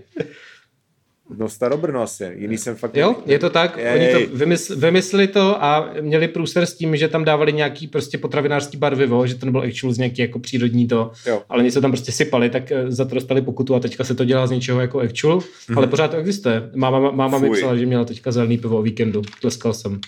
No 1.40 1.50
Starobrno 1.50 2.02
asi, 2.02 2.34
jiný 2.36 2.58
jsem 2.58 2.76
fakt... 2.76 2.98
Jo, 2.98 3.16
je 3.26 3.40
to 3.40 3.50
tak, 3.50 3.78
Jej. 3.78 3.96
oni 3.96 4.26
to 4.28 4.36
vymysl, 4.38 4.76
vymysleli 4.76 5.28
to 5.28 5.64
a 5.64 5.94
měli 6.02 6.28
průser 6.28 6.66
s 6.66 6.74
tím, 6.74 6.96
že 6.96 7.08
tam 7.08 7.26
dávali 7.26 7.54
nějaký 7.54 7.88
prostě 7.88 8.18
potravinářský 8.18 8.78
barvivo, 8.78 9.28
že 9.28 9.36
to 9.36 9.46
nebylo 9.46 9.64
actual 9.64 9.94
z 9.94 9.98
nějaký 9.98 10.22
jako 10.22 10.40
přírodní 10.40 10.88
to, 10.88 11.12
jo. 11.26 11.42
ale 11.50 11.64
něco 11.64 11.82
tam 11.82 11.92
prostě 11.92 12.12
sypali, 12.12 12.50
tak 12.50 12.72
eh, 12.72 12.92
za 12.92 13.06
to 13.06 13.16
dostali 13.16 13.42
pokutu 13.42 13.76
a 13.76 13.80
teďka 13.80 14.04
se 14.04 14.16
to 14.16 14.26
dělá 14.26 14.48
z 14.48 14.52
něčeho 14.52 14.82
jako 14.82 15.00
actual, 15.00 15.40
mm. 15.70 15.78
ale 15.78 15.88
pořád 15.88 16.12
to 16.12 16.18
existuje. 16.18 16.70
Máma, 16.76 17.12
máma 17.12 17.38
mi 17.38 17.50
psala, 17.50 17.76
že 17.76 17.86
měla 17.86 18.06
teďka 18.06 18.32
zelený 18.32 18.58
pivo 18.58 18.78
o 18.78 18.82
víkendu, 18.82 19.22
tleskal 19.42 19.74
jsem. 19.74 20.00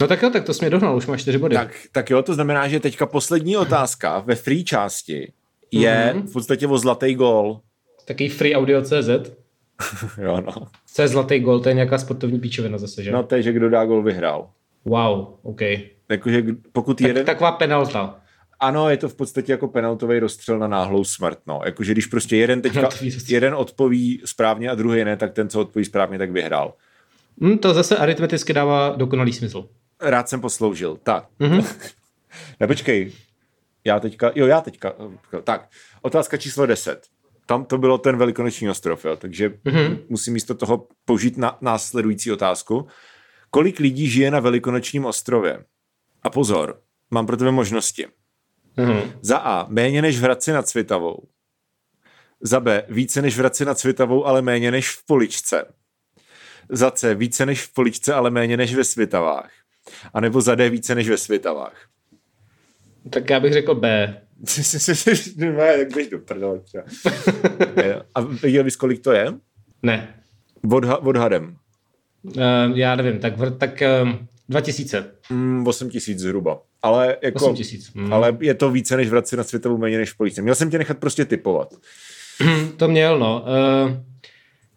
No 0.00 0.06
tak 0.06 0.22
jo, 0.22 0.30
tak 0.30 0.44
to 0.44 0.54
jsi 0.54 0.64
mě 0.64 0.70
dohnal, 0.70 0.96
už 0.96 1.06
máš 1.06 1.20
čtyři 1.20 1.38
body. 1.38 1.54
Tak, 1.56 1.70
tak 1.92 2.10
jo, 2.10 2.22
to 2.22 2.34
znamená, 2.34 2.68
že 2.68 2.80
teďka 2.80 3.06
poslední 3.06 3.56
otázka 3.56 4.22
ve 4.26 4.34
free 4.34 4.64
části 4.64 5.32
je 5.70 6.12
mm-hmm. 6.14 6.26
v 6.26 6.32
podstatě 6.32 6.66
o 6.66 6.78
zlatý 6.78 7.14
gol. 7.14 7.60
Taký 8.04 8.28
free 8.28 8.54
audio.cz 8.54 9.43
jo, 10.22 10.40
no. 10.40 10.52
Co 10.86 11.02
je 11.02 11.08
zlatý 11.08 11.40
gol? 11.40 11.60
To 11.60 11.68
je 11.68 11.74
nějaká 11.74 11.98
sportovní 11.98 12.40
píčovina 12.40 12.78
zase, 12.78 13.02
že? 13.02 13.12
No, 13.12 13.22
to 13.22 13.34
je, 13.34 13.42
že 13.42 13.52
kdo 13.52 13.70
dá 13.70 13.84
gol, 13.84 14.02
vyhrál. 14.02 14.50
Wow, 14.84 15.26
OK. 15.42 15.60
Jakože 16.08 16.42
pokud 16.72 16.98
tak, 16.98 17.08
jeden... 17.08 17.26
Taková 17.26 17.52
penalta. 17.52 18.20
Ano, 18.60 18.90
je 18.90 18.96
to 18.96 19.08
v 19.08 19.14
podstatě 19.14 19.52
jako 19.52 19.68
penaltový 19.68 20.18
rozstřel 20.18 20.58
na 20.58 20.68
náhlou 20.68 21.04
smrt. 21.04 21.38
No. 21.46 21.60
Jakože 21.64 21.92
když 21.92 22.06
prostě 22.06 22.36
jeden 22.36 22.62
teďka, 22.62 22.88
jeden 23.28 23.54
odpoví 23.54 24.22
správně 24.24 24.70
a 24.70 24.74
druhý 24.74 25.04
ne, 25.04 25.16
tak 25.16 25.32
ten, 25.32 25.48
co 25.48 25.60
odpoví 25.60 25.84
správně, 25.84 26.18
tak 26.18 26.30
vyhrál. 26.30 26.74
Hmm, 27.40 27.58
to 27.58 27.74
zase 27.74 27.96
aritmeticky 27.96 28.52
dává 28.52 28.94
dokonalý 28.96 29.32
smysl. 29.32 29.68
Rád 30.00 30.28
jsem 30.28 30.40
posloužil. 30.40 30.98
Tak. 31.02 31.24
Mm-hmm. 31.40 31.90
ne, 32.60 32.66
počkej. 32.66 33.12
Já 33.84 34.00
teďka, 34.00 34.32
jo, 34.34 34.46
já 34.46 34.60
teďka. 34.60 34.92
Tak, 35.44 35.68
otázka 36.02 36.36
číslo 36.36 36.66
10 36.66 37.13
tam 37.46 37.64
to 37.64 37.78
bylo 37.78 37.98
ten 37.98 38.16
velikonoční 38.16 38.70
ostrov, 38.70 39.04
jo, 39.04 39.16
takže 39.16 39.48
mm-hmm. 39.48 39.98
musím 40.08 40.34
místo 40.34 40.54
toho 40.54 40.88
použít 41.04 41.36
na 41.36 41.58
následující 41.60 42.32
otázku. 42.32 42.86
Kolik 43.50 43.78
lidí 43.78 44.08
žije 44.08 44.30
na 44.30 44.40
velikonočním 44.40 45.04
ostrově? 45.04 45.64
A 46.22 46.30
pozor, 46.30 46.80
mám 47.10 47.26
pro 47.26 47.36
tebe 47.36 47.50
možnosti. 47.50 48.06
Mm-hmm. 48.76 49.12
Za 49.20 49.38
A, 49.38 49.66
méně 49.68 50.02
než 50.02 50.18
v 50.18 50.22
Hradci 50.22 50.52
nad 50.52 50.68
Cvitavou. 50.68 51.28
Za 52.40 52.60
B, 52.60 52.86
více 52.88 53.22
než 53.22 53.36
v 53.36 53.38
Hradci 53.38 53.64
nad 53.64 53.78
Cvitavou, 53.78 54.26
ale 54.26 54.42
méně 54.42 54.70
než 54.70 54.90
v 54.90 55.06
Poličce. 55.06 55.64
Za 56.68 56.90
C, 56.90 57.14
více 57.14 57.46
než 57.46 57.62
v 57.62 57.74
Poličce, 57.74 58.14
ale 58.14 58.30
méně 58.30 58.56
než 58.56 58.74
ve 58.74 58.84
Svitavách. 58.84 59.50
A 60.14 60.20
nebo 60.20 60.40
za 60.40 60.54
D, 60.54 60.70
více 60.70 60.94
než 60.94 61.08
ve 61.08 61.16
Svitavách. 61.16 61.88
Tak 63.10 63.30
já 63.30 63.40
bych 63.40 63.52
řekl 63.52 63.74
B. 63.74 64.20
jak 65.78 65.94
běž 65.94 66.08
do 66.08 66.18
prdele 66.18 66.60
třeba. 66.60 66.84
A 68.14 68.20
viděl 68.20 68.64
bys, 68.64 68.76
kolik 68.76 69.00
to 69.00 69.12
je? 69.12 69.34
Ne. 69.82 70.14
Odha- 70.64 71.08
odhadem. 71.08 71.56
Uh, 72.22 72.32
já 72.74 72.96
nevím, 72.96 73.18
tak, 73.18 73.34
tak 73.58 73.82
uh, 74.02 74.08
2000. 74.48 75.10
Mm, 75.30 75.66
8 75.66 75.90
tisíc 75.90 76.18
zhruba. 76.18 76.60
Ale, 76.82 77.16
jako, 77.22 77.44
8 77.44 77.56
tisíc. 77.56 77.94
Mm. 77.94 78.12
ale 78.12 78.36
je 78.40 78.54
to 78.54 78.70
více 78.70 78.96
než 78.96 79.08
v 79.08 79.10
Hradci 79.10 79.36
na 79.36 79.44
světovou 79.44 79.78
méně 79.78 79.98
než 79.98 80.12
v 80.12 80.16
Police. 80.16 80.42
Měl 80.42 80.54
jsem 80.54 80.70
tě 80.70 80.78
nechat 80.78 80.98
prostě 80.98 81.24
typovat. 81.24 81.74
to 82.76 82.88
měl, 82.88 83.18
no. 83.18 83.44
Uh, 83.86 83.92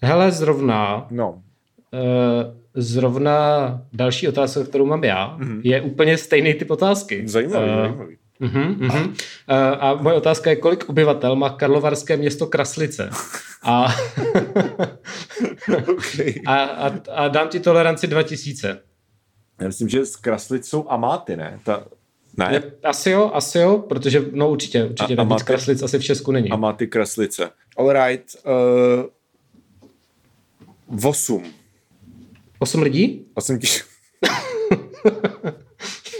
hele, 0.02 0.32
zrovna. 0.32 1.08
No. 1.12 1.32
Uh, 1.32 2.58
zrovna 2.74 3.82
další 3.94 4.28
otázka, 4.28 4.64
kterou 4.64 4.86
mám 4.86 5.04
já, 5.04 5.38
mm-hmm. 5.38 5.62
je 5.64 5.82
úplně 5.82 6.18
stejný 6.18 6.54
typ 6.54 6.72
otázky. 6.72 7.28
Zajímavý, 7.28 7.70
uh, 7.70 7.76
zajímavý. 7.76 8.18
Uh-huh, 8.42 8.78
uh-huh. 8.80 9.14
A, 9.48 9.70
a 9.70 9.96
moje 9.96 10.16
otázka 10.16 10.50
je, 10.50 10.56
kolik 10.56 10.90
obyvatel 10.90 11.36
má 11.36 11.50
karlovarské 11.50 12.18
město 12.18 12.48
Kraslice? 12.48 13.10
A, 13.64 13.96
okay. 15.88 16.34
a, 16.46 16.56
a, 16.56 16.92
a 17.12 17.28
dám 17.28 17.50
ti 17.50 17.60
toleranci 17.60 18.08
2000. 18.08 18.82
Já 19.62 19.68
myslím, 19.68 19.90
že 19.90 20.06
z 20.06 20.16
Kraslic 20.16 20.68
jsou 20.68 20.90
amáty, 20.90 21.36
ne? 21.36 21.60
Ta, 21.64 21.84
ne? 22.38 22.64
Asi 22.84 23.10
jo, 23.10 23.32
asi 23.34 23.60
jo, 23.60 23.78
protože, 23.78 24.26
no 24.32 24.50
určitě, 24.50 24.86
určitě 24.86 25.16
a, 25.16 25.22
amáty, 25.22 25.44
Kraslic 25.44 25.84
asi 25.84 26.00
v 26.00 26.04
Česku 26.04 26.32
není. 26.32 26.50
Amáty 26.50 26.88
Kraslice. 26.88 27.50
All 27.78 27.94
right. 27.94 28.36
Uh, 30.90 31.10
8. 31.10 31.44
8 32.60 32.82
lidí? 32.82 33.26
8 33.34 33.60
tisíc. 33.60 33.86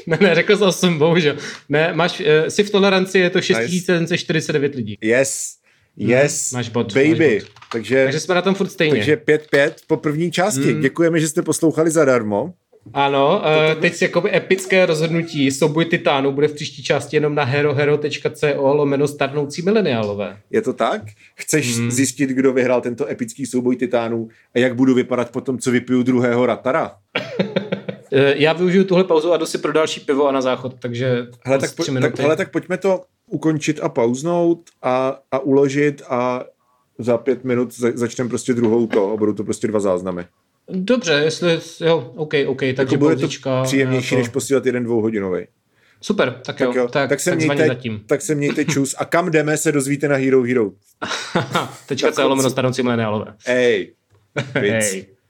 ne, 0.08 0.18
ne, 0.22 0.36
řekl 0.36 0.58
jsem 0.58 0.68
8, 0.68 0.98
bohužel. 0.98 1.36
Ne, 1.70 1.94
máš, 1.94 2.20
uh, 2.20 2.26
jsi 2.48 2.64
v 2.64 2.70
toleranci, 2.70 3.20
je 3.20 3.30
to 3.30 3.42
6749 3.42 4.76
lidí. 4.76 4.98
Yes, 5.02 5.56
yes, 5.98 6.52
máš 6.52 6.70
bod, 6.70 6.94
baby. 6.94 7.10
Máš 7.10 7.44
bod. 7.44 7.52
Takže, 7.72 8.04
takže 8.04 8.20
jsme 8.20 8.36
na 8.36 8.42
tom 8.42 8.56
furt 8.56 8.70
stejně. 8.70 8.96
Takže 8.96 9.16
5-5 9.16 9.72
po 9.88 9.98
první 9.98 10.32
části. 10.32 10.74
Mm. 10.74 10.82
Děkujeme, 10.82 11.20
že 11.20 11.28
jste 11.28 11.42
poslouchali 11.42 11.92
zadarmo. 11.92 12.54
Ano, 12.94 13.42
uh, 13.76 13.82
teď 13.82 14.02
jakoby 14.02 14.36
epické 14.36 14.86
rozhodnutí. 14.86 15.52
Souboj 15.52 15.86
titánů 15.86 16.32
bude 16.32 16.48
v 16.48 16.54
příští 16.54 16.84
části 16.84 17.16
jenom 17.16 17.36
na 17.36 17.44
herohero.co 17.44 18.74
lomeno 18.74 19.08
starnoucí 19.08 19.62
mileniálové. 19.62 20.38
Je 20.52 20.62
to 20.62 20.74
tak? 20.74 21.02
Chceš 21.36 21.78
hmm. 21.78 21.92
zjistit, 21.92 22.30
kdo 22.30 22.54
vyhrál 22.54 22.82
tento 22.82 23.08
epický 23.08 23.46
souboj 23.46 23.76
titánů 23.76 24.28
a 24.56 24.60
jak 24.60 24.76
budu 24.76 24.94
vypadat 24.94 25.32
potom, 25.32 25.60
co 25.60 25.72
vypiju 25.72 26.04
druhého 26.04 26.46
ratara? 26.46 26.92
Eh, 28.12 28.34
já 28.38 28.54
využiju 28.54 28.84
tuhle 28.84 29.04
pauzu 29.04 29.34
a 29.34 29.38
jdu 29.38 29.46
si 29.46 29.58
pro 29.58 29.74
další 29.74 30.00
pivo 30.00 30.28
a 30.28 30.32
na 30.32 30.42
záchod, 30.42 30.76
takže 30.80 31.28
hele, 31.44 31.60
tak, 31.60 31.76
po, 31.76 31.84
tak, 32.02 32.20
hele, 32.20 32.36
tak 32.36 32.52
pojďme 32.52 32.78
to 32.78 33.02
ukončit 33.28 33.80
a 33.84 33.90
pauznout 33.90 34.70
a, 34.82 35.20
a 35.32 35.40
uložit 35.40 36.02
a 36.10 36.44
za 37.00 37.18
pět 37.18 37.44
minut 37.44 37.74
začneme 37.74 38.30
prostě 38.30 38.54
druhou 38.54 38.88
to 38.88 39.12
a 39.12 39.18
budou 39.18 39.34
to 39.34 39.44
prostě 39.44 39.68
dva 39.68 39.80
záznamy. 39.80 40.26
Dobře, 40.70 41.14
jestli, 41.14 41.60
jo, 41.80 42.14
OK, 42.16 42.34
OK, 42.48 42.60
takže 42.60 42.82
jako 42.82 42.98
bude 42.98 43.16
to 43.16 43.28
příjemnější, 43.64 44.10
to... 44.10 44.16
než 44.16 44.30
posílat 44.30 44.66
jeden 44.66 44.84
dvouhodinový. 44.84 45.48
Super, 46.02 46.42
tak 46.46 46.60
jo, 46.60 46.68
tak, 46.68 46.76
jo, 46.76 46.88
tak, 46.88 47.10
tak, 47.10 47.20
se 47.20 47.30
tak 47.30 47.40
mějte, 47.40 47.68
zatím. 47.68 48.04
tak 48.06 48.22
se 48.22 48.36
mějte 48.36 48.66
čus. 48.66 48.96
A 48.98 49.06
kam 49.06 49.32
jdeme, 49.32 49.58
se 49.58 49.72
dozvíte 49.72 50.08
na 50.08 50.16
Hero 50.16 50.44
Hero. 50.44 50.72
Tečka 51.86 52.12
co 52.12 52.28
lomeno 52.28 52.50
starnoucí 52.50 52.84
mileniálové. 52.84 53.34
Ej. 53.46 53.94
Hej. 54.54 55.06